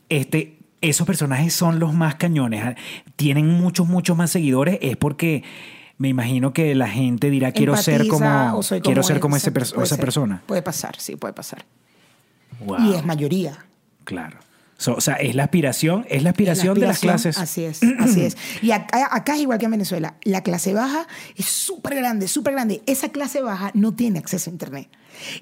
Este. 0.09 0.53
Esos 0.79 1.07
personajes 1.07 1.53
son 1.53 1.79
los 1.79 1.95
más 1.95 2.15
cañones. 2.15 2.75
Tienen 3.15 3.47
muchos, 3.47 3.87
muchos 3.87 4.15
más 4.15 4.29
seguidores. 4.29 4.77
Es 4.81 4.95
porque 4.95 5.43
me 5.97 6.07
imagino 6.07 6.53
que 6.53 6.75
la 6.75 6.87
gente 6.87 7.31
dirá 7.31 7.51
quiero 7.51 7.75
ser 7.75 8.07
como, 8.07 8.61
quiero 8.83 9.01
ser 9.01 9.19
como 9.19 9.35
ese 9.35 9.51
esa 9.55 9.85
ser. 9.85 9.99
persona. 9.99 10.43
Puede 10.45 10.61
pasar, 10.61 10.95
sí, 10.99 11.15
puede 11.15 11.33
pasar. 11.33 11.65
Wow. 12.59 12.77
Y 12.79 12.93
es 12.93 13.03
mayoría. 13.05 13.65
Claro. 14.03 14.37
So- 14.77 14.95
o 14.95 15.01
sea, 15.01 15.15
es 15.15 15.35
la 15.35 15.43
aspiración, 15.43 16.05
es 16.09 16.23
la 16.23 16.29
aspiración, 16.31 16.79
de 16.79 16.85
las 16.87 16.99
clases. 16.99 17.37
Así 17.37 17.63
es, 17.63 17.81
así 17.99 18.21
es. 18.21 18.37
Y 18.61 18.71
acá, 18.71 19.09
acá 19.11 19.35
es 19.35 19.41
igual 19.41 19.57
que 19.59 19.65
en 19.65 19.71
Venezuela. 19.71 20.15
La 20.23 20.41
clase 20.43 20.73
baja 20.73 21.07
es 21.35 21.45
súper 21.45 21.95
grande, 21.95 22.27
súper 22.27 22.53
grande. 22.53 22.81
Esa 22.85 23.09
clase 23.09 23.41
baja 23.41 23.71
no 23.73 23.93
tiene 23.93 24.19
acceso 24.19 24.49
a 24.49 24.53
Internet. 24.53 24.89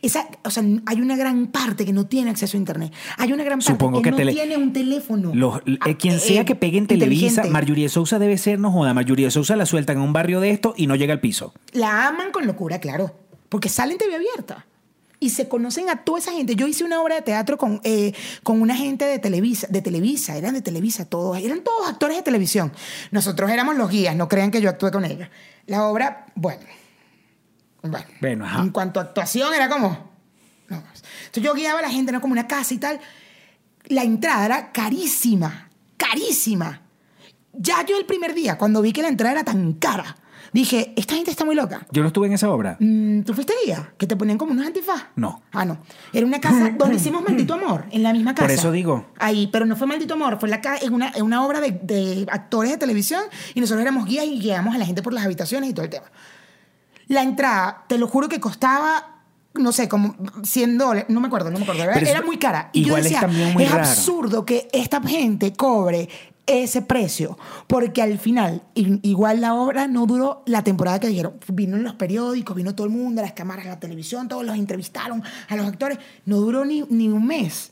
Esa, 0.01 0.25
o 0.45 0.49
sea, 0.49 0.63
hay 0.85 1.01
una 1.01 1.17
gran 1.17 1.47
parte 1.47 1.83
que 1.85 1.91
no 1.91 2.05
tiene 2.05 2.29
acceso 2.29 2.55
a 2.55 2.59
Internet. 2.59 2.93
Hay 3.17 3.33
una 3.33 3.43
gran 3.43 3.59
parte 3.59 3.73
Supongo 3.73 4.01
que, 4.01 4.11
que 4.11 4.23
no 4.23 4.31
tiene 4.31 4.55
un 4.55 4.71
teléfono. 4.71 5.35
Los- 5.35 5.57
eh, 5.65 5.77
Ah, 5.81 5.93
quien 5.99 6.19
sea 6.21 6.41
eh, 6.41 6.45
que 6.45 6.55
pegue 6.55 6.77
en 6.77 6.87
Televisa. 6.87 7.43
Marjorie 7.49 7.89
Sousa 7.89 8.17
debe 8.19 8.37
ser, 8.37 8.57
no 8.57 8.71
joda, 8.71 8.93
Marjorie 8.93 9.29
Sousa 9.31 9.57
la 9.57 9.65
sueltan 9.65 9.97
en 9.97 10.03
un 10.03 10.13
barrio 10.13 10.39
de 10.39 10.51
esto 10.51 10.73
y 10.77 10.87
no 10.87 10.95
llega 10.95 11.11
al 11.13 11.19
piso. 11.19 11.53
La 11.73 12.07
aman 12.07 12.31
con 12.31 12.47
locura, 12.47 12.79
claro. 12.79 13.19
Porque 13.49 13.67
sale 13.67 13.91
en 13.93 13.97
TV 13.97 14.15
abierta. 14.15 14.65
Y 15.19 15.29
se 15.29 15.47
conocen 15.47 15.89
a 15.89 16.03
toda 16.03 16.19
esa 16.19 16.31
gente. 16.31 16.55
Yo 16.55 16.67
hice 16.67 16.83
una 16.83 17.01
obra 17.01 17.15
de 17.15 17.21
teatro 17.21 17.57
con, 17.57 17.79
eh, 17.83 18.13
con 18.43 18.61
una 18.61 18.75
gente 18.75 19.05
de 19.05 19.19
Televisa, 19.19 19.67
de 19.69 19.81
Televisa, 19.81 20.35
eran 20.35 20.53
de 20.53 20.61
Televisa 20.61 21.05
todos, 21.05 21.37
eran 21.39 21.61
todos 21.61 21.87
actores 21.87 22.17
de 22.17 22.23
televisión. 22.23 22.71
Nosotros 23.11 23.49
éramos 23.49 23.75
los 23.75 23.89
guías, 23.89 24.15
no 24.15 24.27
crean 24.27 24.51
que 24.51 24.61
yo 24.61 24.69
actué 24.69 24.91
con 24.91 25.05
ellos. 25.05 25.29
La 25.67 25.85
obra, 25.85 26.25
bueno, 26.35 26.61
bueno, 27.81 28.05
Bueno, 28.19 28.45
ajá. 28.45 28.61
en 28.61 28.69
cuanto 28.71 28.99
a 28.99 29.03
actuación 29.03 29.53
era 29.53 29.69
como... 29.69 29.89
no. 30.69 30.77
Entonces 30.77 31.43
yo 31.43 31.53
guiaba 31.53 31.79
a 31.79 31.83
la 31.83 31.89
gente, 31.89 32.11
¿no? 32.11 32.21
Como 32.21 32.33
una 32.33 32.47
casa 32.47 32.73
y 32.73 32.77
tal. 32.77 32.99
La 33.85 34.03
entrada 34.03 34.45
era 34.45 34.71
carísima, 34.71 35.69
carísima. 35.97 36.81
Ya 37.53 37.85
yo 37.85 37.97
el 37.97 38.05
primer 38.05 38.33
día, 38.33 38.57
cuando 38.57 38.81
vi 38.81 38.91
que 38.91 39.01
la 39.01 39.07
entrada 39.07 39.33
era 39.33 39.43
tan 39.43 39.73
cara, 39.73 40.17
dije, 40.61 40.93
esta 40.95 41.15
gente 41.15 41.31
está 41.31 41.45
muy 41.45 41.55
loca. 41.55 41.85
Yo 41.91 42.01
no 42.01 42.07
estuve 42.07 42.27
en 42.27 42.33
esa 42.33 42.49
obra. 42.49 42.77
Mm, 42.79 43.21
¿Tú 43.21 43.33
fuiste 43.33 43.53
guía? 43.65 43.93
Que 43.97 44.07
te 44.07 44.15
ponían 44.15 44.37
como 44.37 44.51
unos 44.51 44.65
antifaz. 44.65 45.03
No. 45.15 45.41
Ah, 45.51 45.65
no. 45.65 45.77
Era 46.13 46.25
una 46.25 46.39
casa 46.41 46.69
donde 46.77 46.95
hicimos 46.95 47.23
Maldito 47.23 47.53
Amor, 47.53 47.85
en 47.91 48.03
la 48.03 48.11
misma 48.13 48.33
casa. 48.33 48.47
Por 48.47 48.51
eso 48.51 48.71
digo. 48.71 49.05
Ahí, 49.19 49.47
pero 49.51 49.65
no 49.65 49.75
fue 49.75 49.87
Maldito 49.87 50.13
Amor, 50.15 50.39
fue 50.39 50.49
la 50.49 50.61
ca- 50.61 50.77
en 50.81 50.93
una, 50.93 51.11
en 51.15 51.23
una 51.23 51.45
obra 51.45 51.61
de, 51.61 51.71
de 51.71 52.25
actores 52.31 52.71
de 52.71 52.77
televisión 52.77 53.21
y 53.53 53.59
nosotros 53.61 53.81
éramos 53.81 54.05
guías 54.05 54.25
y 54.25 54.39
guiábamos 54.39 54.75
a 54.75 54.77
la 54.77 54.85
gente 54.85 55.01
por 55.01 55.13
las 55.13 55.25
habitaciones 55.25 55.69
y 55.69 55.73
todo 55.73 55.83
el 55.85 55.91
tema. 55.91 56.05
La 57.07 57.21
entrada, 57.21 57.83
te 57.87 57.97
lo 57.99 58.07
juro 58.07 58.27
que 58.29 58.39
costaba, 58.39 59.21
no 59.53 59.71
sé, 59.71 59.87
como 59.87 60.15
100 60.43 60.77
dólares, 60.77 61.05
no 61.09 61.19
me 61.21 61.27
acuerdo, 61.27 61.51
no 61.51 61.57
me 61.59 61.63
acuerdo, 61.63 61.83
era, 61.83 61.93
Pero 61.93 62.07
era 62.07 62.17
eso- 62.19 62.25
muy 62.27 62.37
cara. 62.37 62.69
Y 62.73 62.79
igual 62.81 62.93
yo 62.93 62.97
es 62.97 63.03
decía, 63.05 63.21
también 63.21 63.53
muy 63.53 63.63
es 63.63 63.71
raro. 63.71 63.83
absurdo 63.83 64.45
que 64.45 64.67
esta 64.73 64.99
gente 65.01 65.53
cobre 65.53 66.09
ese 66.47 66.81
precio, 66.81 67.37
porque 67.67 68.01
al 68.01 68.17
final, 68.19 68.63
igual 68.75 69.41
la 69.41 69.55
obra 69.55 69.87
no 69.87 70.05
duró 70.05 70.43
la 70.45 70.63
temporada 70.63 70.99
que 70.99 71.07
dijeron. 71.07 71.39
Vino 71.47 71.75
en 71.77 71.83
los 71.83 71.93
periódicos, 71.95 72.55
vino 72.55 72.75
todo 72.75 72.85
el 72.87 72.93
mundo, 72.93 73.21
las 73.21 73.33
cámaras, 73.33 73.65
la 73.65 73.79
televisión, 73.79 74.27
todos 74.27 74.45
los 74.45 74.55
entrevistaron 74.55 75.23
a 75.49 75.55
los 75.55 75.65
actores. 75.65 75.97
No 76.25 76.37
duró 76.37 76.65
ni, 76.65 76.83
ni 76.89 77.07
un 77.09 77.25
mes. 77.25 77.71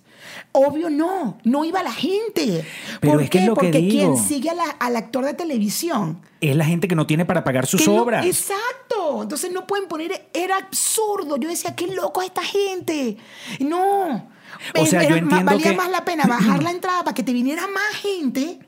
Obvio 0.53 0.89
no, 0.89 1.37
no 1.43 1.65
iba 1.65 1.83
la 1.83 1.91
gente. 1.91 2.65
Pero 3.01 3.13
¿Por 3.13 3.23
es 3.23 3.29
que 3.29 3.39
es 3.39 3.43
qué? 3.43 3.49
que 3.49 3.53
Porque 3.55 3.71
digo. 3.79 4.13
quien 4.13 4.17
sigue 4.17 4.49
a 4.49 4.53
la- 4.53 4.69
al 4.79 4.95
actor 4.95 5.25
de 5.25 5.33
televisión 5.33 6.21
Es 6.39 6.55
la 6.55 6.63
gente 6.65 6.87
que 6.87 6.95
no 6.95 7.05
tiene 7.05 7.25
para 7.25 7.43
pagar 7.43 7.65
sus 7.67 7.81
que 7.81 7.87
no- 7.87 8.01
obras. 8.01 8.25
exacto. 8.25 9.21
Entonces 9.21 9.51
no 9.51 9.67
pueden 9.67 9.87
poner. 9.89 10.29
Era 10.33 10.55
absurdo. 10.57 11.35
Yo 11.37 11.49
decía, 11.49 11.75
qué 11.75 11.87
loco 11.87 12.21
esta 12.21 12.41
gente. 12.41 13.17
No. 13.59 14.29
O 14.79 14.85
sea, 14.85 15.03
yo 15.07 15.15
entiendo 15.15 15.45
valía 15.51 15.71
que- 15.71 15.77
más 15.77 15.89
la 15.89 16.05
pena 16.05 16.25
bajar 16.25 16.61
la 16.63 16.71
entrada 16.77 17.03
para 17.03 17.13
que 17.13 17.23
te 17.23 17.33
viniera 17.33 17.63
más 17.67 17.95
gente. 18.01 18.59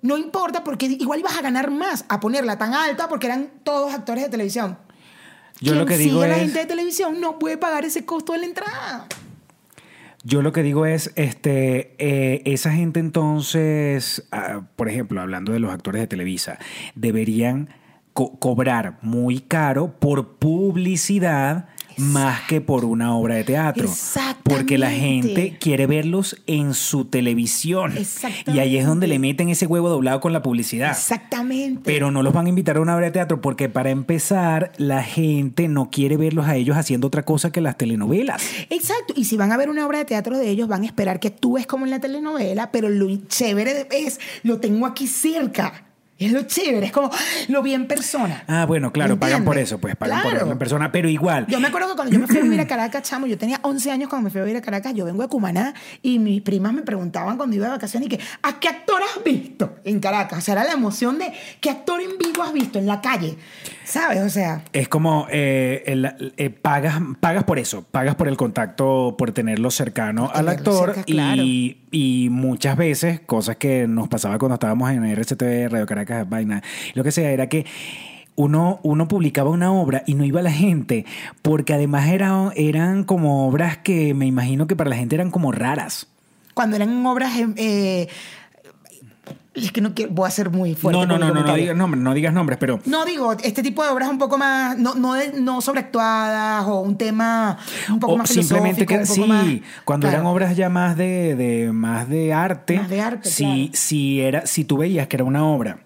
No 0.00 0.16
importa, 0.16 0.62
porque 0.62 0.86
igual 0.86 1.20
ibas 1.20 1.36
a 1.36 1.42
ganar 1.42 1.70
más 1.70 2.04
a 2.08 2.20
ponerla 2.20 2.56
tan 2.56 2.72
alta 2.74 3.08
porque 3.08 3.26
eran 3.26 3.50
todos 3.64 3.92
actores 3.92 4.22
de 4.24 4.30
televisión. 4.30 4.78
Yo 5.60 5.74
lo 5.74 5.86
que 5.86 5.96
digo 5.98 6.22
a 6.22 6.28
la 6.28 6.36
es- 6.36 6.42
gente 6.42 6.60
de 6.60 6.66
televisión 6.66 7.20
no 7.20 7.38
puede 7.40 7.56
pagar 7.58 7.84
ese 7.84 8.04
costo 8.04 8.32
de 8.32 8.38
la 8.38 8.44
entrada. 8.46 9.06
Yo 10.24 10.42
lo 10.42 10.52
que 10.52 10.62
digo 10.62 10.84
es, 10.86 11.12
este, 11.16 11.94
eh, 11.98 12.42
esa 12.44 12.72
gente 12.72 13.00
entonces, 13.00 14.26
ah, 14.32 14.62
por 14.76 14.88
ejemplo, 14.88 15.20
hablando 15.20 15.52
de 15.52 15.60
los 15.60 15.72
actores 15.72 16.00
de 16.00 16.06
Televisa, 16.06 16.58
deberían 16.94 17.68
co- 18.12 18.38
cobrar 18.38 18.98
muy 19.02 19.40
caro 19.40 19.98
por 19.98 20.36
publicidad 20.38 21.66
más 21.98 22.42
que 22.42 22.60
por 22.60 22.84
una 22.84 23.14
obra 23.14 23.36
de 23.36 23.44
teatro. 23.44 23.88
Porque 24.42 24.78
la 24.78 24.90
gente 24.90 25.56
quiere 25.60 25.86
verlos 25.86 26.36
en 26.46 26.74
su 26.74 27.04
televisión. 27.04 27.94
Y 28.46 28.58
ahí 28.58 28.76
es 28.76 28.86
donde 28.86 29.06
le 29.06 29.18
meten 29.18 29.48
ese 29.48 29.66
huevo 29.66 29.88
doblado 29.88 30.20
con 30.20 30.32
la 30.32 30.42
publicidad. 30.42 30.90
Exactamente. 30.90 31.82
Pero 31.84 32.10
no 32.10 32.22
los 32.22 32.32
van 32.32 32.46
a 32.46 32.48
invitar 32.48 32.76
a 32.76 32.80
una 32.80 32.96
obra 32.96 33.06
de 33.06 33.12
teatro 33.12 33.40
porque 33.40 33.68
para 33.68 33.90
empezar 33.90 34.72
la 34.78 35.02
gente 35.02 35.68
no 35.68 35.90
quiere 35.90 36.16
verlos 36.16 36.46
a 36.46 36.56
ellos 36.56 36.76
haciendo 36.76 37.06
otra 37.06 37.24
cosa 37.24 37.50
que 37.50 37.60
las 37.60 37.76
telenovelas. 37.76 38.42
Exacto. 38.70 39.14
Y 39.16 39.24
si 39.24 39.36
van 39.36 39.52
a 39.52 39.56
ver 39.56 39.68
una 39.68 39.86
obra 39.86 39.98
de 39.98 40.04
teatro 40.04 40.38
de 40.38 40.48
ellos, 40.48 40.68
van 40.68 40.82
a 40.82 40.86
esperar 40.86 41.20
que 41.20 41.28
actúes 41.28 41.66
como 41.66 41.84
en 41.84 41.90
la 41.90 42.00
telenovela, 42.00 42.70
pero 42.70 42.88
lo 42.88 43.08
chévere 43.26 43.88
es, 43.90 44.20
lo 44.42 44.58
tengo 44.58 44.86
aquí 44.86 45.06
cerca. 45.06 45.87
Es 46.28 46.32
lo 46.32 46.42
chévere, 46.42 46.86
es 46.86 46.92
como, 46.92 47.10
lo 47.46 47.62
vi 47.62 47.74
en 47.74 47.86
persona. 47.86 48.42
Ah, 48.48 48.66
bueno, 48.66 48.92
claro, 48.92 49.18
pagan 49.20 49.44
por 49.44 49.56
eso, 49.56 49.78
pues 49.78 49.94
pagan 49.94 50.20
por 50.22 50.32
verlo 50.32 50.50
en 50.52 50.58
persona, 50.58 50.90
pero 50.90 51.08
igual. 51.08 51.46
Yo 51.46 51.60
me 51.60 51.68
acuerdo 51.68 51.90
que 51.90 51.94
cuando 51.94 52.12
yo 52.12 52.18
me 52.18 52.26
fui 52.26 52.38
a 52.38 52.42
vivir 52.42 52.60
a 52.60 52.66
Caracas, 52.66 53.02
chamo, 53.02 53.26
yo 53.28 53.38
tenía 53.38 53.60
11 53.62 53.90
años 53.92 54.08
cuando 54.08 54.24
me 54.24 54.30
fui 54.30 54.40
a 54.40 54.44
vivir 54.44 54.56
a 54.56 54.60
Caracas, 54.60 54.94
yo 54.94 55.04
vengo 55.04 55.22
de 55.22 55.28
Cumaná 55.28 55.74
y 56.02 56.18
mis 56.18 56.42
primas 56.42 56.72
me 56.72 56.82
preguntaban 56.82 57.36
cuando 57.36 57.54
iba 57.54 57.66
de 57.66 57.70
vacaciones 57.72 58.08
y 58.08 58.16
que, 58.16 58.20
¿a 58.42 58.58
qué 58.58 58.66
actor 58.68 59.00
has 59.00 59.22
visto 59.22 59.76
en 59.84 60.00
Caracas? 60.00 60.38
O 60.38 60.42
sea, 60.42 60.54
era 60.54 60.64
la 60.64 60.72
emoción 60.72 61.18
de, 61.20 61.32
¿qué 61.60 61.70
actor 61.70 62.00
en 62.00 62.18
vivo 62.18 62.42
has 62.42 62.52
visto 62.52 62.80
en 62.80 62.86
la 62.86 63.00
calle? 63.00 63.36
¿Sabes? 63.84 64.20
O 64.22 64.28
sea, 64.28 64.62
Es 64.72 64.88
como 64.88 65.28
eh, 65.30 65.84
el- 65.86 66.34
eh, 66.36 66.50
pagas, 66.50 67.00
pagas 67.20 67.44
por 67.44 67.58
eso, 67.60 67.82
pagas 67.90 68.16
por 68.16 68.26
el 68.28 68.36
contacto, 68.36 69.14
por 69.16 69.30
tenerlo 69.32 69.70
cercano 69.70 70.26
Por 70.28 70.36
al 70.36 70.48
actor 70.48 70.86
cerca, 70.94 71.04
claro. 71.04 71.42
y, 71.42 71.78
y 71.90 72.28
muchas 72.30 72.76
veces, 72.76 73.20
cosas 73.20 73.56
que 73.56 73.86
nos 73.86 74.08
pasaba 74.08 74.38
cuando 74.38 74.54
estábamos 74.54 74.90
en 74.90 75.04
RCTV, 75.04 75.68
Radio 75.70 75.86
Caracas, 75.86 76.28
vaina, 76.28 76.62
lo 76.94 77.04
que 77.04 77.12
sea, 77.12 77.30
era 77.30 77.48
que 77.48 77.64
uno, 78.36 78.78
uno 78.84 79.08
publicaba 79.08 79.50
una 79.50 79.72
obra 79.72 80.04
y 80.06 80.14
no 80.14 80.24
iba 80.24 80.40
la 80.42 80.52
gente, 80.52 81.04
porque 81.42 81.74
además 81.74 82.08
era- 82.08 82.52
eran 82.54 83.04
como 83.04 83.48
obras 83.48 83.78
que 83.78 84.14
me 84.14 84.26
imagino 84.26 84.66
que 84.66 84.76
para 84.76 84.90
la 84.90 84.96
gente 84.96 85.14
eran 85.16 85.30
como 85.30 85.50
raras. 85.52 86.06
cuando 86.54 86.74
eran 86.76 87.04
obras... 87.06 87.36
eh, 87.38 87.46
eh, 87.56 88.08
es 89.64 89.72
que 89.72 89.80
no 89.80 89.94
quiero, 89.94 90.12
voy 90.12 90.26
a 90.28 90.30
ser 90.30 90.50
muy 90.50 90.74
fuerte. 90.74 90.98
no, 90.98 91.06
no, 91.06 91.18
no, 91.18 91.32
no, 91.34 91.42
no 91.44 91.54
digas 91.54 91.76
nombres, 91.76 92.02
no 92.02 92.14
digas 92.14 92.32
nombres, 92.32 92.58
pero 92.58 92.80
No, 92.86 93.04
digo, 93.04 93.32
este 93.42 93.62
tipo 93.62 93.82
de 93.82 93.90
obras 93.90 94.08
un 94.08 94.18
poco 94.18 94.38
más, 94.38 94.76
no, 94.78 94.94
no, 94.94 95.14
no 95.40 95.60
sobreactuadas 95.60 96.64
o 96.66 96.80
un 96.80 96.96
tema 96.96 97.58
un 97.90 97.98
poco 98.00 98.14
o 98.14 98.16
más 98.18 98.28
simplemente 98.30 98.86
que 98.86 98.94
un 98.94 99.00
poco 99.02 99.14
sí, 99.14 99.20
más- 99.22 99.46
cuando 99.84 100.06
claro. 100.06 100.16
eran 100.22 100.26
obras 100.32 100.56
ya 100.56 100.68
más 100.68 100.96
de, 100.96 101.34
de- 101.36 101.72
más 101.72 102.08
de 102.08 102.32
arte, 102.32 102.78
Más 102.78 102.88
de 102.90 103.00
arte, 103.00 103.28
si, 103.30 103.44
claro. 103.44 103.70
si 103.74 104.20
era 104.20 104.46
si 104.46 104.64
tú 104.64 104.78
veías 104.78 105.06
que 105.08 105.16
era 105.16 105.24
una 105.24 105.44
obra 105.44 105.78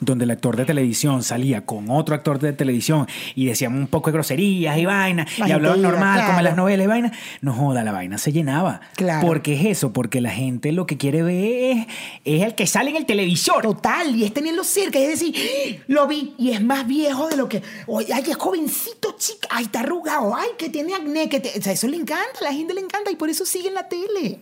donde 0.00 0.24
el 0.24 0.30
actor 0.30 0.56
de 0.56 0.64
televisión 0.64 1.22
salía 1.22 1.66
con 1.66 1.90
otro 1.90 2.14
actor 2.14 2.38
de 2.38 2.52
televisión 2.52 3.06
y 3.34 3.46
decían 3.46 3.74
un 3.74 3.86
poco 3.88 4.10
de 4.10 4.14
groserías 4.14 4.78
y 4.78 4.84
vaina 4.86 5.26
y 5.46 5.50
hablaban 5.50 5.82
normal 5.82 6.24
como 6.26 6.38
en 6.38 6.44
las 6.44 6.56
novelas 6.56 6.84
y 6.84 6.88
vaina, 6.88 7.12
no 7.40 7.52
joda, 7.52 7.82
la 7.84 7.92
vaina 7.92 8.16
se 8.18 8.32
llenaba. 8.32 8.80
Claro. 8.96 9.26
Porque 9.26 9.54
es 9.54 9.66
eso, 9.66 9.92
porque 9.92 10.20
la 10.20 10.30
gente 10.30 10.70
lo 10.72 10.86
que 10.86 10.96
quiere 10.96 11.22
ver 11.22 11.76
es, 11.78 11.86
es 12.24 12.42
el 12.42 12.54
que 12.54 12.66
sale 12.66 12.90
en 12.90 12.96
el 12.96 13.06
televisor. 13.06 13.62
Total, 13.62 14.14
y 14.14 14.24
es 14.24 14.32
tenerlo 14.32 14.62
cerca, 14.64 14.98
y 14.98 15.02
es 15.04 15.08
decir, 15.20 15.34
¡Ah! 15.36 15.82
lo 15.88 16.06
vi, 16.06 16.34
y 16.38 16.50
es 16.50 16.62
más 16.62 16.86
viejo 16.86 17.28
de 17.28 17.36
lo 17.36 17.48
que, 17.48 17.62
oye, 17.86 18.12
ay, 18.12 18.22
que 18.22 18.30
es 18.32 18.36
jovencito, 18.36 19.14
chica, 19.18 19.48
ay, 19.50 19.64
está 19.64 19.80
arrugado, 19.80 20.34
ay, 20.36 20.48
que 20.58 20.68
tiene 20.68 20.94
acné, 20.94 21.28
que 21.28 21.40
te- 21.40 21.58
o 21.58 21.62
sea, 21.62 21.72
eso 21.72 21.88
le 21.88 21.96
encanta, 21.96 22.38
a 22.40 22.44
la 22.44 22.52
gente 22.52 22.72
le 22.74 22.80
encanta, 22.80 23.10
y 23.10 23.16
por 23.16 23.28
eso 23.30 23.44
siguen 23.44 23.74
la 23.74 23.88
tele. 23.88 24.38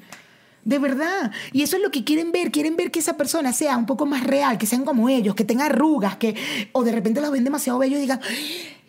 De 0.66 0.80
verdad. 0.80 1.30
Y 1.52 1.62
eso 1.62 1.76
es 1.76 1.82
lo 1.82 1.92
que 1.92 2.02
quieren 2.02 2.32
ver. 2.32 2.50
Quieren 2.50 2.74
ver 2.76 2.90
que 2.90 2.98
esa 2.98 3.16
persona 3.16 3.52
sea 3.52 3.76
un 3.76 3.86
poco 3.86 4.04
más 4.04 4.24
real, 4.24 4.58
que 4.58 4.66
sean 4.66 4.84
como 4.84 5.08
ellos, 5.08 5.36
que 5.36 5.44
tenga 5.44 5.66
arrugas, 5.66 6.16
que. 6.16 6.34
O 6.72 6.82
de 6.82 6.90
repente 6.90 7.20
los 7.20 7.30
ven 7.30 7.44
demasiado 7.44 7.78
bellos 7.78 7.98
y 7.98 8.02
digan, 8.02 8.20
¡Ah! 8.20 8.34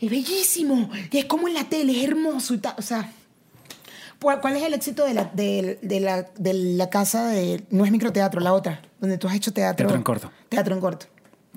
es 0.01 0.09
bellísimo, 0.09 0.89
es 1.11 1.25
como 1.25 1.47
en 1.47 1.53
la 1.53 1.65
tele, 1.65 1.95
es 1.95 2.03
hermoso 2.03 2.55
y 2.55 2.57
tal. 2.57 2.73
O 2.77 2.81
sea. 2.81 3.11
¿Cuál 4.19 4.41
cuál 4.41 4.55
es 4.55 4.63
el 4.63 4.73
éxito 4.73 5.05
de 5.05 5.13
la, 5.13 5.25
de, 5.25 5.77
de 5.83 5.99
la, 5.99 6.23
de 6.23 6.53
la 6.55 6.89
casa 6.89 7.27
de. 7.27 7.63
No 7.69 7.85
es 7.85 7.91
microteatro, 7.91 8.41
la 8.41 8.53
otra, 8.53 8.81
donde 8.99 9.19
tú 9.19 9.27
has 9.27 9.35
hecho 9.35 9.53
teatro. 9.53 9.85
Teatro 9.85 9.97
en 9.97 10.03
corto. 10.03 10.31
Teatro 10.49 10.73
en 10.73 10.81
corto. 10.81 11.05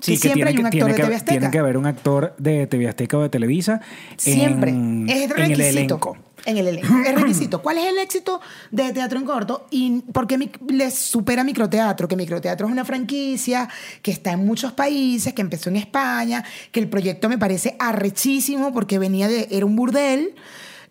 Sí, 0.01 0.13
que 0.13 0.17
siempre 0.17 0.49
hay 0.49 0.57
un 0.57 0.65
actor 0.65 0.71
tiene 0.71 0.93
de 0.93 0.95
que, 0.95 1.03
TV 1.03 1.15
Azteca. 1.15 1.31
tiene 1.39 1.51
que 1.51 1.59
haber 1.59 1.77
un 1.77 1.85
actor 1.85 2.33
de 2.37 2.67
TV 2.67 2.87
Azteca 2.87 3.17
o 3.17 3.21
de 3.21 3.29
Televisa 3.29 3.81
Siempre. 4.17 4.71
en, 4.71 5.07
es 5.09 5.23
en 5.23 5.29
requisito. 5.29 5.61
el 5.61 5.77
elenco. 5.77 6.17
En 6.45 6.57
el 6.57 6.67
elenco. 6.67 6.87
Es 7.05 7.15
requisito. 7.15 7.61
¿Cuál 7.61 7.77
es 7.77 7.85
el 7.87 7.99
éxito 7.99 8.41
de 8.71 8.91
teatro 8.93 9.19
en 9.19 9.25
corto? 9.25 9.67
¿Y 9.69 10.01
por 10.11 10.25
qué 10.25 10.49
les 10.69 10.95
supera 10.95 11.43
microteatro? 11.43 12.07
Que 12.07 12.15
microteatro 12.15 12.65
es 12.65 12.71
una 12.71 12.83
franquicia 12.83 13.69
que 14.01 14.11
está 14.11 14.31
en 14.31 14.45
muchos 14.45 14.71
países, 14.73 15.33
que 15.33 15.41
empezó 15.41 15.69
en 15.69 15.75
España, 15.75 16.43
que 16.71 16.79
el 16.79 16.89
proyecto 16.89 17.29
me 17.29 17.37
parece 17.37 17.75
arrechísimo 17.79 18.73
porque 18.73 18.97
venía 18.97 19.27
de. 19.27 19.47
Era 19.51 19.65
un 19.65 19.75
burdel. 19.75 20.33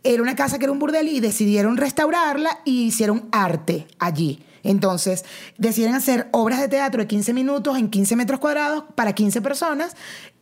Era 0.03 0.23
una 0.23 0.35
casa 0.35 0.59
que 0.59 0.65
era 0.65 0.73
un 0.73 0.79
burdel 0.79 1.09
y 1.09 1.21
decidieron 1.21 1.77
restaurarla 1.77 2.61
y 2.65 2.85
hicieron 2.85 3.29
arte 3.33 3.87
allí. 3.99 4.43
Entonces, 4.63 5.25
decidieron 5.59 5.97
hacer 5.97 6.29
obras 6.33 6.61
de 6.61 6.69
teatro 6.69 7.03
de 7.03 7.07
15 7.07 7.33
minutos 7.33 7.79
en 7.79 7.91
15 7.91 8.17
metros 8.17 8.41
cuadrados 8.41 8.85
para 8.95 9.13
15 9.13 9.41
personas 9.43 9.97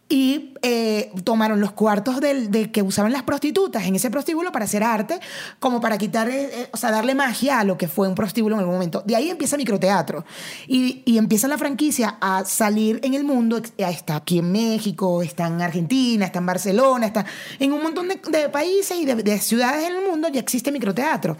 y 0.08 0.54
eh, 0.62 1.12
tomaron 1.22 1.60
los 1.60 1.72
cuartos 1.72 2.20
del, 2.20 2.50
de 2.50 2.72
que 2.72 2.80
usaban 2.80 3.12
las 3.12 3.24
prostitutas 3.24 3.84
en 3.84 3.94
ese 3.94 4.10
prostíbulo 4.10 4.52
para 4.52 4.64
hacer 4.64 4.82
arte, 4.82 5.20
como 5.60 5.80
para 5.80 5.98
quitar, 5.98 6.30
eh, 6.30 6.44
eh, 6.44 6.68
o 6.72 6.78
sea, 6.78 6.90
darle 6.90 7.14
magia 7.14 7.60
a 7.60 7.64
lo 7.64 7.76
que 7.76 7.88
fue 7.88 8.08
un 8.08 8.14
prostíbulo 8.14 8.54
en 8.54 8.60
algún 8.60 8.74
momento. 8.74 9.02
De 9.04 9.14
ahí 9.14 9.28
empieza 9.28 9.58
microteatro. 9.58 10.24
Y, 10.66 11.02
empieza 11.18 11.48
la 11.48 11.58
franquicia 11.58 12.16
a 12.20 12.44
salir 12.44 13.00
en 13.02 13.14
el 13.14 13.24
mundo. 13.24 13.60
Está 13.76 14.16
aquí 14.16 14.38
en 14.38 14.52
México, 14.52 15.20
está 15.20 15.48
en 15.48 15.60
Argentina, 15.60 16.26
está 16.26 16.38
en 16.38 16.46
Barcelona, 16.46 17.06
está 17.06 17.26
en 17.58 17.72
un 17.72 17.82
montón 17.82 18.08
de, 18.08 18.48
países 18.48 18.96
y 18.96 19.04
de, 19.04 19.16
de 19.16 19.38
ciudades 19.40 19.84
en 19.84 19.96
el 19.96 20.08
mundo 20.08 20.28
ya 20.28 20.40
existe 20.40 20.70
microteatro. 20.70 21.36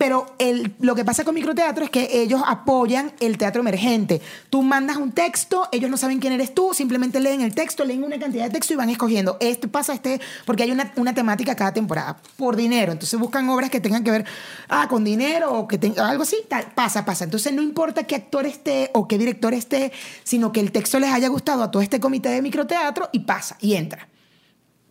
Pero 0.00 0.34
el- 0.38 0.72
lo 0.80 0.94
que 0.94 1.04
pasa 1.04 1.24
con 1.24 1.34
microteatro 1.34 1.84
es 1.84 1.90
que 1.90 2.22
ellos 2.22 2.40
apoyan 2.46 3.12
el 3.20 3.36
teatro 3.36 3.60
emergente. 3.60 4.22
Tú 4.48 4.62
mandas 4.62 4.96
un 4.96 5.12
texto, 5.12 5.68
ellos 5.72 5.90
no 5.90 5.98
saben 5.98 6.20
quién 6.20 6.32
eres 6.32 6.54
tú, 6.54 6.72
simplemente 6.72 7.20
leen 7.20 7.42
el 7.42 7.54
texto, 7.54 7.84
leen 7.84 8.02
una 8.02 8.18
cantidad 8.18 8.44
de 8.44 8.50
texto 8.50 8.72
y 8.72 8.76
van 8.76 8.88
escogiendo. 8.88 9.36
Este 9.40 9.68
pasa, 9.68 9.92
este, 9.92 10.18
porque 10.46 10.62
hay 10.62 10.70
una, 10.70 10.90
una 10.96 11.12
temática 11.12 11.54
cada 11.54 11.74
temporada, 11.74 12.16
por 12.38 12.56
dinero. 12.56 12.92
Entonces 12.92 13.20
buscan 13.20 13.46
obras 13.50 13.68
que 13.68 13.78
tengan 13.78 14.02
que 14.02 14.10
ver 14.10 14.24
ah, 14.70 14.88
con 14.88 15.04
dinero 15.04 15.52
o 15.52 15.68
que 15.68 15.76
tenga 15.76 16.08
algo 16.08 16.22
así, 16.22 16.38
tal, 16.48 16.64
pasa, 16.74 17.04
pasa. 17.04 17.24
Entonces 17.24 17.52
no 17.52 17.60
importa 17.60 18.04
qué 18.04 18.14
actor 18.14 18.46
esté 18.46 18.90
o 18.94 19.06
qué 19.06 19.18
director 19.18 19.52
esté, 19.52 19.92
sino 20.24 20.50
que 20.50 20.60
el 20.60 20.72
texto 20.72 20.98
les 20.98 21.12
haya 21.12 21.28
gustado 21.28 21.62
a 21.62 21.70
todo 21.70 21.82
este 21.82 22.00
comité 22.00 22.30
de 22.30 22.40
microteatro 22.40 23.10
y 23.12 23.18
pasa, 23.18 23.58
y 23.60 23.74
entra 23.74 24.08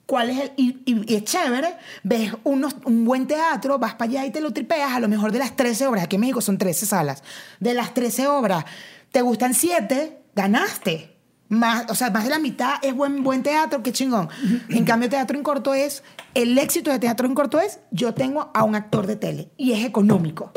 cuál 0.09 0.31
es 0.31 0.39
el. 0.39 0.51
Y, 0.57 0.79
y- 0.85 1.13
y 1.13 1.15
es 1.15 1.23
chévere, 1.23 1.75
ves 2.03 2.33
unos, 2.43 2.75
un 2.85 3.05
buen 3.05 3.27
teatro, 3.27 3.77
vas 3.77 3.93
para 3.93 4.09
allá 4.09 4.25
y 4.25 4.31
te 4.31 4.41
lo 4.41 4.51
tripeas. 4.51 4.91
A 4.93 4.99
lo 4.99 5.07
mejor 5.07 5.31
de 5.31 5.37
las 5.37 5.55
13 5.55 5.85
obras, 5.85 6.03
aquí 6.05 6.15
en 6.15 6.21
México 6.21 6.41
son 6.41 6.57
13 6.57 6.87
salas, 6.87 7.23
de 7.59 7.75
las 7.75 7.93
13 7.93 8.25
obras, 8.27 8.65
te 9.11 9.21
gustan 9.21 9.53
7, 9.53 10.17
ganaste. 10.35 11.15
Más, 11.51 11.85
o 11.89 11.95
sea, 11.95 12.09
más 12.11 12.23
de 12.25 12.29
la 12.29 12.37
mitad 12.39 12.73
es 12.83 12.93
buen, 12.93 13.23
buen 13.23 13.41
teatro, 13.43 13.81
qué 13.81 13.91
chingón. 13.91 14.29
En 14.69 14.85
cambio, 14.85 15.09
teatro 15.09 15.35
en 15.37 15.43
corto 15.43 15.73
es. 15.73 16.03
El 16.35 16.55
éxito 16.59 16.91
de 16.91 16.99
teatro 16.99 17.25
en 17.27 17.33
corto 17.33 17.59
es: 17.59 17.79
yo 17.91 18.13
tengo 18.13 18.51
a 18.53 18.63
un 18.63 18.75
actor 18.75 19.07
de 19.07 19.15
tele 19.15 19.49
y 19.57 19.71
es 19.73 19.83
económico. 19.85 20.51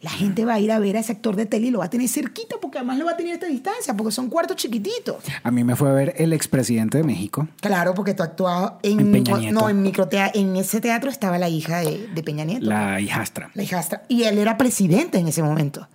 La 0.00 0.10
gente 0.10 0.44
va 0.44 0.54
a 0.54 0.60
ir 0.60 0.70
a 0.70 0.78
ver 0.78 0.96
a 0.96 1.00
ese 1.00 1.10
actor 1.10 1.34
de 1.34 1.44
tele 1.46 1.66
y 1.66 1.70
lo 1.70 1.80
va 1.80 1.86
a 1.86 1.90
tener 1.90 2.08
cerquita 2.08 2.54
porque 2.62 2.78
además 2.78 2.98
lo 2.98 3.04
va 3.06 3.12
a 3.12 3.16
tener 3.16 3.32
a 3.32 3.34
esta 3.34 3.46
distancia, 3.48 3.94
porque 3.94 4.12
son 4.12 4.28
cuartos 4.30 4.56
chiquititos. 4.56 5.16
A 5.42 5.50
mí 5.50 5.64
me 5.64 5.74
fue 5.74 5.90
a 5.90 5.92
ver 5.92 6.14
el 6.18 6.32
expresidente 6.32 6.98
de 6.98 7.04
México. 7.04 7.48
Claro, 7.60 7.94
porque 7.94 8.14
tú 8.14 8.22
actuabas 8.22 8.74
en, 8.84 9.00
En 9.00 9.10
Peña 9.10 9.38
Nieto. 9.38 9.60
no 9.60 9.68
en 9.68 9.82
microtea- 9.84 10.30
en 10.34 10.54
ese 10.54 10.80
teatro 10.80 11.10
estaba 11.10 11.36
la 11.38 11.48
hija 11.48 11.78
de, 11.80 12.06
de 12.14 12.22
Peña 12.22 12.44
Nieto. 12.44 12.64
La 12.66 13.00
hijastra. 13.00 13.50
La 13.54 13.62
hijastra. 13.64 14.04
Y 14.08 14.22
él 14.22 14.38
era 14.38 14.56
presidente 14.56 15.18
en 15.18 15.26
ese 15.26 15.42
momento. 15.42 15.88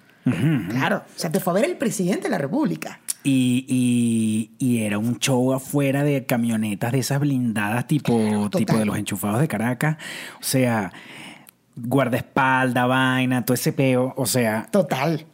Claro. 0.69 1.03
O 1.15 1.19
sea, 1.19 1.31
te 1.31 1.39
fue 1.41 1.51
a 1.51 1.55
ver 1.55 1.65
el 1.65 1.77
presidente 1.77 2.23
de 2.23 2.29
la 2.29 2.37
República. 2.37 2.99
Y, 3.23 3.65
y- 3.67 4.51
y 4.65 4.79
era 4.83 4.97
un 4.97 5.17
show 5.19 5.53
afuera 5.53 6.03
de 6.03 6.25
camionetas 6.25 6.91
de 6.91 6.99
esas 6.99 7.19
blindadas 7.19 7.87
tipo, 7.87 8.17
Total. 8.17 8.59
tipo 8.59 8.77
de 8.77 8.85
los 8.85 8.97
enchufados 8.97 9.39
de 9.41 9.47
Caracas. 9.47 9.97
O 10.39 10.43
sea, 10.43 10.91
guardaespaldas, 11.75 12.87
vaina, 12.87 13.43
todo 13.45 13.55
ese 13.55 13.73
peo. 13.73 14.13
O 14.17 14.25
sea, 14.25 14.67
Total. 14.71 15.25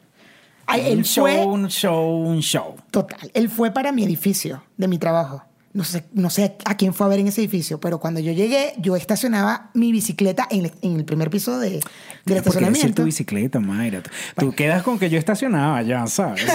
Ay, 0.71 0.81
un 0.81 0.87
él 0.99 1.03
show, 1.05 1.25
fue, 1.25 1.45
un 1.45 1.67
show, 1.69 2.09
un 2.27 2.39
show. 2.41 2.75
total, 2.91 3.31
él 3.33 3.49
fue 3.49 3.71
para 3.71 3.91
mi 3.91 4.03
edificio 4.03 4.63
de 4.77 4.87
mi 4.87 4.99
trabajo. 4.99 5.43
No 5.73 5.83
sé, 5.83 6.05
no 6.13 6.29
sé 6.29 6.57
a 6.65 6.75
quién 6.77 6.93
fue 6.93 7.05
a 7.07 7.09
ver 7.09 7.19
en 7.19 7.27
ese 7.27 7.41
edificio, 7.41 7.79
pero 7.79 7.99
cuando 7.99 8.19
yo 8.19 8.31
llegué, 8.33 8.73
yo 8.79 8.95
estacionaba 8.95 9.69
mi 9.73 9.91
bicicleta 9.91 10.47
en, 10.51 10.65
el- 10.65 10.73
en 10.81 10.95
el 10.97 11.05
primer 11.05 11.29
piso 11.29 11.59
de, 11.59 11.69
del 11.71 11.81
ser 12.27 12.37
estacionamiento. 12.37 13.01
tu 13.01 13.03
bicicleta, 13.03 13.59
Mayra. 13.59 14.01
Tú, 14.01 14.09
tú 14.37 14.51
quedas 14.53 14.81
con 14.83 14.97
que 14.99 15.09
yo 15.09 15.17
estacionaba 15.19 15.81
ya, 15.83 16.05
¿sabes? 16.07 16.43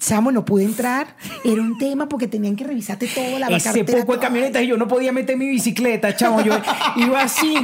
Chamo, 0.00 0.32
no 0.32 0.44
pude 0.44 0.64
entrar. 0.64 1.14
Era 1.44 1.60
un 1.60 1.78
tema 1.78 2.08
porque 2.08 2.26
tenían 2.26 2.56
que 2.56 2.64
revisarte 2.64 3.06
todo, 3.06 3.38
la 3.38 3.48
Ese 3.48 3.84
poco 3.84 4.14
de 4.14 4.18
camionetas 4.18 4.62
y 4.62 4.66
yo 4.66 4.76
no 4.76 4.88
podía 4.88 5.12
meter 5.12 5.36
mi 5.36 5.48
bicicleta, 5.48 6.16
chavo. 6.16 6.40
Yo 6.40 6.60
iba 6.96 7.22
así 7.22 7.54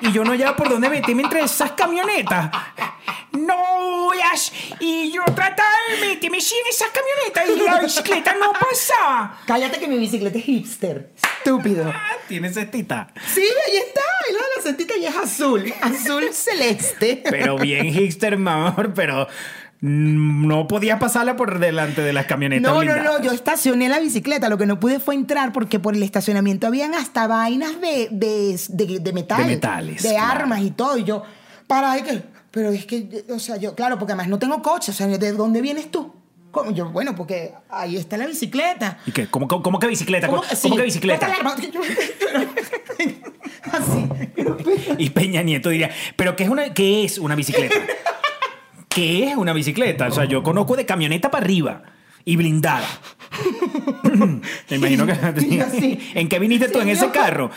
y 0.00 0.10
yo 0.12 0.24
no 0.24 0.32
hallaba 0.32 0.56
por 0.56 0.68
dónde 0.68 0.88
meterme 0.88 1.22
entre 1.22 1.42
esas 1.42 1.72
camionetas. 1.72 2.50
No, 3.32 4.10
Yash. 4.14 4.50
Y 4.80 5.12
yo 5.12 5.22
trataba 5.34 5.70
de 5.90 6.08
meterme 6.08 6.38
en 6.38 6.68
esas 6.70 6.88
camionetas 6.90 7.48
y 7.48 7.64
la 7.64 7.80
bicicleta 7.80 8.34
no 8.34 8.52
pasaba. 8.52 9.40
Cállate 9.46 9.78
que 9.78 9.88
mi 9.88 9.98
bicicleta 9.98 10.38
es 10.38 10.44
hipster. 10.44 11.12
Estúpido. 11.38 11.90
Ah, 11.92 12.12
Tiene 12.28 12.52
cestita. 12.52 13.12
Sí, 13.34 13.40
ahí 13.40 13.76
está. 13.76 14.00
Y 14.30 14.32
la 14.32 14.38
de 14.38 14.46
la 14.56 14.62
sentita 14.62 14.96
y 14.96 15.06
es 15.06 15.16
azul. 15.16 15.72
Azul 15.80 16.32
celeste. 16.32 17.22
Pero 17.28 17.58
bien 17.58 17.92
hipster, 17.92 18.36
mi 18.36 18.50
amor, 18.50 18.92
pero 18.94 19.26
no 19.82 20.68
podía 20.68 21.00
pasarla 21.00 21.34
por 21.34 21.58
delante 21.58 22.02
de 22.02 22.12
las 22.12 22.26
camionetas. 22.26 22.62
No, 22.62 22.84
no, 22.84 22.92
blindadas. 22.92 23.18
no, 23.20 23.24
yo 23.24 23.32
estacioné 23.32 23.88
la 23.88 23.98
bicicleta. 23.98 24.48
Lo 24.48 24.56
que 24.56 24.64
no 24.64 24.78
pude 24.78 25.00
fue 25.00 25.16
entrar 25.16 25.52
porque 25.52 25.80
por 25.80 25.96
el 25.96 26.02
estacionamiento 26.04 26.68
habían 26.68 26.94
hasta 26.94 27.26
vainas 27.26 27.80
de, 27.80 28.08
de, 28.12 28.60
de, 28.68 29.00
de 29.00 29.12
metal. 29.12 29.38
De 29.38 29.46
metales, 29.46 30.02
De 30.04 30.10
claro. 30.10 30.40
armas 30.40 30.62
y 30.62 30.70
todo. 30.70 30.96
Y 30.98 31.04
yo, 31.04 31.24
para, 31.66 31.94
¿de 31.94 32.04
qué? 32.04 32.22
Pero 32.52 32.70
es 32.70 32.86
que, 32.86 33.24
o 33.28 33.40
sea, 33.40 33.56
yo, 33.56 33.74
claro, 33.74 33.98
porque 33.98 34.12
además 34.12 34.28
no 34.28 34.38
tengo 34.38 34.62
coche. 34.62 34.92
O 34.92 34.94
sea, 34.94 35.08
¿de 35.08 35.32
dónde 35.32 35.60
vienes 35.60 35.90
tú? 35.90 36.14
¿Cómo? 36.52 36.70
Yo, 36.70 36.90
bueno, 36.90 37.16
porque 37.16 37.52
ahí 37.68 37.96
está 37.96 38.16
la 38.16 38.26
bicicleta. 38.26 38.98
¿Y 39.04 39.10
qué? 39.10 39.26
¿Cómo, 39.26 39.48
cómo, 39.48 39.64
cómo 39.64 39.80
que 39.80 39.88
bicicleta? 39.88 40.28
¿Cómo, 40.28 40.44
Sí, 40.44 40.68
cómo 40.68 40.76
que 40.76 40.82
bicicleta? 40.82 41.26
Así. 43.72 44.08
Y 44.98 45.10
Peña 45.10 45.42
Nieto 45.42 45.70
diría, 45.70 45.90
¿pero 46.14 46.36
qué 46.36 46.44
es 46.44 46.50
una, 46.50 46.72
qué 46.72 47.04
es 47.04 47.18
una 47.18 47.34
bicicleta? 47.34 47.74
¿Qué 48.94 49.24
es 49.30 49.36
una 49.36 49.52
bicicleta? 49.52 50.08
O 50.08 50.12
sea, 50.12 50.24
yo 50.24 50.42
conozco 50.42 50.76
de 50.76 50.84
camioneta 50.86 51.30
para 51.30 51.44
arriba 51.44 51.82
y 52.24 52.36
blindada. 52.36 52.86
Me 54.70 54.76
imagino 54.76 55.06
que... 55.06 55.12
¿En 56.14 56.28
qué 56.28 56.38
viniste 56.38 56.68
tú 56.68 56.80
en 56.80 56.90
ese 56.90 57.10
carro? 57.10 57.50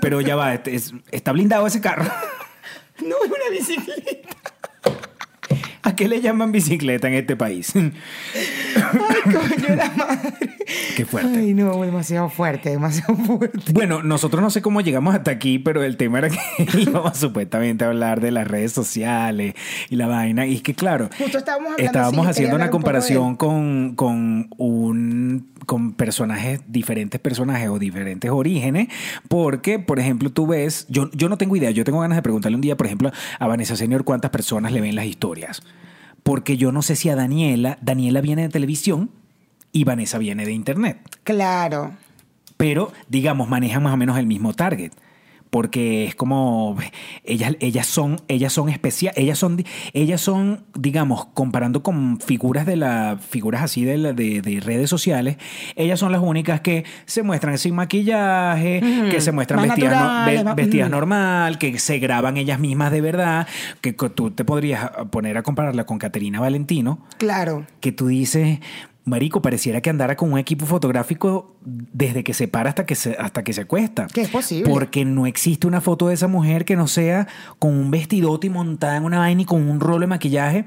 Pero 0.00 0.20
ya 0.20 0.36
va, 0.36 0.54
este 0.54 0.74
es- 0.74 0.92
está 1.10 1.32
blindado 1.32 1.66
ese 1.66 1.80
carro. 1.80 2.04
No 3.02 3.16
es 3.24 3.28
una 3.28 3.50
bicicleta. 3.50 4.28
¿A 5.84 5.94
qué 5.94 6.08
le 6.08 6.22
llaman 6.22 6.50
bicicleta 6.50 7.08
en 7.08 7.14
este 7.14 7.36
país? 7.36 7.72
Ay, 7.76 7.92
coño 9.22 9.76
la 9.76 9.90
madre. 9.90 10.56
Qué 10.96 11.04
fuerte. 11.04 11.38
Ay, 11.38 11.52
no, 11.52 11.82
demasiado 11.82 12.30
fuerte, 12.30 12.70
demasiado 12.70 13.14
fuerte. 13.16 13.72
Bueno, 13.74 14.02
nosotros 14.02 14.42
no 14.42 14.48
sé 14.48 14.62
cómo 14.62 14.80
llegamos 14.80 15.14
hasta 15.14 15.30
aquí, 15.30 15.58
pero 15.58 15.82
el 15.82 15.98
tema 15.98 16.18
era 16.18 16.30
que 16.30 16.38
íbamos 16.78 17.18
supuestamente 17.18 17.84
a 17.84 17.88
hablar 17.88 18.22
de 18.22 18.30
las 18.30 18.48
redes 18.48 18.72
sociales 18.72 19.54
y 19.90 19.96
la 19.96 20.06
vaina. 20.06 20.46
Y 20.46 20.56
es 20.56 20.62
que, 20.62 20.74
claro, 20.74 21.10
Justo 21.18 21.38
estábamos 21.76 22.26
haciendo 22.26 22.56
una 22.56 22.64
un 22.64 22.70
comparación 22.70 23.36
con, 23.36 23.94
con 23.94 24.48
un 24.56 25.54
con 25.64 25.94
personajes, 25.94 26.60
diferentes 26.68 27.20
personajes 27.20 27.68
o 27.68 27.78
diferentes 27.78 28.30
orígenes, 28.30 28.88
porque, 29.28 29.78
por 29.78 29.98
ejemplo, 29.98 30.30
tú 30.30 30.46
ves, 30.46 30.86
yo, 30.88 31.10
yo 31.12 31.28
no 31.28 31.38
tengo 31.38 31.56
idea, 31.56 31.70
yo 31.70 31.84
tengo 31.84 32.00
ganas 32.00 32.16
de 32.16 32.22
preguntarle 32.22 32.56
un 32.56 32.60
día, 32.60 32.76
por 32.76 32.86
ejemplo, 32.86 33.10
a 33.38 33.46
Vanessa 33.46 33.76
Senior 33.76 34.04
cuántas 34.04 34.30
personas 34.30 34.72
le 34.72 34.80
ven 34.80 34.94
las 34.94 35.06
historias, 35.06 35.62
porque 36.24 36.56
yo 36.56 36.72
no 36.72 36.82
sé 36.82 36.96
si 36.96 37.08
a 37.10 37.14
Daniela, 37.14 37.78
Daniela 37.82 38.20
viene 38.20 38.42
de 38.42 38.48
televisión 38.48 39.10
y 39.70 39.84
Vanessa 39.84 40.18
viene 40.18 40.44
de 40.44 40.52
internet 40.52 40.98
Claro. 41.22 41.92
pero 42.56 42.92
digamos 43.08 43.48
manejan 43.48 43.82
más 43.84 43.94
o 43.94 43.96
menos 43.96 44.18
el 44.18 44.26
mismo 44.26 44.52
target 44.54 44.92
porque 45.54 46.04
es 46.06 46.16
como 46.16 46.76
ellas 47.22 47.54
ellas 47.60 47.86
son 47.86 48.16
ellas 48.26 48.52
son 48.52 48.68
especial 48.70 49.14
ellas 49.16 49.38
son 49.38 49.62
ellas 49.92 50.20
son 50.20 50.64
digamos 50.74 51.26
comparando 51.26 51.84
con 51.84 52.18
figuras 52.18 52.66
de 52.66 52.74
la 52.74 53.18
figuras 53.20 53.62
así 53.62 53.84
de, 53.84 53.96
la- 53.98 54.12
de, 54.12 54.42
de 54.42 54.58
redes 54.58 54.90
sociales 54.90 55.36
ellas 55.76 56.00
son 56.00 56.10
las 56.10 56.20
únicas 56.22 56.60
que 56.60 56.84
se 57.06 57.22
muestran 57.22 57.56
sin 57.58 57.76
maquillaje 57.76 58.80
que 59.12 59.20
se 59.20 59.30
muestran 59.30 59.62
vestidas, 59.68 60.44
no- 60.44 60.54
ujú. 60.82 60.90
normal 60.90 61.58
que 61.58 61.78
se 61.78 62.00
graban 62.00 62.36
ellas 62.36 62.58
mismas 62.58 62.90
de 62.90 63.00
verdad 63.00 63.46
que 63.80 63.92
tú 63.92 64.32
te 64.32 64.44
podrías 64.44 64.90
poner 65.12 65.38
a 65.38 65.44
compararla 65.44 65.84
con 65.86 65.98
Caterina 65.98 66.40
Valentino 66.40 66.98
Claro. 67.18 67.64
que 67.78 67.92
tú 67.92 68.08
dices, 68.08 68.58
Marico, 69.06 69.42
pareciera 69.42 69.82
que 69.82 69.90
andara 69.90 70.16
con 70.16 70.32
un 70.32 70.38
equipo 70.38 70.64
fotográfico 70.64 71.56
desde 71.64 72.24
que 72.24 72.32
se 72.32 72.48
para 72.48 72.70
hasta 72.70 72.86
que 72.86 72.94
se, 72.94 73.12
hasta 73.18 73.44
que 73.44 73.52
se 73.52 73.60
acuesta. 73.60 74.06
Que 74.06 74.22
es 74.22 74.28
posible. 74.30 74.70
Porque 74.70 75.04
no 75.04 75.26
existe 75.26 75.66
una 75.66 75.82
foto 75.82 76.08
de 76.08 76.14
esa 76.14 76.26
mujer 76.26 76.64
que 76.64 76.74
no 76.74 76.86
sea 76.86 77.28
con 77.58 77.74
un 77.74 77.90
vestidote 77.90 78.46
y 78.46 78.50
montada 78.50 78.96
en 78.96 79.04
una 79.04 79.18
vaina 79.18 79.42
y 79.42 79.44
con 79.44 79.68
un 79.68 79.78
rolo 79.80 80.00
de 80.00 80.06
maquillaje. 80.06 80.64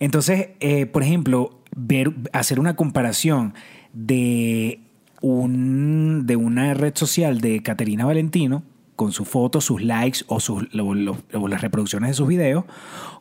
Entonces, 0.00 0.48
eh, 0.60 0.86
por 0.86 1.02
ejemplo, 1.02 1.60
ver, 1.76 2.14
hacer 2.32 2.58
una 2.58 2.74
comparación 2.74 3.52
de, 3.92 4.80
un, 5.20 6.22
de 6.26 6.36
una 6.36 6.74
red 6.74 6.92
social 6.96 7.40
de 7.40 7.62
Caterina 7.62 8.04
Valentino 8.06 8.62
con 8.96 9.12
sus 9.12 9.28
fotos, 9.28 9.64
sus 9.64 9.82
likes 9.82 10.20
o, 10.28 10.40
sus, 10.40 10.72
lo- 10.72 10.94
lo- 10.94 11.18
o 11.34 11.48
las 11.48 11.60
reproducciones 11.62 12.10
de 12.10 12.14
sus 12.14 12.28
videos 12.28 12.64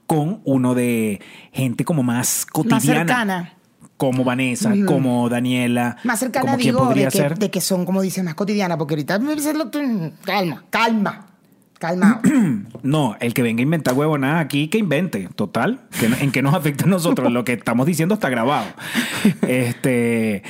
con 0.06 0.42
uno 0.46 0.76
de 0.76 1.20
gente 1.52 1.84
como 1.84 2.04
más 2.04 2.46
cotidiana 2.46 2.76
Más 2.76 2.84
cercana. 3.08 3.54
Como 3.98 4.24
Vanessa, 4.24 4.74
como 4.86 5.30
Daniela, 5.30 5.98
Más 6.04 6.20
cercana, 6.20 6.46
como 6.46 6.58
digo, 6.58 6.80
de 6.82 6.86
podría 6.86 7.08
que, 7.10 7.18
ser. 7.18 7.38
de 7.38 7.52
que 7.52 7.62
son, 7.62 7.86
como 7.86 8.02
dices, 8.02 8.24
más 8.24 8.36
cotidianas. 8.36 8.78
Porque 8.78 8.96
ahorita 8.96 9.20
Calma, 10.26 10.64
calma. 10.70 11.28
Calma. 11.80 12.22
No, 12.84 13.16
el 13.22 13.34
que 13.34 13.42
venga 13.42 13.62
a 13.62 13.64
inventar 13.64 13.94
huevonadas 13.94 14.44
aquí, 14.44 14.68
que 14.68 14.78
invente. 14.78 15.30
Total. 15.36 15.82
que 15.98 16.06
¿En 16.06 16.32
qué 16.32 16.42
nos 16.42 16.54
afecta 16.54 16.84
a 16.84 16.88
nosotros? 16.88 17.32
Lo 17.32 17.46
que 17.46 17.54
estamos 17.54 17.86
diciendo 17.86 18.14
está 18.14 18.30
grabado. 18.30 18.66
Este. 19.48 20.44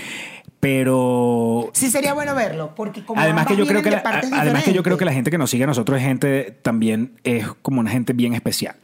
Pero. 0.60 1.70
sí 1.74 1.92
sería 1.92 2.14
bueno 2.14 2.34
verlo. 2.34 2.74
Porque 2.74 3.04
como 3.04 3.22
Además 3.22 3.46
que 3.46 3.56
yo 3.56 3.68
creo 3.68 3.84
que 3.84 3.92
la, 3.92 4.02
de 4.02 4.36
además 4.36 4.64
que 4.64 4.74
yo 4.74 4.82
creo 4.82 4.98
que 4.98 5.06
la 5.06 5.14
gente 5.14 5.30
que 5.30 5.38
nos 5.38 5.50
sigue 5.50 5.66
a 5.66 5.68
nosotros 5.68 6.00
es 6.00 6.06
gente 6.06 6.58
también 6.62 7.20
es 7.24 7.48
como 7.62 7.82
una 7.82 7.92
gente 7.92 8.14
bien 8.14 8.34
especial. 8.34 8.76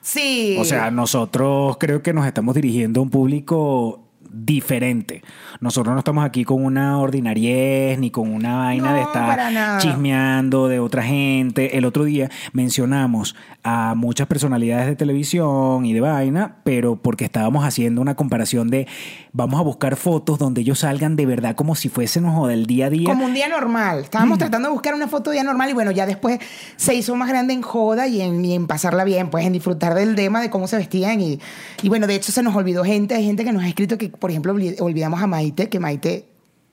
Sí. 0.00 0.56
O 0.58 0.64
sea, 0.64 0.90
nosotros 0.90 1.76
creo 1.78 2.02
que 2.02 2.12
nos 2.12 2.26
estamos 2.26 2.54
dirigiendo 2.54 3.00
a 3.00 3.02
un 3.02 3.10
público 3.10 4.05
diferente. 4.30 5.22
Nosotros 5.60 5.92
no 5.94 5.98
estamos 5.98 6.24
aquí 6.24 6.44
con 6.44 6.64
una 6.64 6.98
ordinariez 6.98 7.98
ni 7.98 8.10
con 8.10 8.32
una 8.32 8.56
vaina 8.56 8.94
de 8.94 9.02
estar 9.02 9.78
chismeando 9.78 10.68
de 10.68 10.80
otra 10.80 11.02
gente. 11.02 11.76
El 11.78 11.84
otro 11.84 12.04
día 12.04 12.30
mencionamos 12.52 13.36
a 13.62 13.94
muchas 13.94 14.26
personalidades 14.26 14.86
de 14.86 14.96
televisión 14.96 15.86
y 15.86 15.92
de 15.92 16.00
vaina, 16.00 16.56
pero 16.64 16.96
porque 16.96 17.24
estábamos 17.24 17.64
haciendo 17.64 18.00
una 18.00 18.14
comparación 18.14 18.68
de 18.68 18.86
vamos 19.32 19.60
a 19.60 19.62
buscar 19.62 19.96
fotos 19.96 20.38
donde 20.38 20.62
ellos 20.62 20.80
salgan 20.80 21.16
de 21.16 21.26
verdad 21.26 21.54
como 21.54 21.74
si 21.74 21.88
fuésemos 21.88 22.48
del 22.48 22.66
día 22.66 22.86
a 22.86 22.90
día. 22.90 23.06
Como 23.06 23.24
un 23.24 23.34
día 23.34 23.48
normal. 23.48 24.00
Mm. 24.00 24.04
Estábamos 24.04 24.38
tratando 24.38 24.68
de 24.68 24.72
buscar 24.72 24.94
una 24.94 25.08
foto 25.08 25.30
de 25.30 25.34
día 25.34 25.44
normal 25.44 25.70
y 25.70 25.72
bueno, 25.72 25.90
ya 25.90 26.06
después 26.06 26.38
se 26.76 26.94
hizo 26.94 27.14
más 27.16 27.28
grande 27.28 27.52
en 27.52 27.62
joda 27.62 28.06
y 28.06 28.20
en, 28.20 28.44
y 28.44 28.54
en 28.54 28.66
pasarla 28.66 29.04
bien, 29.04 29.30
pues 29.30 29.44
en 29.44 29.52
disfrutar 29.52 29.94
del 29.94 30.14
tema 30.14 30.40
de 30.40 30.50
cómo 30.50 30.66
se 30.66 30.76
vestían. 30.76 31.20
Y, 31.20 31.40
y 31.82 31.88
bueno, 31.88 32.06
de 32.06 32.14
hecho 32.14 32.32
se 32.32 32.42
nos 32.42 32.54
olvidó 32.54 32.84
gente. 32.84 33.14
Hay 33.14 33.24
gente 33.24 33.44
que 33.44 33.52
nos 33.52 33.62
ha 33.62 33.68
escrito 33.68 33.98
que, 33.98 34.10
por 34.18 34.30
ejemplo, 34.30 34.54
olvi- 34.54 34.76
olvidamos 34.80 35.20
a 35.22 35.26
Maite, 35.26 35.68
que 35.68 35.78
Maite 35.80 36.24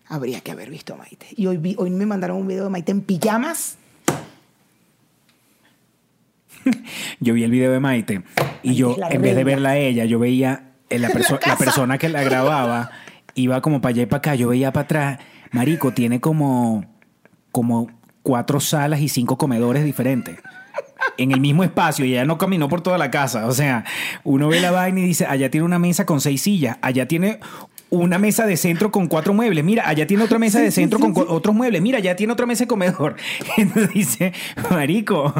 habría 0.07 0.41
que 0.41 0.51
haber 0.51 0.69
visto 0.69 0.93
a 0.93 0.97
Maite. 0.97 1.27
Y 1.35 1.45
hoy, 1.47 1.57
vi- 1.57 1.75
hoy 1.77 1.89
me 1.89 2.05
mandaron 2.05 2.37
un 2.37 2.47
video 2.47 2.63
de 2.65 2.69
Maite 2.69 2.91
en 2.91 3.01
pijamas. 3.01 3.77
Yo 7.19 7.33
vi 7.33 7.43
el 7.43 7.51
video 7.51 7.71
de 7.71 7.79
Maite 7.79 8.23
y 8.63 8.67
Maite 8.69 8.75
yo, 8.75 8.95
en 9.09 9.21
vez 9.21 9.35
de 9.35 9.43
verla 9.43 9.69
a 9.71 9.77
ella, 9.77 10.05
yo 10.05 10.19
veía 10.19 10.71
eh, 10.89 10.99
la, 10.99 11.09
perso- 11.13 11.39
La 11.45 11.57
persona 11.57 11.97
que 11.97 12.09
la 12.09 12.23
grababa, 12.23 12.91
iba 13.35 13.61
como 13.61 13.81
para 13.81 13.91
allá 13.91 14.03
y 14.03 14.05
para 14.05 14.17
acá, 14.19 14.35
yo 14.35 14.49
veía 14.49 14.71
para 14.71 14.83
atrás. 14.85 15.19
Marico, 15.51 15.91
tiene 15.91 16.19
como, 16.21 16.85
como 17.51 17.89
cuatro 18.21 18.59
salas 18.59 19.01
y 19.01 19.09
cinco 19.09 19.37
comedores 19.37 19.83
diferentes. 19.83 20.39
En 21.17 21.31
el 21.31 21.39
mismo 21.39 21.63
espacio 21.63 22.05
y 22.05 22.13
ella 22.13 22.25
no 22.25 22.37
caminó 22.37 22.67
por 22.69 22.81
toda 22.81 22.97
la 22.97 23.11
casa. 23.11 23.45
O 23.47 23.51
sea, 23.51 23.85
uno 24.23 24.47
ve 24.47 24.59
la 24.59 24.71
vaina 24.71 24.99
y 24.99 25.03
dice, 25.03 25.25
allá 25.25 25.49
tiene 25.51 25.65
una 25.65 25.79
mesa 25.79 26.05
con 26.05 26.21
seis 26.21 26.41
sillas, 26.41 26.77
allá 26.81 27.07
tiene 27.07 27.39
una 27.89 28.17
mesa 28.17 28.47
de 28.47 28.57
centro 28.57 28.91
con 28.91 29.05
cuatro 29.07 29.35
muebles, 29.35 29.63
mira, 29.63 29.87
allá 29.87 30.07
tiene 30.07 30.23
otra 30.23 30.39
mesa 30.39 30.59
de 30.59 30.71
centro 30.71 30.97
con 30.97 31.13
otros 31.27 31.53
muebles, 31.53 31.79
mira, 31.79 31.99
allá 31.99 32.15
tiene 32.15 32.33
otra 32.33 32.47
mesa 32.47 32.63
de 32.63 32.67
comedor. 32.67 33.15
Entonces 33.57 33.93
dice, 33.93 34.33
Marico, 34.71 35.31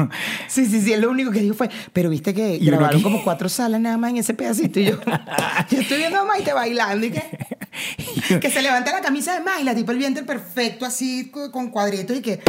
Sí, 0.46 0.66
sí, 0.66 0.80
sí, 0.80 0.92
él 0.92 1.00
lo 1.00 1.10
único 1.10 1.32
que 1.32 1.40
dijo 1.40 1.54
fue, 1.56 1.68
pero 1.92 2.10
viste 2.10 2.32
que 2.32 2.54
Y 2.54 2.64
grabaron 2.66 3.02
como 3.02 3.24
cuatro 3.24 3.48
salas 3.48 3.80
nada 3.80 3.96
más 3.98 4.10
en 4.10 4.18
ese 4.18 4.34
pedacito. 4.34 4.78
Y 4.78 4.84
yo, 4.84 5.00
yo 5.70 5.80
estoy 5.80 5.98
viendo 5.98 6.20
a 6.20 6.24
Maite 6.24 6.52
bailando 6.52 7.06
y 7.06 7.10
que, 7.10 8.38
que 8.38 8.50
se 8.50 8.62
levanta 8.62 8.92
la 8.92 9.00
camisa 9.00 9.34
de 9.34 9.40
Maite, 9.40 9.74
tipo 9.74 9.90
el 9.90 9.98
vientre 9.98 10.22
perfecto 10.22 10.86
así 10.86 11.30
co- 11.32 11.50
con 11.50 11.70
cuadritos 11.70 12.16
y 12.16 12.22
que, 12.22 12.40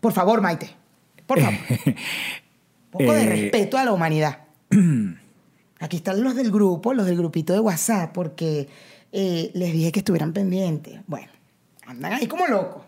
por 0.00 0.14
favor, 0.14 0.40
Maite. 0.40 0.70
Por 1.26 1.40
favor. 1.40 1.58
Un 1.68 1.94
poco 2.90 3.12
de 3.12 3.22
Eh, 3.22 3.26
respeto 3.26 3.78
a 3.78 3.84
la 3.84 3.92
humanidad. 3.92 4.38
Aquí 5.78 5.98
están 5.98 6.22
los 6.22 6.34
del 6.34 6.50
grupo, 6.50 6.94
los 6.94 7.06
del 7.06 7.16
grupito 7.16 7.52
de 7.52 7.60
WhatsApp, 7.60 8.12
porque 8.12 8.68
eh, 9.12 9.50
les 9.54 9.72
dije 9.72 9.92
que 9.92 10.00
estuvieran 10.00 10.32
pendientes. 10.32 11.00
Bueno, 11.06 11.28
andan 11.86 12.14
ahí 12.14 12.26
como 12.26 12.46
locos. 12.46 12.82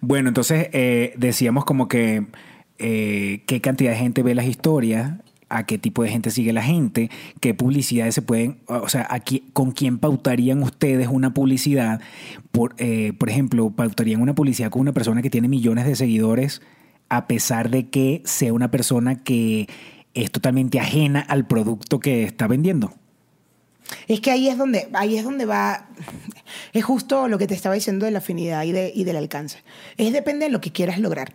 Bueno, 0.00 0.28
entonces 0.28 0.68
eh, 0.72 1.12
decíamos 1.16 1.64
como 1.64 1.88
que 1.88 2.26
eh, 2.78 3.42
qué 3.46 3.60
cantidad 3.60 3.90
de 3.90 3.98
gente 3.98 4.22
ve 4.22 4.34
las 4.34 4.46
historias, 4.46 5.12
a 5.50 5.66
qué 5.66 5.76
tipo 5.76 6.02
de 6.02 6.08
gente 6.08 6.30
sigue 6.30 6.52
la 6.52 6.62
gente, 6.62 7.10
qué 7.40 7.52
publicidades 7.52 8.14
se 8.14 8.22
pueden, 8.22 8.58
o 8.66 8.88
sea, 8.88 9.06
aquí, 9.10 9.44
con 9.52 9.72
quién 9.72 9.98
pautarían 9.98 10.62
ustedes 10.62 11.08
una 11.08 11.34
publicidad. 11.34 12.00
Por, 12.50 12.76
por 13.18 13.28
ejemplo, 13.28 13.70
pautarían 13.70 14.22
una 14.22 14.34
publicidad 14.34 14.70
con 14.70 14.80
una 14.80 14.92
persona 14.92 15.20
que 15.22 15.30
tiene 15.30 15.48
millones 15.48 15.84
de 15.84 15.96
seguidores, 15.96 16.62
a 17.08 17.26
pesar 17.26 17.70
de 17.70 17.88
que 17.88 18.22
sea 18.24 18.52
una 18.52 18.70
persona 18.70 19.22
que 19.22 19.68
es 20.14 20.30
totalmente 20.30 20.80
ajena 20.80 21.20
al 21.20 21.46
producto 21.46 22.00
que 22.00 22.24
está 22.24 22.46
vendiendo. 22.46 22.92
Es 24.08 24.20
que 24.20 24.30
ahí 24.30 24.48
es 24.48 24.56
donde, 24.56 24.88
ahí 24.94 25.16
es 25.18 25.24
donde 25.24 25.44
va, 25.44 25.88
es 26.72 26.84
justo 26.84 27.28
lo 27.28 27.36
que 27.38 27.46
te 27.46 27.54
estaba 27.54 27.74
diciendo 27.74 28.06
de 28.06 28.12
la 28.12 28.18
afinidad 28.18 28.62
y, 28.64 28.72
de- 28.72 28.92
y 28.94 29.04
del 29.04 29.16
alcance. 29.16 29.62
Es 29.98 30.12
depende 30.12 30.46
de 30.46 30.50
lo 30.52 30.60
que 30.60 30.72
quieras 30.72 30.98
lograr. 30.98 31.34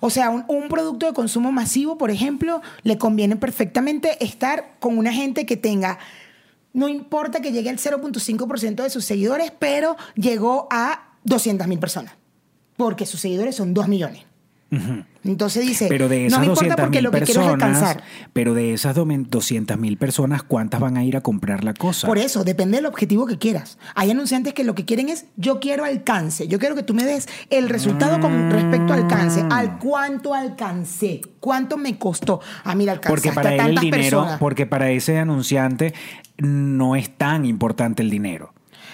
O 0.00 0.10
sea, 0.10 0.30
un, 0.30 0.44
un 0.48 0.68
producto 0.68 1.06
de 1.06 1.12
consumo 1.14 1.52
masivo, 1.52 1.96
por 1.98 2.10
ejemplo, 2.10 2.60
le 2.82 2.98
conviene 2.98 3.36
perfectamente 3.36 4.22
estar 4.24 4.76
con 4.78 4.98
una 4.98 5.12
gente 5.12 5.46
que 5.46 5.56
tenga, 5.56 5.98
no 6.72 6.88
importa 6.88 7.40
que 7.40 7.52
llegue 7.52 7.70
al 7.70 7.78
0.5% 7.78 8.82
de 8.82 8.90
sus 8.90 9.04
seguidores, 9.04 9.52
pero 9.58 9.96
llegó 10.14 10.66
a 10.70 11.14
200 11.24 11.66
mil 11.66 11.78
personas, 11.78 12.14
porque 12.76 13.06
sus 13.06 13.20
seguidores 13.20 13.54
son 13.56 13.72
2 13.72 13.88
millones. 13.88 14.24
Entonces 15.24 15.66
dice, 15.66 15.86
Pero 15.88 16.08
de 16.08 16.20
no 16.22 16.26
esas 16.26 16.40
me 16.40 16.46
importa 16.46 16.74
200 16.76 16.84
porque 16.84 17.02
lo 17.02 17.10
que 17.10 17.20
quiero 17.22 17.42
es 17.42 17.48
alcanzar. 17.48 18.02
pero 18.32 18.54
de 18.54 18.72
esas 18.74 18.94
200 18.96 19.78
mil 19.78 19.96
personas, 19.96 20.42
¿cuántas 20.42 20.80
van 20.80 20.96
a 20.96 21.04
ir 21.04 21.16
a 21.16 21.20
comprar 21.20 21.64
la 21.64 21.72
cosa? 21.74 22.06
Por 22.06 22.18
eso, 22.18 22.44
depende 22.44 22.76
del 22.78 22.86
objetivo 22.86 23.26
que 23.26 23.38
quieras. 23.38 23.78
Hay 23.94 24.10
anunciantes 24.10 24.54
que 24.54 24.64
lo 24.64 24.74
que 24.74 24.84
quieren 24.84 25.08
es, 25.08 25.26
yo 25.36 25.60
quiero 25.60 25.84
alcance, 25.84 26.48
yo 26.48 26.58
quiero 26.58 26.74
que 26.74 26.82
tú 26.82 26.94
me 26.94 27.04
des 27.04 27.28
el 27.50 27.68
resultado 27.68 28.20
con 28.20 28.50
respecto 28.50 28.92
al 28.92 29.02
alcance, 29.02 29.44
al 29.50 29.78
cuánto 29.78 30.34
alcancé, 30.34 31.20
cuánto 31.40 31.76
me 31.76 31.98
costó. 31.98 32.40
Ah, 32.64 32.74
mira, 32.74 32.92
alcanzaste 32.92 33.28
Porque 33.30 33.34
para 33.34 33.50
a 33.50 33.66
él 33.68 33.70
el 33.78 33.80
dinero, 33.80 34.00
personas. 34.20 34.38
porque 34.38 34.66
para 34.66 34.90
ese 34.90 35.18
anunciante 35.18 35.94
no 36.38 36.96
es 36.96 37.10
tan 37.16 37.44
importante 37.44 38.02
el 38.02 38.10
dinero. 38.10 38.52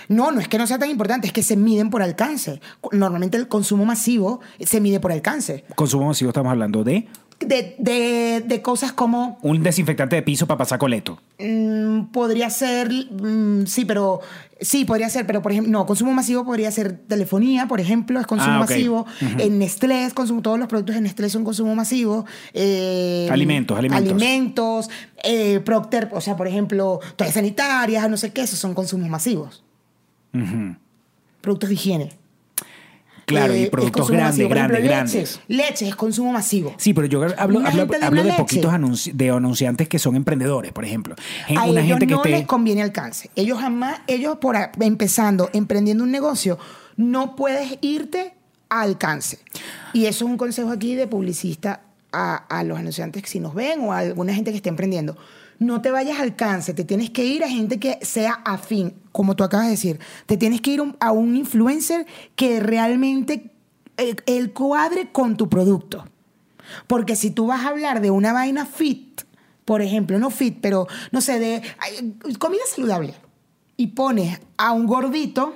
No, 0.08 0.30
no 0.32 0.40
es 0.40 0.48
que 0.48 0.58
no 0.58 0.66
sea 0.66 0.78
tan 0.78 0.90
importante, 0.90 1.26
es 1.26 1.32
que 1.32 1.42
se 1.42 1.56
miden 1.56 1.90
por 1.90 2.02
alcance. 2.02 2.60
Normalmente 2.92 3.36
el 3.36 3.48
consumo 3.48 3.84
masivo 3.84 4.40
se 4.60 4.80
mide 4.80 5.00
por 5.00 5.12
alcance. 5.12 5.64
Consumo 5.74 6.06
masivo 6.06 6.30
estamos 6.30 6.50
hablando 6.50 6.84
de 6.84 7.06
De, 7.40 7.74
de- 7.80 8.44
de 8.46 8.62
cosas 8.62 8.92
como 8.92 9.38
un 9.42 9.64
desinfectante 9.64 10.14
de 10.14 10.22
piso 10.22 10.46
para 10.46 10.58
pasar 10.58 10.78
coleto. 10.78 11.18
Mm, 11.40 12.12
podría 12.12 12.48
ser, 12.50 12.88
mm, 12.92 13.66
sí, 13.66 13.84
pero 13.84 14.20
sí, 14.60 14.84
podría 14.84 15.08
ser, 15.10 15.26
pero 15.26 15.42
por 15.42 15.50
ejemplo, 15.50 15.72
no, 15.72 15.84
consumo 15.84 16.12
masivo 16.12 16.44
podría 16.44 16.70
ser 16.70 17.00
ok, 17.08 17.66
por 17.66 17.80
ejemplo, 17.80 18.20
es 18.20 18.28
consumo 18.28 18.52
Ah, 18.54 18.58
masivo. 18.60 19.06
En 19.38 19.58
Nestlé, 19.58 20.04
es 20.04 20.14
consumo, 20.14 20.40
todos 20.40 20.56
los 20.56 20.68
productos 20.68 20.94
de 20.94 21.00
Nestlé 21.00 21.28
son 21.30 21.42
consumo 21.42 21.74
masivo. 21.74 22.26
Eh, 22.54 23.26
Alimentos, 23.28 23.76
alimentos. 23.76 24.12
Alimentos, 24.12 24.90
eh, 25.24 25.58
Procter, 25.64 26.10
o 26.12 26.20
sea, 26.20 26.36
por 26.36 26.46
ejemplo, 26.46 27.00
toallas 27.16 27.34
sanitarias, 27.34 28.08
no 28.08 28.16
sé 28.16 28.32
qué, 28.32 28.42
esos 28.42 28.60
son 28.60 28.72
consumos 28.72 29.08
masivos. 29.08 29.64
Productos 31.40 31.68
de 31.68 31.74
higiene. 31.74 32.12
Claro, 33.24 33.52
Eh, 33.54 33.60
y 33.60 33.62
es 33.64 33.70
productos 33.70 34.10
grandes, 34.10 34.48
grandes, 34.48 34.82
grandes. 34.82 35.40
Leche, 35.46 35.68
leche 35.70 35.88
es 35.88 35.94
consumo 35.96 36.32
masivo. 36.32 36.74
Sí, 36.76 36.92
pero 36.92 37.06
yo 37.06 37.22
hablo, 37.22 37.60
hablo, 37.64 37.86
de 37.86 38.04
hablo 38.04 38.22
poquitos 38.36 38.72
anunci- 38.72 39.12
de 39.12 39.30
anunciantes 39.30 39.88
que 39.88 39.98
son 40.00 40.16
emprendedores, 40.16 40.72
por 40.72 40.84
ejemplo. 40.84 41.14
A 41.56 41.64
una 41.64 41.80
ellos 41.82 41.86
gente 41.86 42.06
que 42.08 42.14
no 42.14 42.18
esté 42.18 42.30
les 42.30 42.46
conviene 42.46 42.82
alcance. 42.82 43.30
Ellos 43.36 43.58
jamás, 43.60 44.00
ellos 44.08 44.38
por 44.38 44.56
empezando, 44.80 45.50
emprendiendo 45.52 46.02
un 46.02 46.10
negocio, 46.10 46.58
no 46.96 47.36
puedes 47.36 47.78
irte 47.80 48.34
a 48.68 48.80
alcance. 48.82 49.38
Y 49.92 50.06
eso 50.06 50.24
es 50.24 50.30
un 50.30 50.36
consejo 50.36 50.70
aquí 50.70 50.96
de 50.96 51.06
publicista 51.06 51.82
a, 52.10 52.34
a 52.36 52.64
los 52.64 52.76
anunciantes 52.78 53.22
que 53.22 53.28
si 53.28 53.38
nos 53.38 53.54
ven 53.54 53.80
o 53.82 53.92
a 53.92 53.98
alguna 53.98 54.34
gente 54.34 54.50
que 54.50 54.56
esté 54.56 54.68
emprendiendo. 54.68 55.16
No 55.62 55.80
te 55.80 55.90
vayas 55.90 56.18
a 56.18 56.22
alcance, 56.22 56.74
te 56.74 56.84
tienes 56.84 57.10
que 57.10 57.24
ir 57.24 57.44
a 57.44 57.48
gente 57.48 57.78
que 57.78 57.98
sea 58.02 58.42
afín, 58.44 58.94
como 59.12 59.36
tú 59.36 59.44
acabas 59.44 59.66
de 59.66 59.72
decir. 59.72 60.00
Te 60.26 60.36
tienes 60.36 60.60
que 60.60 60.72
ir 60.72 60.82
a 60.98 61.12
un 61.12 61.36
influencer 61.36 62.06
que 62.34 62.60
realmente 62.60 63.52
el, 63.96 64.16
el 64.26 64.52
cuadre 64.52 65.12
con 65.12 65.36
tu 65.36 65.48
producto. 65.48 66.04
Porque 66.86 67.16
si 67.16 67.30
tú 67.30 67.46
vas 67.46 67.64
a 67.64 67.68
hablar 67.68 68.00
de 68.00 68.10
una 68.10 68.32
vaina 68.32 68.66
fit, 68.66 69.22
por 69.64 69.82
ejemplo, 69.82 70.18
no 70.18 70.30
fit, 70.30 70.58
pero 70.60 70.88
no 71.12 71.20
sé, 71.20 71.38
de 71.38 71.62
comida 72.38 72.62
saludable, 72.68 73.14
y 73.76 73.88
pones 73.88 74.40
a 74.56 74.72
un 74.72 74.86
gordito 74.86 75.54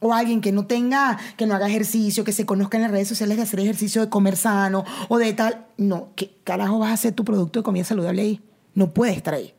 o 0.00 0.12
alguien 0.12 0.40
que 0.40 0.52
no 0.52 0.66
tenga, 0.66 1.18
que 1.36 1.46
no 1.46 1.54
haga 1.54 1.68
ejercicio, 1.68 2.24
que 2.24 2.32
se 2.32 2.44
conozca 2.44 2.76
en 2.76 2.82
las 2.82 2.90
redes 2.90 3.08
sociales 3.08 3.36
de 3.36 3.44
hacer 3.44 3.60
ejercicio, 3.60 4.02
de 4.02 4.08
comer 4.08 4.36
sano 4.36 4.84
o 5.08 5.18
de 5.18 5.32
tal, 5.32 5.66
no, 5.76 6.08
¿qué 6.16 6.36
carajo 6.44 6.78
vas 6.78 6.90
a 6.90 6.94
hacer 6.94 7.12
tu 7.12 7.24
producto 7.24 7.60
de 7.60 7.64
comida 7.64 7.84
saludable 7.84 8.22
ahí? 8.22 8.40
No 8.74 8.90
puede 8.92 9.12
estar 9.12 9.34
ahí. 9.34 9.54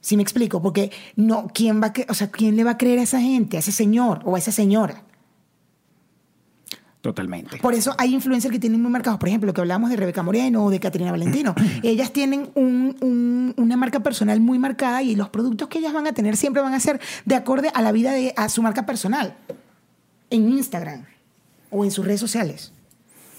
¿Sí 0.00 0.16
me 0.16 0.22
explico? 0.22 0.62
Porque 0.62 0.92
no, 1.16 1.48
¿quién 1.52 1.82
va 1.82 1.88
a, 1.88 1.92
o 2.10 2.14
sea, 2.14 2.30
quién 2.30 2.54
le 2.56 2.62
va 2.64 2.72
a 2.72 2.78
creer 2.78 3.00
a 3.00 3.02
esa 3.02 3.20
gente, 3.20 3.56
a 3.56 3.60
ese 3.60 3.72
señor 3.72 4.20
o 4.24 4.36
a 4.36 4.38
esa 4.38 4.52
señora? 4.52 5.02
totalmente. 7.02 7.58
Por 7.58 7.72
eso 7.72 7.94
hay 7.98 8.12
influencers 8.14 8.50
que 8.50 8.58
tienen 8.58 8.82
muy 8.82 8.90
marcados. 8.90 9.20
Por 9.20 9.28
ejemplo, 9.28 9.46
lo 9.46 9.54
que 9.54 9.60
hablamos 9.60 9.90
de 9.90 9.96
Rebeca 9.96 10.24
Moreno 10.24 10.64
o 10.64 10.70
de 10.70 10.80
Caterina 10.80 11.12
Valentino. 11.12 11.54
ellas 11.84 12.12
tienen 12.12 12.50
un- 12.56 12.96
un- 13.00 13.54
una 13.56 13.76
marca 13.76 14.00
personal 14.00 14.40
muy 14.40 14.58
marcada 14.58 15.02
y 15.04 15.14
los 15.14 15.28
productos 15.28 15.68
que 15.68 15.78
ellas 15.78 15.92
van 15.92 16.08
a 16.08 16.12
tener 16.14 16.36
siempre 16.36 16.62
van 16.62 16.74
a 16.74 16.80
ser 16.80 17.00
de 17.24 17.36
acorde 17.36 17.70
a 17.72 17.80
la 17.80 17.92
vida 17.92 18.10
de 18.10 18.34
a 18.36 18.48
su 18.48 18.60
marca 18.60 18.86
personal. 18.86 19.36
En 20.30 20.50
Instagram 20.50 21.04
o 21.70 21.84
en 21.84 21.92
sus 21.92 22.04
redes 22.04 22.18
sociales. 22.18 22.72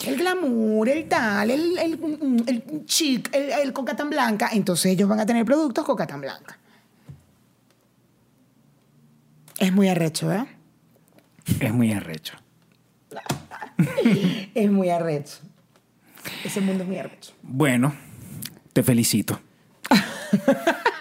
El 0.06 0.16
glamour, 0.16 0.90
el 0.90 1.08
tal, 1.08 1.50
el, 1.52 1.78
el, 1.78 2.44
el 2.48 2.86
chic, 2.86 3.34
el, 3.34 3.50
el 3.52 3.74
coca 3.74 3.96
tan 3.96 4.10
blanca. 4.10 4.50
Entonces 4.54 4.92
ellos 4.92 5.10
van 5.10 5.20
a 5.20 5.26
tener 5.26 5.44
productos 5.46 5.84
coca 5.86 6.06
tan 6.06 6.22
blanca. 6.22 6.58
Es 9.58 9.74
muy 9.74 9.90
arrecho, 9.90 10.32
¿eh? 10.32 10.46
Es 11.60 11.74
muy 11.74 11.92
arrecho. 11.92 12.36
Es 14.54 14.72
muy 14.72 14.90
arrecho. 14.90 15.38
Ese 16.44 16.62
mundo 16.62 16.84
es 16.84 16.90
muy 16.90 16.98
arrecho. 16.98 17.32
Bueno, 17.44 17.94
te 18.74 18.82
felicito. 18.84 19.40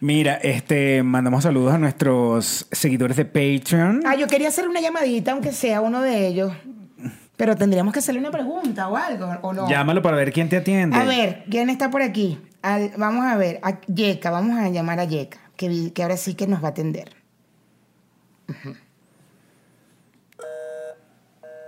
Mira, 0.00 0.34
este, 0.36 1.02
mandamos 1.02 1.42
saludos 1.42 1.74
a 1.74 1.78
nuestros 1.78 2.66
seguidores 2.70 3.16
de 3.16 3.24
Patreon. 3.24 4.02
Ah, 4.06 4.14
yo 4.14 4.26
quería 4.28 4.48
hacer 4.48 4.68
una 4.68 4.80
llamadita, 4.80 5.32
aunque 5.32 5.52
sea 5.52 5.80
uno 5.80 6.00
de 6.02 6.26
ellos. 6.28 6.52
Pero 7.36 7.56
tendríamos 7.56 7.92
que 7.92 7.98
hacerle 8.00 8.20
una 8.20 8.30
pregunta 8.30 8.88
o 8.88 8.96
algo, 8.96 9.26
¿o 9.42 9.52
no? 9.52 9.68
Llámalo 9.68 10.02
para 10.02 10.16
ver 10.16 10.32
quién 10.32 10.48
te 10.48 10.56
atiende. 10.56 10.96
A 10.96 11.04
ver, 11.04 11.44
¿quién 11.50 11.70
está 11.70 11.90
por 11.90 12.02
aquí? 12.02 12.38
Al- 12.62 12.92
vamos 12.96 13.24
a 13.24 13.36
ver, 13.36 13.60
a 13.62 13.80
Yeka, 13.82 14.30
vamos 14.30 14.58
a 14.58 14.68
llamar 14.68 14.98
a 15.00 15.04
Yeka, 15.04 15.38
que, 15.56 15.92
que 15.92 16.02
ahora 16.02 16.16
sí 16.16 16.34
que 16.34 16.46
nos 16.48 16.62
va 16.62 16.68
a 16.68 16.70
atender. 16.70 17.10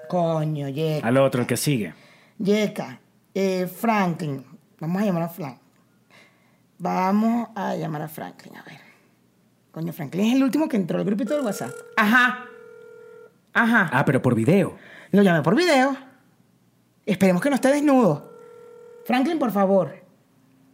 Coño, 0.09 0.69
Yeka. 0.69 1.07
Al 1.07 1.17
otro, 1.19 1.41
el 1.43 1.47
que 1.47 1.57
sigue. 1.57 1.95
Yeka, 2.39 2.99
eh, 3.35 3.67
Franklin. 3.69 4.45
Vamos 4.81 5.03
a 5.03 5.05
llamar 5.05 5.23
a 5.25 5.29
Franklin. 5.29 5.60
Vamos 6.81 7.49
a 7.55 7.77
llamar 7.77 8.03
a 8.03 8.09
Franklin, 8.09 8.57
a 8.57 8.63
ver. 8.63 8.81
Coño, 9.71 9.93
Franklin 9.93 10.25
es 10.27 10.35
el 10.35 10.43
último 10.43 10.67
que 10.69 10.77
entró 10.77 10.99
al 10.99 11.05
grupito 11.05 11.35
del 11.37 11.45
WhatsApp. 11.45 11.71
Ajá. 11.97 12.47
Ajá. 13.53 13.91
Ah, 13.93 14.05
pero 14.05 14.23
por 14.23 14.35
video. 14.35 14.77
Lo 15.13 15.23
llamé 15.23 15.43
por 15.43 15.55
video. 15.55 15.95
Esperemos 17.05 17.43
que 17.43 17.51
no 17.51 17.57
esté 17.57 17.69
desnudo. 17.69 18.33
Franklin, 19.05 19.39
por 19.39 19.51
favor. 19.53 19.95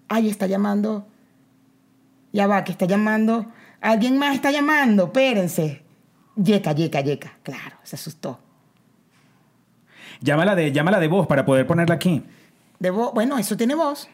Ay, 0.09 0.28
está 0.30 0.46
llamando. 0.46 1.07
Ya 2.32 2.46
va, 2.46 2.62
que 2.62 2.70
está 2.72 2.86
llamando. 2.86 3.46
Alguien 3.80 4.16
más 4.16 4.34
está 4.34 4.50
llamando. 4.52 5.07
Espérense. 5.07 5.82
Yeka, 6.36 6.72
Yeka, 6.72 7.00
Yeka. 7.00 7.38
Claro, 7.42 7.76
se 7.82 7.96
asustó. 7.96 8.38
Llámala 10.20 10.54
de, 10.54 10.70
llámala 10.72 11.00
de 11.00 11.09
voz 11.09 11.26
para 11.26 11.44
poder 11.44 11.66
ponerla 11.66 11.96
aquí. 11.96 12.24
De 12.78 12.92
vo- 12.92 13.12
bueno, 13.12 13.38
eso 13.38 13.57
tiene 13.57 13.74
voz. 13.74 14.09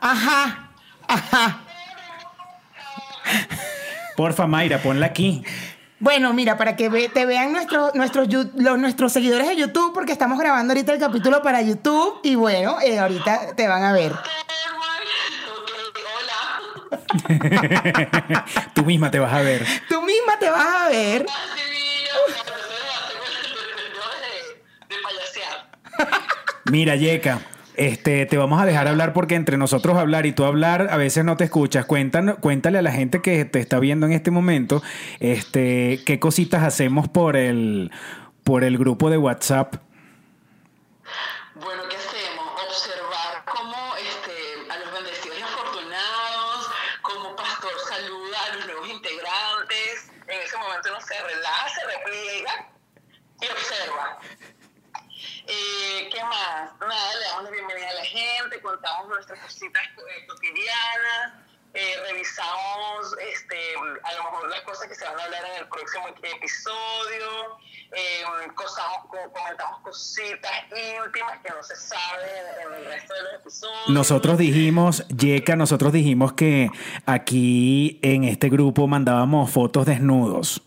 Ajá, 0.00 0.70
ajá. 1.08 1.60
Porfa, 4.16 4.46
Mayra, 4.46 4.78
ponla 4.78 5.06
aquí. 5.06 5.42
Bueno, 5.98 6.32
mira, 6.34 6.56
para 6.58 6.76
que 6.76 6.88
ve- 6.88 7.08
te 7.08 7.24
vean 7.26 7.52
nuestros, 7.52 7.94
nuestros, 7.94 8.28
los, 8.54 8.78
nuestros 8.78 9.12
seguidores 9.12 9.48
de 9.48 9.56
YouTube, 9.56 9.92
porque 9.94 10.12
estamos 10.12 10.38
grabando 10.38 10.72
ahorita 10.72 10.92
el 10.92 11.00
capítulo 11.00 11.42
para 11.42 11.62
YouTube 11.62 12.20
y 12.22 12.34
bueno, 12.34 12.78
eh, 12.82 12.98
ahorita 12.98 13.54
te 13.56 13.66
van 13.66 13.82
a 13.82 13.92
ver. 13.92 14.12
Tú 18.74 18.84
misma 18.84 19.10
te 19.10 19.18
vas 19.18 19.32
a 19.32 19.40
ver. 19.40 19.66
Tú 19.88 20.02
misma 20.02 20.38
te 20.38 20.50
vas 20.50 20.66
a 20.84 20.88
ver. 20.90 21.26
Mira, 26.68 26.96
Yeka, 26.96 27.42
este, 27.76 28.26
te 28.26 28.36
vamos 28.36 28.60
a 28.60 28.66
dejar 28.66 28.88
hablar 28.88 29.12
porque 29.12 29.36
entre 29.36 29.56
nosotros 29.56 29.96
hablar 29.96 30.26
y 30.26 30.32
tú 30.32 30.44
hablar 30.44 30.88
a 30.90 30.96
veces 30.96 31.24
no 31.24 31.36
te 31.36 31.44
escuchas. 31.44 31.84
Cuéntanos, 31.84 32.38
cuéntale 32.38 32.78
a 32.78 32.82
la 32.82 32.90
gente 32.90 33.22
que 33.22 33.44
te 33.44 33.60
está 33.60 33.78
viendo 33.78 34.04
en 34.06 34.12
este 34.12 34.32
momento, 34.32 34.82
este, 35.20 36.00
qué 36.04 36.18
cositas 36.18 36.64
hacemos 36.64 37.08
por 37.08 37.36
el, 37.36 37.92
por 38.42 38.64
el 38.64 38.78
grupo 38.78 39.10
de 39.10 39.16
WhatsApp. 39.16 39.76
Bueno, 41.54 41.82
¿qué 41.88 41.96
hacemos? 41.96 42.46
Observar 42.66 43.44
cómo 43.44 43.76
este, 43.96 44.72
a 44.72 44.78
los 44.78 44.92
bendecidos 44.92 45.38
y 45.38 45.42
afortunados, 45.42 46.70
cómo 47.02 47.36
Pastor 47.36 47.72
saluda 47.88 48.38
a 48.44 48.56
los 48.56 48.66
nuevos 48.66 48.88
integrantes. 48.88 50.10
En 50.26 50.40
ese 50.40 50.56
momento 50.56 50.88
uno 50.90 51.00
se 51.00 51.14
relaja, 51.14 51.68
se 51.68 51.86
repliega 51.96 52.68
y 53.40 53.46
observa. 53.46 54.18
Eh, 55.48 56.08
¿Qué 56.12 56.22
más? 56.24 56.72
Nada, 56.80 57.14
le 57.14 57.24
damos 57.28 57.44
la 57.44 57.50
bienvenida 57.50 57.88
a 57.88 57.94
la 57.94 58.04
gente, 58.76 58.86
contamos 58.88 59.08
nuestras 59.08 59.40
cositas 59.40 59.82
eh, 59.82 60.26
cotidianas, 60.26 61.32
eh, 61.74 61.94
revisamos 62.08 63.14
este, 63.32 63.74
a 64.02 64.12
lo 64.14 64.24
mejor 64.24 64.48
las 64.50 64.60
cosas 64.62 64.88
que 64.88 64.94
se 64.94 65.04
van 65.04 65.18
a 65.20 65.24
hablar 65.24 65.44
en 65.44 65.56
el 65.62 65.68
próximo 65.68 66.08
episodio, 66.08 67.58
eh, 67.92 68.22
cosamos- 68.54 69.06
co- 69.08 69.32
comentamos 69.32 69.80
cositas 69.82 70.52
íntimas 70.70 71.38
que 71.42 71.50
no 71.50 71.62
se 71.62 71.76
saben 71.76 72.46
en 72.66 72.74
el 72.74 72.84
resto 72.86 73.14
de 73.14 73.22
los 73.24 73.34
episodios. 73.34 73.88
Nosotros 73.88 74.38
dijimos, 74.38 75.06
Yeka, 75.08 75.56
nosotros 75.56 75.92
dijimos 75.92 76.32
que 76.32 76.70
aquí 77.04 78.00
en 78.02 78.24
este 78.24 78.48
grupo 78.48 78.86
mandábamos 78.86 79.50
fotos 79.50 79.84
desnudos. 79.86 80.62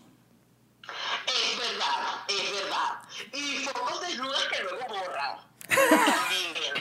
Es 1.26 1.58
verdad, 1.58 2.24
es 2.28 2.52
verdad. 2.62 3.02
Y 3.32 3.64
fotos 3.64 4.00
desnudas 4.02 4.44
que 4.44 4.62
luego 4.62 4.78
borran. 4.88 5.38
También. 5.68 6.74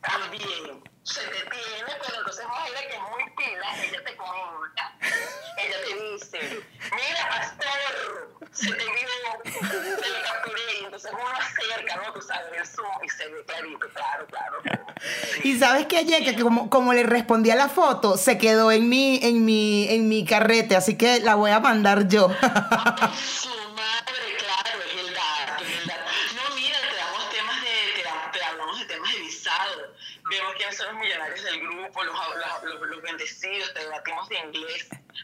También. 0.00 0.84
Se 1.04 1.20
detiene, 1.20 1.92
pero 2.06 2.18
entonces 2.18 2.44
Mayra, 2.48 2.80
que 2.80 2.94
es 2.96 3.00
muy 3.02 3.30
pila, 3.36 3.84
ella 3.84 4.04
te 4.04 4.16
comenta. 4.16 4.96
Ella 5.58 5.76
te 5.86 6.12
dice, 6.12 6.64
mira, 6.90 7.28
pastor, 7.30 8.38
se 8.52 8.68
te 8.72 8.84
vio, 8.84 9.42
te 9.44 10.08
lo 10.08 10.22
capturé. 10.24 10.80
Y 10.80 10.84
entonces 10.84 11.10
uno 11.12 11.22
acerca, 11.38 11.96
¿no? 11.96 12.12
Tú 12.14 12.22
sabes, 12.22 12.46
el 12.52 12.66
y 15.42 15.58
sabes 15.58 15.86
que 15.86 16.04
Yeka, 16.04 16.34
que 16.34 16.42
como, 16.42 16.70
como 16.70 16.92
le 16.92 17.02
respondí 17.02 17.50
a 17.50 17.56
la 17.56 17.68
foto, 17.68 18.16
se 18.16 18.38
quedó 18.38 18.72
en 18.72 18.88
mi, 18.88 19.20
en 19.22 19.44
mi, 19.44 19.88
en 19.88 20.08
mi 20.08 20.24
carrete, 20.24 20.76
así 20.76 20.96
que 20.96 21.20
la 21.20 21.34
voy 21.34 21.50
a 21.50 21.60
mandar 21.60 22.08
yo. 22.08 22.30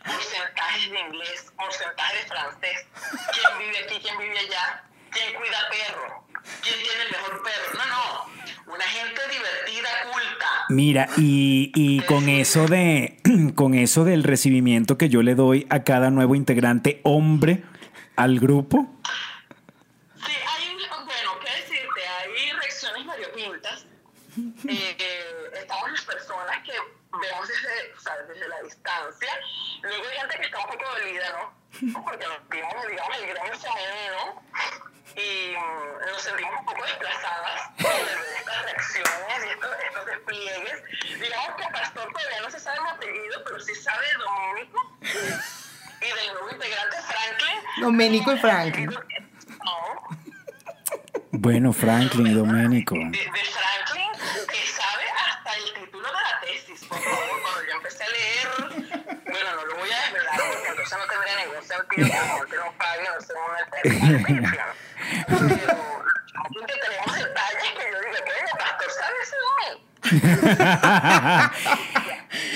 Porcentajes 0.05 0.91
de 0.91 1.01
inglés, 1.01 1.53
de 1.57 2.29
francés. 2.29 2.87
¿Quién 3.33 3.59
vive 3.59 3.79
aquí, 3.85 4.01
quién 4.01 4.19
vive 4.19 4.39
allá? 4.39 4.85
¿Quién 5.11 5.35
cuida? 5.35 5.59
¿Quién 6.63 6.83
tiene 6.83 7.03
el 7.03 7.11
mejor 7.11 7.43
perro? 7.43 7.79
No, 7.79 7.87
no. 7.87 8.73
Una 8.73 8.85
gente 8.85 9.29
divertida, 9.29 9.89
culta. 10.13 10.60
Mira, 10.71 11.09
y, 11.17 11.73
y 11.75 12.01
con 12.01 12.29
eso 12.29 12.67
de 12.67 13.19
con 13.55 13.75
eso 13.75 14.05
del 14.05 14.23
recibimiento 14.23 14.97
que 14.97 15.09
yo 15.09 15.23
le 15.23 15.35
doy 15.35 15.67
a 15.69 15.83
cada 15.83 16.11
nuevo 16.11 16.35
integrante 16.35 17.01
hombre 17.03 17.65
al 18.17 18.39
grupo, 18.39 18.89
Sí, 20.25 20.33
hay 20.33 20.77
bueno, 21.05 21.39
qué 21.41 21.51
decirte, 21.63 22.01
hay 22.07 22.53
reacciones 22.53 23.07
variopintas. 23.07 23.87
Eh, 24.69 24.97
eh, 24.99 25.51
estamos 25.55 25.91
las 25.91 26.03
personas 26.03 26.59
que 26.65 26.73
vemos 26.73 27.49
desde, 27.49 27.93
o 27.93 28.33
desde 28.33 28.49
la 28.49 28.63
distancia. 28.63 29.29
Luego 29.83 30.05
hay 30.09 30.19
gente 30.19 30.37
que 30.37 30.47
está 30.47 30.59
un 30.59 30.67
poco 30.67 30.85
dolida, 30.99 31.33
¿no? 31.33 32.03
Porque 32.05 32.27
nos 32.27 32.49
vimos, 32.49 32.89
digamos, 32.89 33.17
el 33.19 33.27
gremio 33.27 33.59
femenino 33.59 34.43
y 35.21 35.57
mm, 35.57 36.11
nos 36.11 36.23
sentimos 36.23 36.53
un 36.59 36.65
poco 36.67 36.85
desplazadas 36.85 37.71
por 37.83 37.91
estas 37.91 38.63
reacciones 38.65 39.45
y 39.45 39.49
estos, 39.49 39.71
estos 39.87 40.07
despliegues. 40.07 40.83
Digamos 41.21 41.57
que 41.57 41.73
Pastor 41.73 42.13
todavía 42.13 42.41
no 42.43 42.51
se 42.51 42.61
sabe 42.61 42.81
mi 42.81 42.91
apellido, 42.91 43.45
pero 43.45 43.61
sí 43.61 43.75
sabe 43.75 44.07
de 44.07 44.15
Dominico 44.19 44.97
y 46.01 46.07
del 46.07 46.35
nuevo 46.35 46.51
integrante 46.51 46.97
Franklin. 47.03 47.83
Domenico 47.83 48.33
y 48.33 48.39
Franklin. 48.39 48.91
No, 48.91 50.19
bueno, 51.33 51.73
Franklin 51.73 52.27
y 52.27 52.35
Doménico. 52.35 52.95
de, 52.95 53.01
de 53.05 53.11
Franklin 53.11 54.11
que 54.49 54.67
sabe 54.67 55.05
hasta 55.29 55.55
el 55.57 55.65
título 55.85 56.07
de 56.07 56.13
la 56.15 56.41
tesis. 56.41 56.85
Por 56.89 56.99
favor, 56.99 57.41
cuando 57.43 57.61
yo 57.69 57.77
empecé 57.77 58.05
a 58.05 58.09
leer, 58.09 58.49
bueno, 59.25 59.55
no 59.57 59.65
lo 59.67 59.77
voy 59.79 59.91
a 59.91 60.03
desvelar 60.05 60.41
porque 60.53 60.69
entonces 60.69 60.99
no 60.99 61.07
tendría 61.07 61.37
ningún 61.47 61.63
sentido 61.63 61.87
que 61.87 62.03
la 62.03 62.37
gente 62.39 62.57
no 62.57 62.73
pague, 62.79 63.05
no 63.15 63.21
sé, 63.21 63.33
una 63.35 64.23
pensión. 64.27 64.69
Pero 65.29 66.05
aquí 66.41 66.55
que 66.55 66.75
tenemos 66.89 67.15
detalles 67.17 67.71
que 67.77 67.85
yo 67.91 68.01
digo, 68.01 68.19
bueno, 68.27 68.51
pastor, 68.59 68.91
¿sabe 68.99 69.17
eso 69.23 69.37
de 69.37 69.75
mí? 69.75 70.01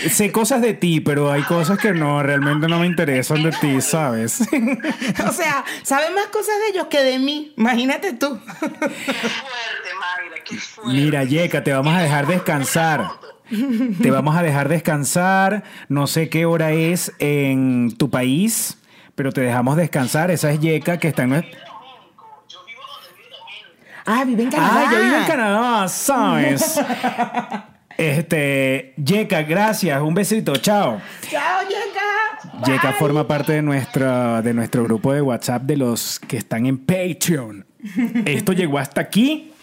sé 0.09 0.33
cosas 0.33 0.61
de 0.63 0.75
ti, 0.75 1.01
pero 1.01 1.31
hay 1.31 1.43
cosas 1.43 1.79
que 1.79 1.93
no, 1.93 2.23
realmente 2.23 2.69
no 2.69 2.79
me 2.79 2.87
interesan 2.87 3.43
de 3.43 3.51
ti, 3.53 3.81
¿sabes? 3.81 4.41
o 5.29 5.33
sea, 5.33 5.65
sabe 5.83 6.11
más 6.15 6.27
cosas 6.27 6.55
de 6.61 6.69
ellos 6.73 6.87
que 6.89 7.03
de 7.03 7.19
mí. 7.19 7.53
Imagínate 7.57 8.13
tú. 8.15 8.39
Qué 8.41 8.69
fuerte, 8.69 8.91
Mayra, 9.99 10.45
qué 10.45 10.57
fuerte. 10.57 10.93
Mira, 10.93 11.25
Yeka, 11.25 11.65
te 11.65 11.73
vamos 11.73 11.95
a 11.95 12.01
dejar 12.01 12.27
descansar. 12.27 13.11
Te 14.03 14.11
vamos 14.11 14.37
a 14.37 14.43
dejar 14.43 14.69
descansar. 14.69 15.65
No 15.89 16.07
sé 16.07 16.29
qué 16.29 16.47
hora 16.47 16.73
es 16.73 17.13
en 17.19 17.95
tu 17.97 18.11
país, 18.11 18.79
pero 19.15 19.33
te 19.33 19.43
dejamos 19.43 19.77
descansar. 19.77 20.31
Esa 20.31 20.51
es 20.51 20.61
Yeka 20.61 20.99
que 20.99 21.09
está 21.09 21.25
en 21.25 21.45
Ah, 24.07 24.25
vive 24.25 24.43
en 24.43 24.51
Canadá. 24.51 24.85
Ah, 24.87 24.93
yo 24.93 25.03
vivo 25.03 25.17
en 25.17 25.25
Canadá, 25.25 25.89
¿sabes? 25.89 26.81
Este, 27.97 28.93
Yeka, 28.97 29.43
gracias. 29.43 30.03
Un 30.03 30.15
besito. 30.15 30.57
Chao. 30.57 31.01
Chao, 31.31 31.61
Yeka. 31.63 32.67
Yeka 32.67 32.89
Bye. 32.89 32.99
forma 32.99 33.29
parte 33.29 33.53
de 33.53 33.63
nuestra, 33.63 34.43
de 34.43 34.53
nuestro 34.53 34.83
grupo 34.83 35.13
de 35.13 35.23
WhatsApp 35.23 35.63
de 35.63 35.77
los 35.77 36.19
que 36.19 36.37
están 36.37 36.67
en 36.67 36.79
Patreon. 36.79 37.65
Esto 38.25 38.53
llegó 38.53 38.79
hasta 38.79 39.01
aquí. 39.01 39.54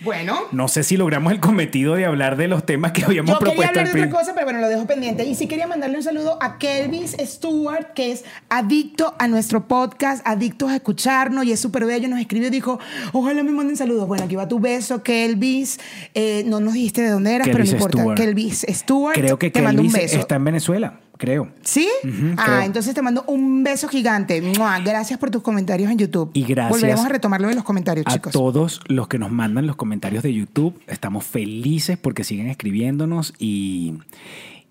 Bueno. 0.00 0.38
No 0.52 0.68
sé 0.68 0.82
si 0.82 0.96
logramos 0.96 1.32
el 1.32 1.40
cometido 1.40 1.94
de 1.94 2.06
hablar 2.06 2.36
de 2.36 2.48
los 2.48 2.64
temas 2.64 2.92
que 2.92 3.04
habíamos 3.04 3.32
Yo 3.32 3.38
quería 3.38 3.54
propuesto 3.54 3.80
hablar 3.80 3.86
al 3.86 4.00
de 4.00 4.06
otra 4.06 4.18
cosa, 4.18 4.34
pero 4.34 4.46
bueno, 4.46 4.60
lo 4.60 4.68
dejo 4.68 4.86
pendiente. 4.86 5.24
Y 5.24 5.34
sí 5.34 5.46
quería 5.46 5.66
mandarle 5.66 5.96
un 5.96 6.02
saludo 6.02 6.38
a 6.40 6.58
Kelvis 6.58 7.16
Stewart, 7.18 7.92
que 7.94 8.12
es 8.12 8.24
adicto 8.48 9.14
a 9.18 9.28
nuestro 9.28 9.66
podcast, 9.68 10.26
adicto 10.26 10.68
a 10.68 10.76
escucharnos 10.76 11.44
y 11.44 11.52
es 11.52 11.60
súper 11.60 11.84
bello. 11.84 12.08
Nos 12.08 12.20
escribió 12.20 12.48
y 12.48 12.50
dijo, 12.50 12.78
ojalá 13.12 13.42
me 13.42 13.52
manden 13.52 13.76
saludos. 13.76 14.06
Bueno, 14.06 14.24
aquí 14.24 14.36
va 14.36 14.48
tu 14.48 14.60
beso, 14.60 15.02
Kelvis. 15.02 15.78
Eh, 16.14 16.44
no 16.46 16.60
nos 16.60 16.74
dijiste 16.74 17.02
de 17.02 17.10
dónde 17.10 17.34
eras, 17.34 17.46
Kelvis 17.48 17.70
pero 17.70 17.78
no 17.78 17.84
importa. 17.84 17.98
Stewart. 17.98 18.18
Kelvis 18.18 18.66
Stewart. 18.68 19.14
Creo 19.14 19.38
que 19.38 19.50
te 19.50 19.62
mando 19.62 19.82
un 19.82 19.88
Kelvis 19.88 20.10
beso. 20.10 20.20
está 20.20 20.36
en 20.36 20.44
Venezuela, 20.44 21.00
creo. 21.16 21.48
¿Sí? 21.62 21.88
Ah, 22.36 22.44
creo. 22.44 22.60
entonces 22.62 22.94
te 22.94 23.02
mando 23.02 23.24
un 23.26 23.62
beso 23.64 23.88
gigante. 23.88 24.40
¡Mua! 24.42 24.78
Gracias 24.80 25.18
por 25.18 25.30
tus 25.30 25.42
comentarios 25.42 25.90
en 25.90 25.98
YouTube. 25.98 26.30
Y 26.34 26.44
gracias 26.44 26.70
Volveremos 26.80 27.04
a 27.04 27.08
retomarlo 27.08 27.48
de 27.48 27.54
los 27.54 27.64
comentarios, 27.64 28.06
A 28.08 28.12
chicos. 28.12 28.32
todos 28.32 28.80
los 28.88 29.08
que 29.08 29.18
nos 29.18 29.30
mandan 29.30 29.66
los 29.66 29.76
comentarios 29.76 30.22
de 30.22 30.32
YouTube, 30.34 30.80
estamos 30.86 31.24
felices 31.24 31.98
porque 31.98 32.24
siguen 32.24 32.48
escribiéndonos 32.48 33.32
y, 33.38 33.94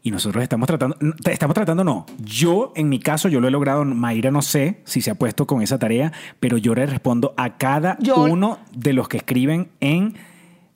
y 0.03 0.11
nosotros 0.11 0.43
estamos 0.43 0.67
tratando, 0.67 0.97
estamos 1.29 1.53
tratando 1.55 1.83
no, 1.83 2.05
yo 2.23 2.71
en 2.75 2.89
mi 2.89 2.99
caso 2.99 3.27
yo 3.29 3.39
lo 3.41 3.47
he 3.47 3.51
logrado, 3.51 3.83
Mayra 3.85 4.31
no 4.31 4.41
sé 4.41 4.81
si 4.85 5.01
se 5.01 5.11
ha 5.11 5.15
puesto 5.15 5.47
con 5.47 5.61
esa 5.61 5.79
tarea, 5.79 6.11
pero 6.39 6.57
yo 6.57 6.75
le 6.75 6.85
respondo 6.85 7.33
a 7.37 7.57
cada 7.57 7.97
Yo- 7.99 8.21
uno 8.23 8.59
de 8.75 8.93
los 8.93 9.07
que 9.07 9.17
escriben 9.17 9.69
en 9.79 10.13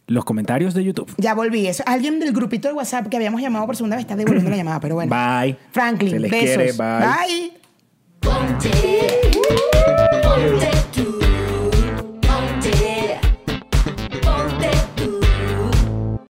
los 0.10 0.26
comentarios 0.26 0.74
de 0.74 0.84
YouTube. 0.84 1.12
Ya 1.18 1.34
volví. 1.34 1.68
Eso. 1.68 1.84
Alguien 1.86 2.20
del 2.20 2.34
grupito 2.34 2.68
de 2.68 2.74
WhatsApp 2.74 3.08
que 3.08 3.18
habíamos 3.18 3.42
llamado 3.42 3.66
por 3.66 3.76
segunda 3.76 3.96
vez 3.96 4.04
está 4.04 4.16
devolviendo 4.16 4.50
la 4.50 4.58
llamada, 4.62 4.80
pero 4.80 4.96
bueno. 4.96 5.16
Bye. 5.16 5.56
Franklin, 5.72 6.12
Se 6.12 6.20
les 6.20 6.32
besos. 6.32 6.56
quiere, 6.56 6.72
bye. 6.74 7.00
bye. 7.00 7.52
Ponte. 8.20 8.70